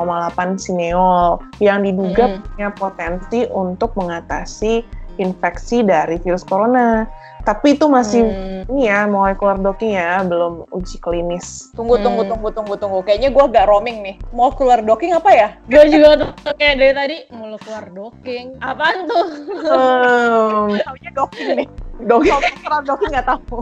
sineol 0.59 1.41
yang 1.59 1.83
diduga 1.83 2.37
hmm. 2.37 2.41
punya 2.45 2.69
potensi 2.75 3.47
untuk 3.51 3.95
mengatasi 3.99 4.83
infeksi 5.21 5.85
dari 5.85 6.17
virus 6.23 6.43
corona. 6.43 7.05
Tapi 7.45 7.79
itu 7.79 7.87
masih 7.89 8.23
hmm. 8.25 8.71
ini 8.73 8.91
ya 8.91 9.09
keluar 9.37 9.59
docking 9.59 9.97
ya, 9.97 10.21
belum 10.25 10.69
uji 10.71 10.97
klinis. 11.01 11.73
Tunggu 11.75 11.99
hmm. 11.99 12.05
tunggu 12.05 12.23
tunggu 12.29 12.49
tunggu 12.53 12.75
tunggu. 12.77 12.99
Kayaknya 13.05 13.29
gue 13.33 13.45
agak 13.45 13.65
roaming 13.69 13.99
nih. 14.05 14.17
Mau 14.37 14.53
keluar 14.53 14.85
docking 14.85 15.17
apa 15.17 15.31
ya? 15.33 15.49
Gue 15.67 15.85
juga 15.89 16.21
tuh 16.21 16.31
kayak 16.57 16.75
dari 16.79 16.93
tadi 16.95 17.17
mau 17.33 17.57
keluar 17.61 17.85
docking. 17.91 18.57
Apaan 18.61 19.09
tuh? 19.09 19.27
Um, 19.67 20.69
Taunya 20.87 21.11
docking 21.17 21.49
nih. 21.65 21.69
Docking. 22.05 22.57
Kalau 22.65 22.81
docking 22.85 23.11
nggak 23.13 23.27
tahu. 23.29 23.59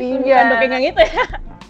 iya. 0.00 0.48
docking 0.48 0.72
yang 0.72 0.84
itu 0.90 1.00
ya 1.00 1.24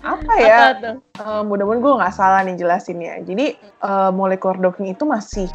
apa 0.04 0.34
ya? 0.36 0.58
Apa 0.76 0.88
uh, 1.24 1.42
mudah-mudahan 1.42 1.80
gue 1.80 1.92
nggak 2.04 2.14
salah 2.14 2.40
nih 2.44 2.54
jelasinnya. 2.60 3.24
Jadi 3.24 3.56
uh, 3.80 4.12
molecular 4.12 4.60
docking 4.60 4.92
itu 4.92 5.08
masih 5.08 5.48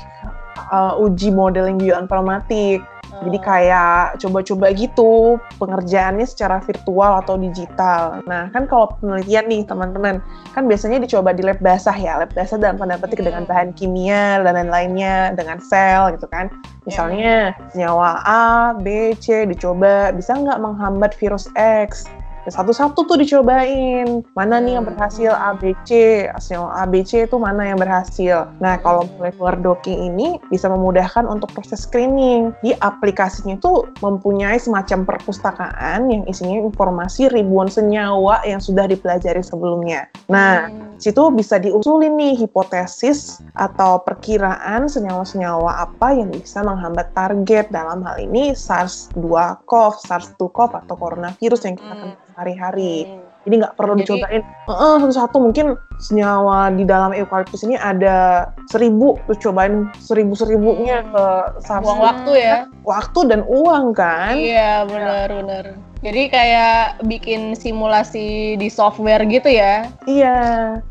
uh, 0.74 0.98
uji 0.98 1.30
modeling 1.30 1.78
bioinformatik. 1.78 2.82
Jadi 3.10 3.38
oh. 3.38 3.44
kayak 3.44 4.22
coba-coba 4.22 4.68
gitu 4.78 5.42
pengerjaannya 5.58 6.26
secara 6.30 6.62
virtual 6.62 7.20
atau 7.20 7.36
digital. 7.36 8.22
Nah 8.30 8.48
kan 8.54 8.70
kalau 8.70 8.94
penelitian 9.02 9.50
nih 9.50 9.62
teman-teman, 9.66 10.22
kan 10.54 10.64
biasanya 10.70 11.02
dicoba 11.02 11.34
di 11.34 11.42
lab 11.44 11.60
basah 11.60 11.96
ya, 11.96 12.22
lab 12.22 12.32
basah 12.32 12.56
dalam 12.62 12.78
tanda 12.78 13.02
petik 13.02 13.26
dengan 13.26 13.44
bahan 13.44 13.74
kimia 13.74 14.40
dan 14.46 14.54
lain-lainnya, 14.56 15.34
dengan 15.34 15.58
sel 15.60 16.14
gitu 16.16 16.30
kan. 16.30 16.54
Misalnya 16.88 17.54
senyawa 17.74 18.24
A, 18.24 18.74
B, 18.78 19.14
C 19.20 19.46
dicoba, 19.46 20.14
bisa 20.16 20.38
nggak 20.38 20.62
menghambat 20.62 21.12
virus 21.18 21.52
X? 21.58 22.08
Satu-satu 22.52 23.06
tuh 23.06 23.18
dicobain. 23.18 24.26
Mana 24.34 24.60
nih 24.60 24.78
yang 24.78 24.86
berhasil? 24.86 25.32
ABC 25.32 25.90
hasil 26.34 26.62
ABC 26.86 27.30
itu 27.30 27.38
mana 27.38 27.70
yang 27.70 27.80
berhasil? 27.80 28.50
Nah 28.60 28.78
kalau 28.82 29.06
molecular 29.18 29.56
docking 29.58 30.14
ini 30.14 30.38
bisa 30.50 30.68
memudahkan 30.68 31.26
untuk 31.30 31.50
proses 31.54 31.86
screening. 31.86 32.52
Di 32.66 32.76
aplikasinya 32.82 33.58
itu 33.58 33.88
mempunyai 34.04 34.58
semacam 34.58 35.06
perpustakaan 35.06 36.10
yang 36.10 36.24
isinya 36.28 36.60
informasi 36.66 37.30
ribuan 37.32 37.72
senyawa 37.72 38.42
yang 38.44 38.60
sudah 38.60 38.90
dipelajari 38.90 39.42
sebelumnya. 39.46 40.10
Nah 40.28 40.70
hmm. 40.70 41.00
situ 41.02 41.30
bisa 41.34 41.58
diusulin 41.62 42.18
nih 42.18 42.36
hipotesis 42.46 43.40
atau 43.56 44.02
perkiraan 44.04 44.90
senyawa-senyawa 44.90 45.86
apa 45.86 46.14
yang 46.16 46.34
bisa 46.34 46.66
menghambat 46.66 47.12
target. 47.14 47.70
Dalam 47.70 48.02
hal 48.02 48.18
ini 48.20 48.52
SARS-2-CoV, 48.56 49.94
SARS-2-CoV 50.04 50.72
atau 50.86 50.96
coronavirus 50.98 51.62
yang 51.70 51.76
kita 51.78 51.94
kenal 51.94 52.39
sehari-hari. 52.40 53.04
Hmm. 53.04 53.28
Jadi 53.44 53.54
nggak 53.60 53.76
perlu 53.76 53.94
Jadi, 54.00 54.02
dicobain 54.08 54.42
uh, 54.72 54.96
satu-satu 55.04 55.38
mungkin 55.44 55.76
senyawa 56.00 56.72
di 56.74 56.88
dalam 56.88 57.12
eukaliptus 57.12 57.62
ini 57.68 57.76
ada 57.76 58.50
seribu 58.72 59.20
terus 59.28 59.40
cobain 59.44 59.92
seribu 60.00 60.34
seribunya 60.34 61.04
ke 61.04 61.26
satu 61.64 61.86
uang 61.86 62.00
waktu 62.00 62.32
ya 62.40 62.58
waktu 62.88 63.20
dan 63.28 63.44
uang 63.46 63.92
kan 63.92 64.34
iya 64.40 64.88
benar 64.88 65.28
ya. 65.28 65.36
benar 65.44 65.66
jadi 66.00 66.32
kayak 66.32 67.04
bikin 67.12 67.60
simulasi 67.60 68.56
di 68.56 68.72
software 68.72 69.20
gitu 69.28 69.52
ya? 69.52 69.92
Iya. 70.08 70.40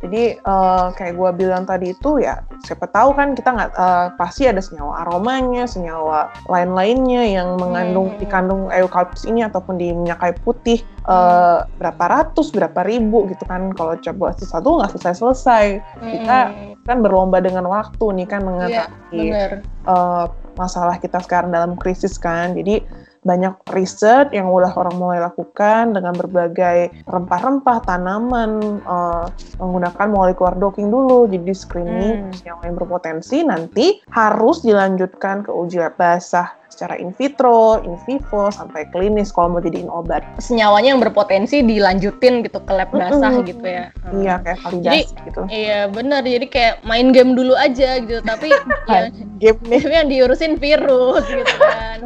Jadi 0.04 0.36
uh, 0.44 0.92
kayak 0.92 1.16
gue 1.16 1.30
bilang 1.32 1.64
tadi 1.64 1.96
itu 1.96 2.20
ya 2.20 2.44
siapa 2.68 2.84
tahu 2.92 3.16
kan 3.16 3.32
kita 3.32 3.48
nggak 3.56 3.72
uh, 3.72 4.12
pasti 4.20 4.44
ada 4.44 4.60
senyawa 4.60 5.08
aromanya, 5.08 5.64
senyawa 5.64 6.28
lain-lainnya 6.52 7.24
yang 7.24 7.56
mengandung 7.56 8.12
hmm. 8.12 8.20
dikandung 8.20 8.68
eukaliptus 8.68 9.24
ini 9.24 9.40
ataupun 9.48 9.80
di 9.80 9.96
minyak 9.96 10.20
kayu 10.20 10.36
putih 10.44 10.84
uh, 11.08 11.64
berapa 11.80 12.04
ratus, 12.04 12.52
berapa 12.52 12.84
ribu 12.84 13.32
gitu 13.32 13.48
kan. 13.48 13.72
Kalau 13.72 13.96
coba 13.96 14.36
sesuatu 14.36 14.76
nggak 14.76 14.92
selesai-selesai. 14.98 15.66
Hmm. 15.78 16.10
Kita 16.10 16.38
kan 16.84 16.98
berlomba 17.00 17.38
dengan 17.38 17.70
waktu 17.70 18.04
nih 18.18 18.26
kan 18.26 18.42
mengatasi 18.42 19.22
yeah, 19.30 19.62
uh, 19.86 20.26
masalah 20.58 20.98
kita 20.98 21.22
sekarang 21.22 21.54
dalam 21.54 21.78
krisis 21.78 22.18
kan. 22.18 22.58
Jadi 22.58 22.82
banyak 23.26 23.54
riset 23.74 24.30
yang 24.30 24.48
udah 24.48 24.70
orang 24.78 24.96
mulai 24.96 25.18
lakukan 25.18 25.92
dengan 25.92 26.14
berbagai 26.14 26.88
rempah-rempah 27.04 27.78
tanaman 27.84 28.80
uh, 28.86 29.26
menggunakan 29.58 30.06
molekular 30.08 30.54
docking 30.54 30.88
dulu 30.88 31.26
jadi 31.26 31.52
screening 31.52 32.30
hmm. 32.30 32.46
yang 32.46 32.74
berpotensi 32.78 33.42
nanti 33.42 33.98
harus 34.14 34.62
dilanjutkan 34.62 35.42
ke 35.42 35.50
uji 35.50 35.82
basah 35.98 36.57
secara 36.68 36.94
in 37.00 37.10
vitro, 37.16 37.80
in 37.82 37.96
vivo, 38.04 38.52
sampai 38.52 38.86
klinis 38.92 39.32
kalau 39.32 39.56
mau 39.56 39.60
jadiin 39.64 39.88
obat. 39.90 40.22
Senyawanya 40.38 40.94
yang 40.94 41.02
berpotensi 41.02 41.64
dilanjutin 41.64 42.44
gitu 42.44 42.60
ke 42.62 42.72
lab 42.72 42.92
basah 42.92 43.32
mm 43.32 43.40
-hmm. 43.42 43.50
gitu 43.50 43.66
ya. 43.66 43.84
Iya, 44.12 44.34
kayak 44.44 44.58
validasi 44.62 45.12
jadi, 45.12 45.26
gitu. 45.26 45.40
Iya, 45.48 45.80
benar. 45.90 46.20
Jadi 46.22 46.46
kayak 46.46 46.74
main 46.84 47.10
game 47.10 47.32
dulu 47.34 47.56
aja 47.56 47.98
gitu, 48.04 48.20
tapi 48.22 48.52
ya 48.92 49.52
game 49.58 49.88
yang 49.90 50.08
diurusin 50.12 50.60
virus 50.60 51.24
gitu 51.26 51.54
kan. 51.72 51.98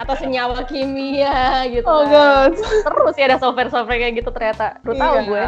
Atau 0.00 0.14
senyawa 0.16 0.62
kimia 0.64 1.68
gitu 1.68 1.86
oh, 1.86 2.06
kan. 2.06 2.50
God. 2.50 2.52
Terus 2.64 3.14
ya 3.18 3.24
ada 3.28 3.38
software-software 3.42 4.00
kayak 4.00 4.14
gitu 4.22 4.30
ternyata. 4.30 4.78
Tahu 4.86 4.94
iya. 4.96 5.28
gue. 5.28 5.44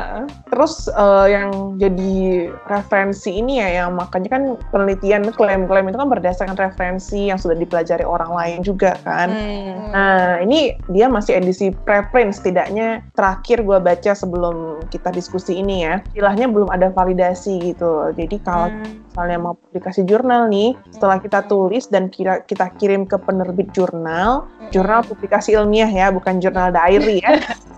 Terus 0.53 0.91
uh, 0.93 1.27
yang 1.31 1.79
jadi 1.79 2.51
referensi 2.67 3.31
ini 3.31 3.63
ya 3.63 3.85
yang 3.85 3.97
makanya 3.97 4.37
kan 4.37 4.43
penelitian 4.69 5.31
klaim-klaim 5.33 5.89
itu 5.89 5.99
kan 5.99 6.11
berdasarkan 6.11 6.57
referensi 6.59 7.31
yang 7.31 7.39
sudah 7.39 7.57
dipelajari 7.57 8.05
orang 8.05 8.33
lain 8.35 8.56
juga 8.63 8.97
kan. 9.03 9.29
Hmm. 9.33 9.91
Nah 9.93 10.21
ini 10.45 10.77
dia 10.91 11.07
masih 11.09 11.41
edisi 11.41 11.73
preprint 11.73 12.37
setidaknya 12.37 13.05
terakhir 13.17 13.65
gue 13.65 13.79
baca 13.81 14.13
sebelum 14.13 14.87
kita 14.93 15.11
diskusi 15.11 15.59
ini 15.59 15.87
ya. 15.87 16.05
Istilahnya 16.13 16.47
belum 16.53 16.69
ada 16.71 16.93
validasi 16.93 17.73
gitu. 17.75 18.13
Jadi 18.15 18.37
kalau 18.43 18.71
hmm. 18.71 19.06
Misalnya 19.17 19.41
mau 19.41 19.57
publikasi 19.57 20.05
jurnal 20.05 20.53
nih, 20.53 20.77
setelah 20.93 21.17
kita 21.17 21.49
tulis 21.49 21.89
dan 21.89 22.13
kira 22.13 22.45
kita 22.45 22.69
kirim 22.77 23.09
ke 23.09 23.17
penerbit 23.17 23.73
jurnal, 23.73 24.45
jurnal 24.69 25.01
publikasi 25.09 25.57
ilmiah 25.57 25.89
ya, 25.89 26.13
bukan 26.13 26.37
jurnal 26.37 26.69
diary 26.69 27.25
ya. 27.25 27.41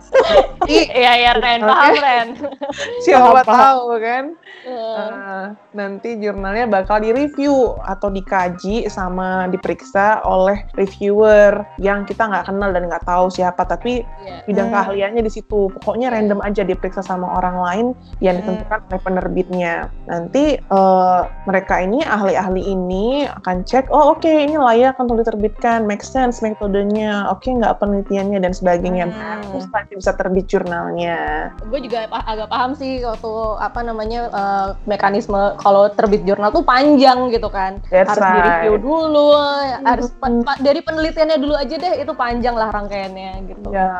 Iya 0.68 1.12
iya 1.16 1.32
Ren, 1.40 1.64
paham 1.64 1.94
Ren. 1.96 2.28
Siapa 3.04 3.40
tahu 3.44 3.96
kan. 3.96 4.24
Uh, 4.68 5.56
nanti 5.72 6.20
jurnalnya 6.20 6.68
bakal 6.68 7.00
direview 7.00 7.72
atau 7.80 8.12
dikaji 8.12 8.84
sama 8.92 9.48
diperiksa 9.48 10.20
oleh 10.28 10.68
reviewer 10.76 11.64
yang 11.80 12.04
kita 12.04 12.28
nggak 12.28 12.52
kenal 12.52 12.68
dan 12.68 12.84
nggak 12.84 13.04
tahu 13.08 13.32
siapa 13.32 13.64
tapi 13.64 14.04
yeah. 14.04 14.44
bidang 14.44 14.68
hmm. 14.68 14.76
keahliannya 14.76 15.22
di 15.24 15.32
situ. 15.32 15.72
Pokoknya 15.80 16.12
random 16.12 16.44
aja 16.44 16.64
diperiksa 16.64 17.00
sama 17.00 17.40
orang 17.40 17.56
lain 17.56 17.86
yang 18.20 18.36
hmm. 18.36 18.44
ditentukan 18.44 18.80
oleh 18.92 19.00
penerbitnya. 19.00 19.74
Nanti 20.04 20.60
uh, 20.68 21.27
mereka 21.44 21.80
ini 21.80 22.04
ahli-ahli 22.04 22.60
ini 22.60 23.24
akan 23.24 23.64
cek, 23.64 23.88
oh 23.88 24.12
oke 24.14 24.22
okay, 24.22 24.44
ini 24.44 24.60
layak 24.60 25.00
untuk 25.00 25.20
diterbitkan, 25.20 25.84
make 25.84 26.04
sense 26.04 26.40
metodenya, 26.40 27.28
oke 27.28 27.44
okay, 27.44 27.56
nggak 27.56 27.76
penelitiannya 27.80 28.38
dan 28.40 28.52
sebagainya. 28.52 29.08
Hmm. 29.10 29.44
Terus 29.48 29.66
bisa 29.96 30.12
terbit 30.14 30.46
jurnalnya. 30.46 31.50
Gue 31.68 31.82
juga 31.82 32.06
agak 32.08 32.48
paham 32.48 32.72
sih 32.78 33.02
waktu 33.02 33.32
apa 33.58 33.80
namanya 33.82 34.30
uh, 34.30 34.68
mekanisme 34.86 35.56
kalau 35.58 35.90
terbit 35.92 36.22
jurnal 36.22 36.54
tuh 36.54 36.62
panjang 36.62 37.28
gitu 37.34 37.50
kan. 37.50 37.82
That's 37.90 38.08
harus 38.12 38.22
right. 38.22 38.34
di-review 38.36 38.74
dulu, 38.80 39.32
hmm. 39.34 39.84
harus 39.84 40.08
pa 40.16 40.28
pa 40.46 40.54
dari 40.62 40.80
penelitiannya 40.80 41.38
dulu 41.42 41.54
aja 41.58 41.74
deh 41.74 41.94
itu 42.00 42.12
panjang 42.14 42.54
lah 42.54 42.70
rangkaiannya 42.70 43.32
gitu. 43.50 43.68
Ya, 43.74 43.90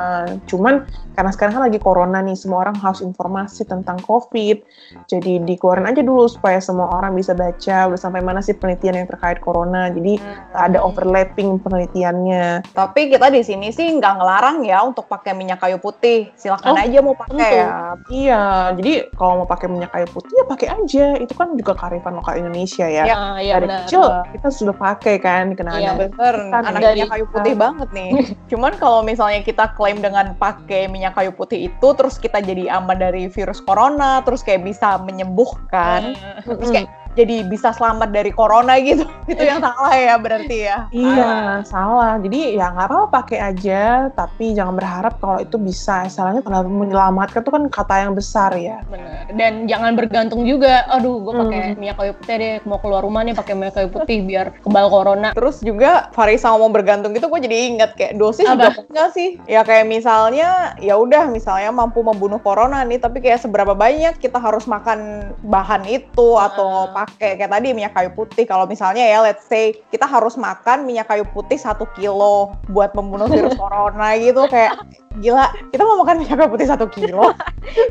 cuman 0.47 0.87
karena 1.19 1.31
sekarang 1.35 1.59
kan 1.59 1.62
lagi 1.67 1.81
corona 1.83 2.23
nih, 2.23 2.38
semua 2.38 2.62
orang 2.62 2.79
harus 2.79 3.03
informasi 3.03 3.67
tentang 3.67 3.99
COVID. 4.07 4.62
Jadi 5.11 5.43
dikeluarin 5.43 5.91
aja 5.91 6.01
dulu 6.05 6.31
supaya 6.31 6.62
semua 6.62 6.88
orang 6.95 7.18
bisa 7.19 7.33
baca 7.33 7.77
udah 7.85 7.99
sampai 7.99 8.21
mana 8.21 8.39
sih 8.39 8.55
penelitian 8.55 8.95
yang 8.97 9.09
terkait 9.09 9.39
corona. 9.39 9.91
Jadi 9.91 10.17
Hmm. 10.17 10.39
ada 10.57 10.79
overlapping 10.81 11.59
penelitiannya. 11.59 12.63
Tapi 12.71 13.09
kita 13.09 13.29
di 13.29 13.43
sini 13.43 13.69
sih 13.69 13.91
nggak 13.91 14.15
ngelarang 14.15 14.63
ya 14.63 14.81
untuk 14.81 15.05
pakai 15.05 15.33
minyak 15.33 15.59
kayu 15.59 15.77
putih. 15.77 16.31
Silahkan 16.35 16.71
Oh, 16.71 16.79
aja 16.79 16.99
mau 17.01 17.13
pakai 17.13 17.35
Tentu. 17.35 17.57
ya. 17.57 17.69
Iya, 18.09 18.43
jadi 18.75 18.93
kalau 19.13 19.43
mau 19.43 19.49
pakai 19.49 19.67
minyak 19.67 19.91
kayu 19.91 20.07
putih 20.07 20.33
ya 20.33 20.45
pakai 20.47 20.69
aja. 20.71 21.07
Itu 21.17 21.35
kan 21.35 21.53
juga 21.53 21.75
kearifan 21.75 22.15
lokal 22.15 22.39
Indonesia 22.39 22.85
ya. 22.85 23.05
Ya, 23.05 23.19
iya 23.39 23.55
Dari 23.57 23.67
benar. 23.67 23.81
kecil 23.83 24.03
kita 24.31 24.49
sudah 24.49 24.75
pakai 24.75 25.15
kan 25.19 25.53
kenangan. 25.53 25.81
Iya 25.81 25.93
bener, 25.97 26.35
anak 26.55 26.71
dari- 26.79 26.97
minyak 26.97 27.11
kayu 27.11 27.27
putih 27.29 27.55
banget 27.55 27.89
nih. 27.91 28.11
Cuman 28.51 28.73
kalau 28.77 29.01
misalnya 29.03 29.41
kita 29.41 29.73
klaim 29.73 29.99
dengan 29.99 30.33
pakai 30.35 30.87
minyak 30.87 31.13
kayu 31.13 31.33
putih 31.33 31.67
itu, 31.67 31.89
terus 31.91 32.17
kita 32.17 32.39
jadi 32.39 32.71
aman 32.71 32.95
dari 32.95 33.27
virus 33.27 33.59
corona, 33.59 34.21
terus 34.21 34.41
kayak 34.41 34.63
bisa 34.63 34.99
menyembuhkan, 34.99 36.12
terus 36.45 36.69
kayak 36.69 36.89
jadi 37.15 37.45
bisa 37.45 37.71
selamat 37.71 38.11
dari 38.11 38.31
corona 38.31 38.77
gitu. 38.79 39.05
Itu 39.31 39.41
yang 39.41 39.61
salah 39.61 39.93
ya 39.93 40.15
berarti 40.17 40.57
ya. 40.65 40.79
Iya, 40.89 41.35
salah. 41.63 42.17
Jadi 42.19 42.57
ya 42.57 42.73
nggak 42.73 42.87
apa-apa 42.89 43.09
pakai 43.23 43.39
aja, 43.45 43.83
tapi 44.11 44.53
jangan 44.53 44.75
berharap 44.75 45.17
kalau 45.19 45.39
itu 45.39 45.57
bisa. 45.57 46.05
Istilahnya 46.05 46.41
kalau 46.41 46.65
menyelamatkan 46.65 47.41
itu 47.41 47.53
kan 47.53 47.65
kata 47.69 47.95
yang 48.09 48.13
besar 48.17 48.57
ya. 48.57 48.81
Bener. 48.85 49.29
Dan 49.33 49.69
jangan 49.69 49.93
bergantung 49.95 50.43
juga. 50.43 50.89
Aduh, 50.89 51.21
gue 51.21 51.35
pakai 51.37 51.61
Hmm. 51.69 51.77
minyak 51.77 51.97
kayu 51.97 52.13
putih 52.15 52.35
deh. 52.37 52.55
Mau 52.65 52.79
keluar 52.79 53.05
rumah 53.05 53.21
nih 53.21 53.35
pakai 53.35 53.53
minyak 53.53 53.75
kayu 53.77 53.89
putih 53.89 54.19
biar 54.25 54.47
kebal 54.59 54.89
corona. 54.89 55.29
Terus 55.37 55.61
juga 55.61 56.09
Farisa 56.11 56.49
ngomong 56.51 56.73
bergantung 56.73 57.13
gitu, 57.13 57.29
gue 57.29 57.41
jadi 57.41 57.57
ingat 57.69 57.91
kayak 57.95 58.17
dosis 58.17 58.49
Apa? 58.49 58.73
juga 58.73 58.89
enggak 58.89 59.11
sih? 59.13 59.29
Ya 59.45 59.61
kayak 59.61 59.85
misalnya, 59.85 60.49
ya 60.79 60.97
udah 60.97 61.29
misalnya 61.29 61.69
mampu 61.69 62.01
membunuh 62.01 62.41
corona 62.41 62.81
nih, 62.83 62.97
tapi 62.97 63.21
kayak 63.21 63.39
seberapa 63.39 63.77
banyak 63.77 64.17
kita 64.17 64.41
harus 64.41 64.65
makan 64.65 64.99
bahan 65.43 65.85
itu 65.85 66.29
atau 66.35 66.89
Ah. 66.89 66.97
Pakai 66.99 67.38
kayak 67.38 67.51
tadi 67.55 67.70
minyak 67.70 67.94
kayu 67.94 68.11
putih. 68.14 68.44
Kalau 68.49 68.66
misalnya 68.66 69.07
ya 69.07 69.22
let's 69.22 69.46
say 69.46 69.76
kita 69.94 70.07
harus 70.09 70.34
makan 70.34 70.82
minyak 70.82 71.07
kayu 71.07 71.22
putih 71.30 71.59
satu 71.61 71.86
kilo 71.94 72.59
buat 72.74 72.90
membunuh 72.99 73.30
virus 73.30 73.55
corona 73.61 74.18
gitu 74.18 74.42
kayak 74.51 74.74
gila 75.19 75.47
kita 75.69 75.83
mau 75.83 76.01
makan 76.01 76.23
minyak 76.23 76.37
kayu 76.39 76.51
putih 76.51 76.69
satu 76.69 76.87
kilo 76.89 77.31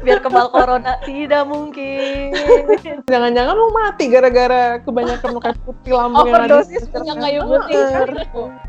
Biar 0.01 0.25
kebal 0.25 0.49
corona. 0.49 0.97
Tidak 1.05 1.45
mungkin. 1.45 2.33
Jangan-jangan 3.13 3.53
lu 3.53 3.69
mati 3.69 4.09
gara-gara 4.09 4.81
kebanyakan 4.81 5.37
minyak 5.37 5.43
kayu 5.53 5.59
putih 5.63 5.91
lambung 5.93 6.25
yang 6.25 6.33
ada. 6.33 6.65
Overdosis 6.65 6.83
minyak 6.89 7.17
kayu 7.21 7.39
putih. 7.45 7.77
Bener. 7.77 8.09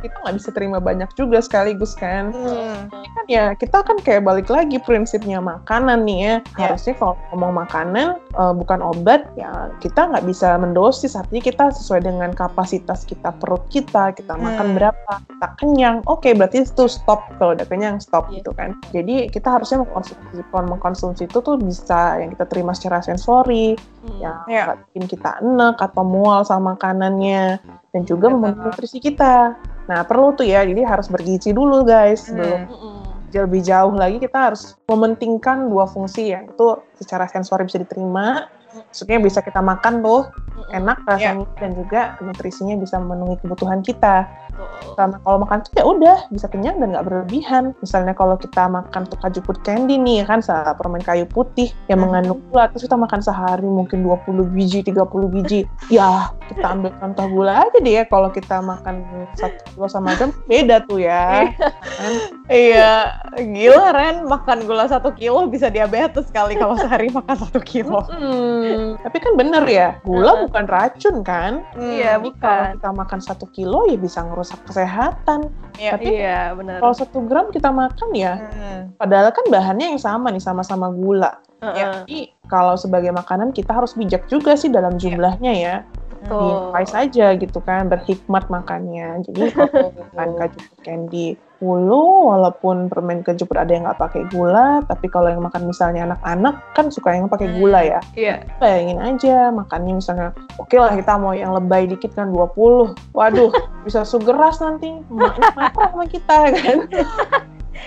Kita 0.05 0.17
nggak 0.21 0.35
bisa 0.37 0.49
terima 0.53 0.79
banyak 0.79 1.09
juga 1.17 1.39
sekaligus 1.41 1.97
kan. 1.97 2.29
Hmm. 2.31 2.93
kan 2.93 3.25
ya 3.25 3.57
kita 3.57 3.81
kan 3.81 3.97
kayak 4.01 4.21
balik 4.21 4.49
lagi 4.49 4.77
prinsipnya 4.79 5.41
makanan 5.41 6.05
nih 6.05 6.19
ya 6.19 6.35
Ya. 6.59 6.75
harusnya 6.75 6.95
kalau 6.97 7.15
ngomong 7.33 7.65
makanan 7.65 8.09
eh, 8.19 8.53
bukan 8.55 8.81
obat 8.81 9.29
ya 9.33 9.73
kita 9.81 10.09
nggak 10.09 10.25
bisa 10.25 10.57
mendosis 10.57 11.17
artinya 11.17 11.41
kita 11.41 11.65
sesuai 11.73 12.05
dengan 12.05 12.31
kapasitas 12.33 13.05
kita 13.05 13.33
perut 13.37 13.65
kita 13.73 14.13
kita 14.13 14.35
makan 14.37 14.73
Hmm. 14.73 14.77
berapa 14.77 15.13
kita 15.25 15.47
kenyang 15.57 15.97
oke 16.05 16.29
berarti 16.35 16.65
itu 16.65 16.85
stop 16.89 17.25
kalau 17.41 17.57
udah 17.57 17.65
kenyang 17.65 17.97
stop 17.99 18.29
Iya. 18.29 18.43
gitu 18.43 18.48
kan 18.53 18.77
jadi 18.91 19.29
kita 19.29 19.59
harusnya 19.59 19.83
mengkonsumsi 19.83 20.41
mengkonsumsi 20.49 21.23
itu 21.25 21.39
tuh 21.39 21.57
bisa 21.57 22.19
yang 22.19 22.31
kita 22.31 22.45
terima 22.45 22.73
secara 22.73 23.01
sensori 23.01 23.75
Hmm. 23.99 24.19
yang 24.23 24.37
Ya. 24.47 24.63
nggak 24.65 24.79
bikin 24.89 25.05
kita 25.11 25.31
enek 25.43 25.77
atau 25.79 26.03
mual 26.03 26.41
sama 26.43 26.73
makanannya 26.73 27.59
dan 27.91 28.03
juga 28.05 28.31
memenuhi 28.31 28.71
nutrisi 28.71 28.99
kita 28.99 29.59
nah 29.85 30.01
perlu 30.05 30.33
tuh 30.33 30.45
ya 30.45 30.63
jadi 30.63 30.85
harus 30.85 31.09
bergizi 31.09 31.51
dulu 31.51 31.83
guys 31.83 32.29
Hmm. 32.29 32.39
Mm-mm. 32.69 32.97
lebih 33.29 33.61
jauh 33.61 33.93
lagi 33.93 34.17
kita 34.17 34.51
harus 34.51 34.73
mementingkan 34.89 35.69
dua 35.69 35.85
fungsi 35.85 36.33
yang 36.33 36.49
itu 36.49 36.69
secara 36.97 37.29
sensori 37.29 37.65
bisa 37.65 37.77
diterima 37.77 38.49
maksudnya 38.69 39.19
bisa 39.19 39.41
kita 39.41 39.61
makan 39.61 40.01
tuh 40.01 40.29
Mm-mm. 40.29 40.79
enak 40.79 40.99
rasanya 41.05 41.45
dan 41.57 41.71
juga 41.73 42.01
nutrisinya 42.21 42.77
bisa 42.77 42.97
memenuhi 42.97 43.37
kebutuhan 43.39 43.81
kita 43.81 44.25
Betul. 44.59 44.95
karena 44.99 45.17
kalau 45.23 45.39
makan 45.39 45.59
tuh 45.63 45.73
ya 45.73 45.85
udah 45.87 46.19
bisa 46.29 46.47
kenyang 46.51 46.83
dan 46.83 46.91
nggak 46.91 47.07
berlebihan 47.07 47.65
misalnya 47.79 48.11
kalau 48.13 48.35
kita 48.35 48.67
makan 48.67 49.07
tuh 49.07 49.15
kaju 49.17 49.41
put 49.41 49.59
candy 49.63 49.95
nih 49.95 50.27
kan 50.27 50.43
permen 50.75 50.99
kayu 50.99 51.25
putih 51.25 51.71
yang 51.87 52.03
Hmm. 52.03 52.11
mengandung 52.11 52.43
gula 52.51 52.67
terus 52.67 52.83
kita 52.83 52.95
makan 52.95 53.21
sehari 53.21 53.67
mungkin 53.67 54.03
20 54.03 54.47
biji 54.49 54.83
30 54.83 55.29
biji 55.29 55.61
ya 55.89 56.35
kita 56.49 56.67
ambil 56.67 56.91
contoh 56.97 57.27
gula 57.29 57.53
aja 57.63 57.79
deh 57.79 57.95
ya 57.95 58.05
kalau 58.05 58.29
kita 58.29 58.59
makan 58.59 59.03
satu 59.35 59.59
kilo 59.69 59.87
sama 59.87 60.15
jam 60.15 60.35
beda 60.47 60.83
tuh 60.83 60.99
ya 60.99 61.47
kan? 61.95 62.13
Iya, 62.49 63.13
gila 63.37 63.93
Ren, 63.93 64.17
makan 64.25 64.65
gula 64.65 64.89
satu 64.89 65.13
kilo 65.13 65.45
bisa 65.47 65.69
diabetes 65.69 66.33
kali 66.33 66.57
kalau 66.57 66.81
sehari 66.81 67.13
makan 67.13 67.37
satu 67.37 67.61
kilo. 67.61 68.01
Hmm, 68.09 68.97
tapi 68.97 69.21
kan 69.21 69.37
bener 69.37 69.61
ya, 69.69 70.01
gula 70.01 70.49
bukan 70.49 70.65
racun 70.65 71.21
kan? 71.21 71.61
Iya, 71.77 72.17
Jadi 72.17 72.33
Kalau 72.41 72.57
bukan. 72.57 72.73
kita 72.81 72.91
makan 72.97 73.21
satu 73.21 73.45
kilo 73.53 73.85
ya 73.85 74.01
bisa 74.01 74.25
ngerusak 74.25 74.48
kesehatan. 74.65 75.53
Iya. 75.77 75.91
Tapi 75.95 76.11
Iya, 76.11 76.41
benar. 76.57 76.77
kalau 76.81 76.95
satu 76.97 77.19
gram 77.23 77.53
kita 77.53 77.71
makan 77.71 78.11
ya, 78.15 78.35
Hmm. 78.41 78.81
padahal 78.97 79.31
kan 79.31 79.47
bahannya 79.47 79.95
yang 79.95 80.01
sama 80.01 80.33
nih, 80.33 80.43
sama-sama 80.43 80.89
gula. 80.89 81.39
Heeh. 81.61 81.75
Jadi 81.75 82.19
kalau 82.47 82.75
sebagai 82.75 83.11
makanan 83.11 83.51
kita 83.53 83.75
harus 83.77 83.93
bijak 83.93 84.25
juga 84.27 84.55
sih 84.55 84.71
dalam 84.71 84.97
jumlahnya 84.97 85.53
ya. 85.53 85.77
Betul. 86.23 86.39
Diinvite 86.41 86.91
saja 86.91 87.27
gitu 87.39 87.59
kan, 87.63 87.87
berhikmat 87.87 88.45
makannya. 88.51 89.23
Jadi 89.23 89.41
kalau 89.55 89.91
makan 89.95 90.29
kaju 90.39 90.59
candy 90.83 91.27
puluh, 91.59 92.31
walaupun 92.31 92.87
permen 92.87 93.27
keju 93.27 93.43
ada 93.59 93.67
yang 93.67 93.83
nggak 93.83 93.99
pakai 93.99 94.23
gula, 94.31 94.79
tapi 94.87 95.11
kalau 95.11 95.27
yang 95.27 95.43
makan 95.43 95.67
misalnya 95.67 96.07
anak-anak 96.07 96.55
kan 96.79 96.87
suka 96.87 97.19
yang 97.19 97.27
pakai 97.27 97.51
gula 97.59 97.83
ya. 97.83 98.01
Iya. 98.15 98.47
bayangin 98.63 99.03
aja 99.03 99.51
makannya 99.51 99.99
misalnya 99.99 100.31
oke 100.59 100.75
lah 100.79 100.95
kita 100.95 101.19
mau 101.19 101.35
yang 101.35 101.51
lebay 101.55 101.91
dikit 101.91 102.15
kan 102.15 102.31
20 102.31 102.95
waduh 103.15 103.51
bisa 103.87 104.07
sugeras 104.07 104.63
nanti 104.63 105.03
marah 105.11 105.71
sama 105.75 106.07
kita 106.07 106.37
kan 106.59 106.79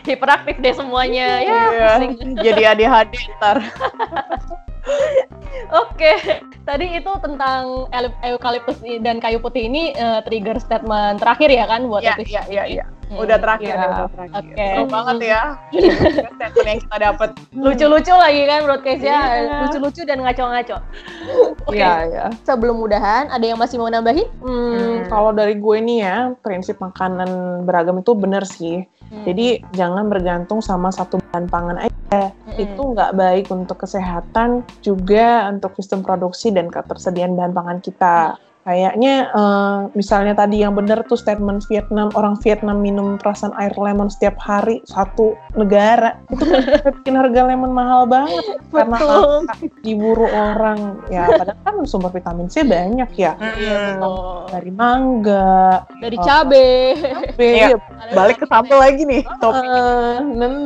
Hiperaktif 0.07 0.55
deh 0.63 0.71
semuanya. 0.71 1.43
Ya, 1.43 1.63
Iya, 1.67 1.89
pusing. 1.99 2.33
jadi 2.39 2.61
ADHD 2.73 3.27
ntar. 3.37 3.59
Oke, 5.71 6.11
tadi 6.63 6.97
itu 6.97 7.11
tentang 7.21 7.85
eu- 7.87 8.17
eukaliptus 8.33 8.81
dan 8.99 9.21
kayu 9.21 9.37
putih 9.37 9.69
ini 9.69 9.93
eh, 9.93 10.19
trigger 10.25 10.57
statement 10.57 11.21
terakhir 11.21 11.49
ya 11.53 11.65
kan 11.65 11.85
buat 11.85 12.01
Iya, 12.01 12.17
episode 12.17 12.31
iya, 12.31 12.43
iya, 12.49 12.63
ini? 12.65 12.85
Iya. 13.11 13.17
Hmm. 13.19 13.23
Udah 13.27 13.37
terakhir, 13.37 13.73
nih, 13.75 13.87
udah 13.91 14.09
terakhir. 14.09 14.39
Oke. 14.39 14.63
Seru 14.63 14.85
banget 14.87 15.17
ya. 15.21 15.41
Statement 16.31 16.65
yang 16.65 16.79
kita 16.79 16.97
dapat. 16.97 17.29
Lucu-lucu 17.51 18.13
lagi 18.15 18.41
kan 18.47 18.59
broadcastnya, 18.63 19.17
Iya. 19.19 19.57
lucu-lucu 19.67 20.01
dan 20.07 20.17
ngaco-ngaco. 20.23 20.77
Oke, 21.67 21.77
Iya 21.77 21.93
ya 22.07 22.25
sebelum 22.41 22.79
mudahan 22.79 23.27
ada 23.27 23.43
yang 23.43 23.59
masih 23.59 23.77
mau 23.77 23.87
nambahin? 23.87 24.25
hmm, 24.41 25.07
kalau 25.07 25.29
dari 25.31 25.55
gue 25.55 25.77
nih 25.77 25.99
ya 26.01 26.17
prinsip 26.39 26.79
makanan 26.79 27.29
beragam 27.63 27.99
itu 27.99 28.11
bener 28.13 28.43
sih 28.43 28.81
Hmm. 29.11 29.27
jadi 29.27 29.59
jangan 29.75 30.07
bergantung 30.07 30.63
sama 30.63 30.87
satu 30.87 31.19
bahan 31.19 31.51
pangan 31.51 31.77
aja 31.83 32.31
Mm-mm. 32.47 32.55
itu 32.55 32.79
nggak 32.81 33.11
baik 33.11 33.51
untuk 33.51 33.83
kesehatan 33.83 34.63
juga 34.79 35.51
untuk 35.51 35.75
sistem 35.75 35.99
produksi 35.99 36.47
dan 36.47 36.71
ketersediaan 36.71 37.35
bahan 37.35 37.51
pangan 37.51 37.77
kita 37.83 38.39
kayaknya 38.61 39.15
eh, 39.27 39.77
misalnya 39.91 40.33
tadi 40.33 40.61
yang 40.61 40.71
bener 40.71 41.01
tuh 41.03 41.15
statement 41.15 41.65
Vietnam 41.65 42.13
orang 42.13 42.37
Vietnam 42.39 42.77
minum 42.77 43.17
perasan 43.17 43.49
air 43.55 43.73
lemon 43.73 44.07
setiap 44.07 44.37
hari 44.37 44.85
satu 44.85 45.33
negara 45.53 46.21
itu 46.27 46.43
kan 46.43 46.61
bikin 47.01 47.15
harga 47.15 47.41
lemon 47.43 47.71
mahal 47.71 48.05
banget 48.05 48.61
karena 48.69 48.97
diburu 49.81 50.27
orang 50.27 51.01
ya 51.07 51.25
padahal 51.27 51.57
kan 51.61 51.75
sumber 51.83 52.11
vitamin 52.11 52.45
C 52.45 52.61
banyak 52.61 53.09
ya 53.13 53.33
Iya, 53.51 53.97
betul. 53.97 54.45
dari 54.47 54.71
mangga 54.71 55.83
Dari 55.97 56.17
Oh. 56.17 56.23
cabe. 56.23 56.69
iya, 57.37 57.73
Balik 58.11 58.37
ke 58.37 58.45
sambal 58.45 58.77
lagi 58.77 59.01
nih. 59.03 59.23
Topik. 59.37 59.63
Eh, 59.63 60.17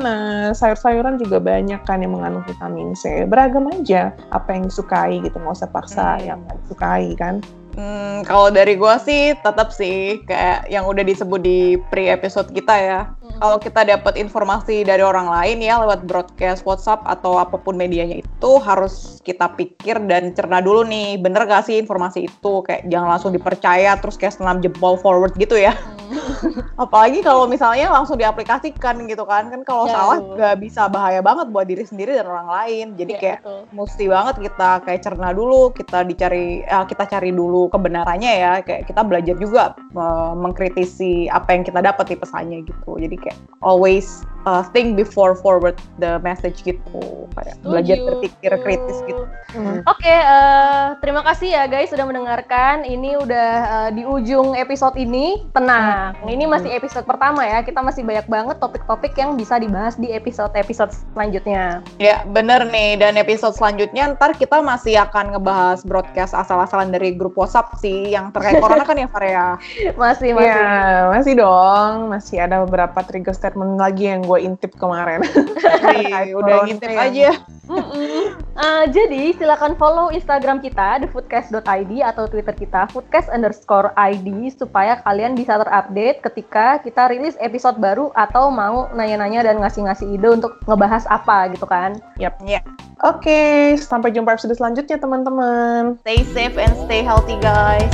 nah, 0.01 0.51
sayur-sayuran 0.51 1.15
juga 1.15 1.37
banyak 1.37 1.79
kan 1.83 1.99
yang 1.99 2.11
mengandung 2.11 2.43
vitamin 2.43 2.91
C. 2.93 3.23
Beragam 3.23 3.67
aja 3.69 4.11
apa 4.29 4.51
yang 4.51 4.67
disukai 4.67 5.19
gitu, 5.19 5.35
nggak 5.35 5.55
usah 5.55 5.69
paksa 5.69 6.17
Hmm. 6.17 6.25
yang 6.25 6.37
nggak 6.41 6.57
disukai 6.61 7.07
kan. 7.15 7.39
Hmm, 7.75 8.23
kalau 8.23 8.47
dari 8.55 8.79
gua 8.79 8.95
sih 8.95 9.35
tetap 9.35 9.75
sih 9.75 10.23
kayak 10.23 10.71
yang 10.71 10.87
udah 10.87 11.03
disebut 11.03 11.43
di 11.43 11.75
pre-episode 11.91 12.47
kita 12.55 12.71
ya. 12.71 13.01
Kalau 13.35 13.59
kita 13.59 13.83
dapat 13.83 14.15
informasi 14.15 14.87
dari 14.87 15.03
orang 15.03 15.27
lain 15.27 15.59
ya 15.59 15.83
lewat 15.83 16.07
broadcast 16.07 16.63
WhatsApp 16.63 17.03
atau 17.03 17.35
apa 17.35 17.59
pun 17.59 17.75
medianya 17.75 18.23
itu 18.23 18.51
harus 18.63 19.19
kita 19.27 19.51
pikir 19.59 19.99
dan 20.07 20.31
cerna 20.31 20.63
dulu 20.63 20.87
nih, 20.87 21.19
bener 21.19 21.43
gak 21.43 21.67
sih 21.67 21.75
informasi 21.75 22.31
itu? 22.31 22.63
Kayak 22.63 22.87
jangan 22.87 23.09
langsung 23.11 23.35
dipercaya 23.35 23.99
terus 23.99 24.15
kayak 24.15 24.39
senam 24.39 24.63
jempol 24.63 24.95
forward 24.95 25.35
gitu 25.35 25.59
ya. 25.59 25.75
Apalagi 26.79 27.19
kalau 27.19 27.43
misalnya 27.49 27.91
langsung 27.91 28.15
diaplikasikan 28.15 29.03
gitu 29.03 29.27
kan, 29.27 29.51
kan 29.51 29.61
kalau 29.67 29.83
Ya, 29.85 29.93
salah 29.99 30.17
nggak 30.23 30.55
bisa 30.63 30.87
bahaya 30.87 31.19
banget 31.19 31.51
buat 31.51 31.67
diri 31.67 31.83
sendiri 31.83 32.15
dan 32.15 32.29
orang 32.29 32.47
lain. 32.47 32.85
Jadi 32.95 33.11
Iya, 33.15 33.19
kayak 33.19 33.39
betul. 33.43 33.59
mesti 33.75 34.05
banget 34.07 34.35
kita 34.47 34.69
kayak 34.85 35.01
cerna 35.03 35.29
dulu, 35.35 35.75
kita 35.75 36.07
dicari, 36.07 36.63
eh, 36.63 36.85
kita 36.87 37.03
cari 37.09 37.35
dulu 37.35 37.64
kebenarannya 37.69 38.33
ya. 38.35 38.53
Kayak 38.61 38.89
kita 38.89 39.01
belajar 39.05 39.35
juga 39.37 39.63
eh, 39.77 40.33
mengkritisi 40.35 41.31
apa 41.31 41.55
yang 41.55 41.63
kita 41.63 41.79
dapat 41.81 42.05
di 42.11 42.15
pesannya 42.17 42.59
gitu. 42.65 42.97
Jadi 42.99 43.15
kayak 43.19 43.39
always 43.63 44.25
uh, 44.45 44.63
think 44.71 44.95
before 44.95 45.35
forward 45.35 45.75
the 45.99 46.21
message 46.21 46.61
gitu 46.63 47.27
kayak 47.35 47.57
belajar 47.65 47.97
berpikir 48.01 48.51
kritis 48.63 48.97
gitu 49.09 49.25
Hmm. 49.55 49.79
Oke, 49.87 50.03
okay, 50.03 50.19
uh, 50.19 50.99
terima 50.99 51.23
kasih 51.23 51.55
ya 51.55 51.63
guys 51.71 51.87
sudah 51.87 52.03
mendengarkan. 52.03 52.83
Ini 52.83 53.23
udah 53.23 53.51
uh, 53.63 53.89
di 53.95 54.03
ujung 54.03 54.51
episode 54.51 54.99
ini. 54.99 55.47
Tenang, 55.55 56.11
hmm. 56.19 56.27
ini 56.27 56.43
masih 56.43 56.75
episode 56.75 57.07
pertama 57.07 57.47
ya. 57.47 57.63
Kita 57.63 57.79
masih 57.79 58.03
banyak 58.03 58.27
banget 58.27 58.59
topik-topik 58.59 59.15
yang 59.15 59.39
bisa 59.39 59.55
dibahas 59.55 59.95
di 59.95 60.11
episode-episode 60.11 60.91
selanjutnya. 61.15 61.79
Ya, 62.03 62.27
bener 62.27 62.67
nih. 62.67 62.99
Dan 62.99 63.15
episode 63.15 63.55
selanjutnya 63.55 64.11
ntar 64.19 64.35
kita 64.35 64.59
masih 64.59 64.99
akan 65.07 65.39
ngebahas 65.39 65.87
broadcast 65.87 66.35
asal-asalan 66.35 66.91
dari 66.91 67.15
grup 67.15 67.39
WhatsApp 67.39 67.79
sih 67.79 68.11
yang 68.11 68.35
terkait 68.35 68.59
corona 68.59 68.83
kan 68.83 68.99
ya, 68.99 69.07
Faria? 69.07 69.55
masih, 70.03 70.35
masih. 70.35 70.51
Ya, 70.51 71.07
masih 71.15 71.33
dong. 71.39 72.11
Masih 72.11 72.43
ada 72.43 72.67
beberapa 72.67 72.99
trigger 73.07 73.31
statement 73.31 73.79
lagi 73.79 74.11
yang 74.11 74.19
gue 74.27 74.34
intip 74.39 74.75
kemarin. 74.77 75.23
udah 76.39 76.55
ngintip 76.67 76.91
aja. 76.91 77.41
Uh, 77.65 78.85
jadi 78.93 79.33
silakan 79.33 79.73
follow 79.73 80.13
Instagram 80.13 80.61
kita 80.61 81.01
thefoodcast.id 81.01 81.91
atau 82.05 82.29
Twitter 82.29 82.53
kita 82.53 82.85
foodcast 82.93 83.27
underscore 83.33 83.89
ID 83.97 84.53
supaya 84.53 85.01
kalian 85.01 85.33
bisa 85.33 85.57
terupdate 85.57 86.21
ketika 86.21 86.77
kita 86.85 87.09
rilis 87.09 87.33
episode 87.41 87.81
baru 87.81 88.13
atau 88.13 88.53
mau 88.53 88.85
nanya-nanya 88.93 89.49
dan 89.49 89.57
ngasih-ngasih 89.59 90.13
ide 90.13 90.29
untuk 90.29 90.61
ngebahas 90.69 91.09
apa 91.09 91.49
gitu 91.57 91.65
kan. 91.65 91.97
Yap, 92.21 92.37
ya. 92.45 92.61
Yeah. 92.61 92.63
Oke, 93.03 93.27
okay, 93.27 93.53
sampai 93.75 94.15
jumpa 94.15 94.39
episode 94.39 94.55
selanjutnya 94.55 94.95
teman-teman. 94.95 95.99
Stay 96.05 96.23
safe 96.31 96.55
and 96.55 96.73
stay 96.87 97.03
healthy 97.03 97.35
guys. 97.43 97.91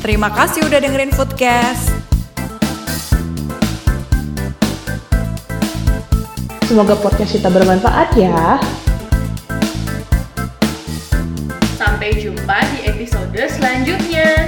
Terima 0.00 0.32
kasih 0.32 0.64
udah 0.64 0.78
dengerin 0.80 1.12
Foodcast. 1.12 2.19
Semoga 6.70 6.94
podcast 6.94 7.34
kita 7.34 7.50
bermanfaat 7.50 8.14
ya. 8.14 8.54
Sampai 11.74 12.14
jumpa 12.14 12.62
di 12.70 12.86
episode 12.86 13.34
selanjutnya. 13.34 14.46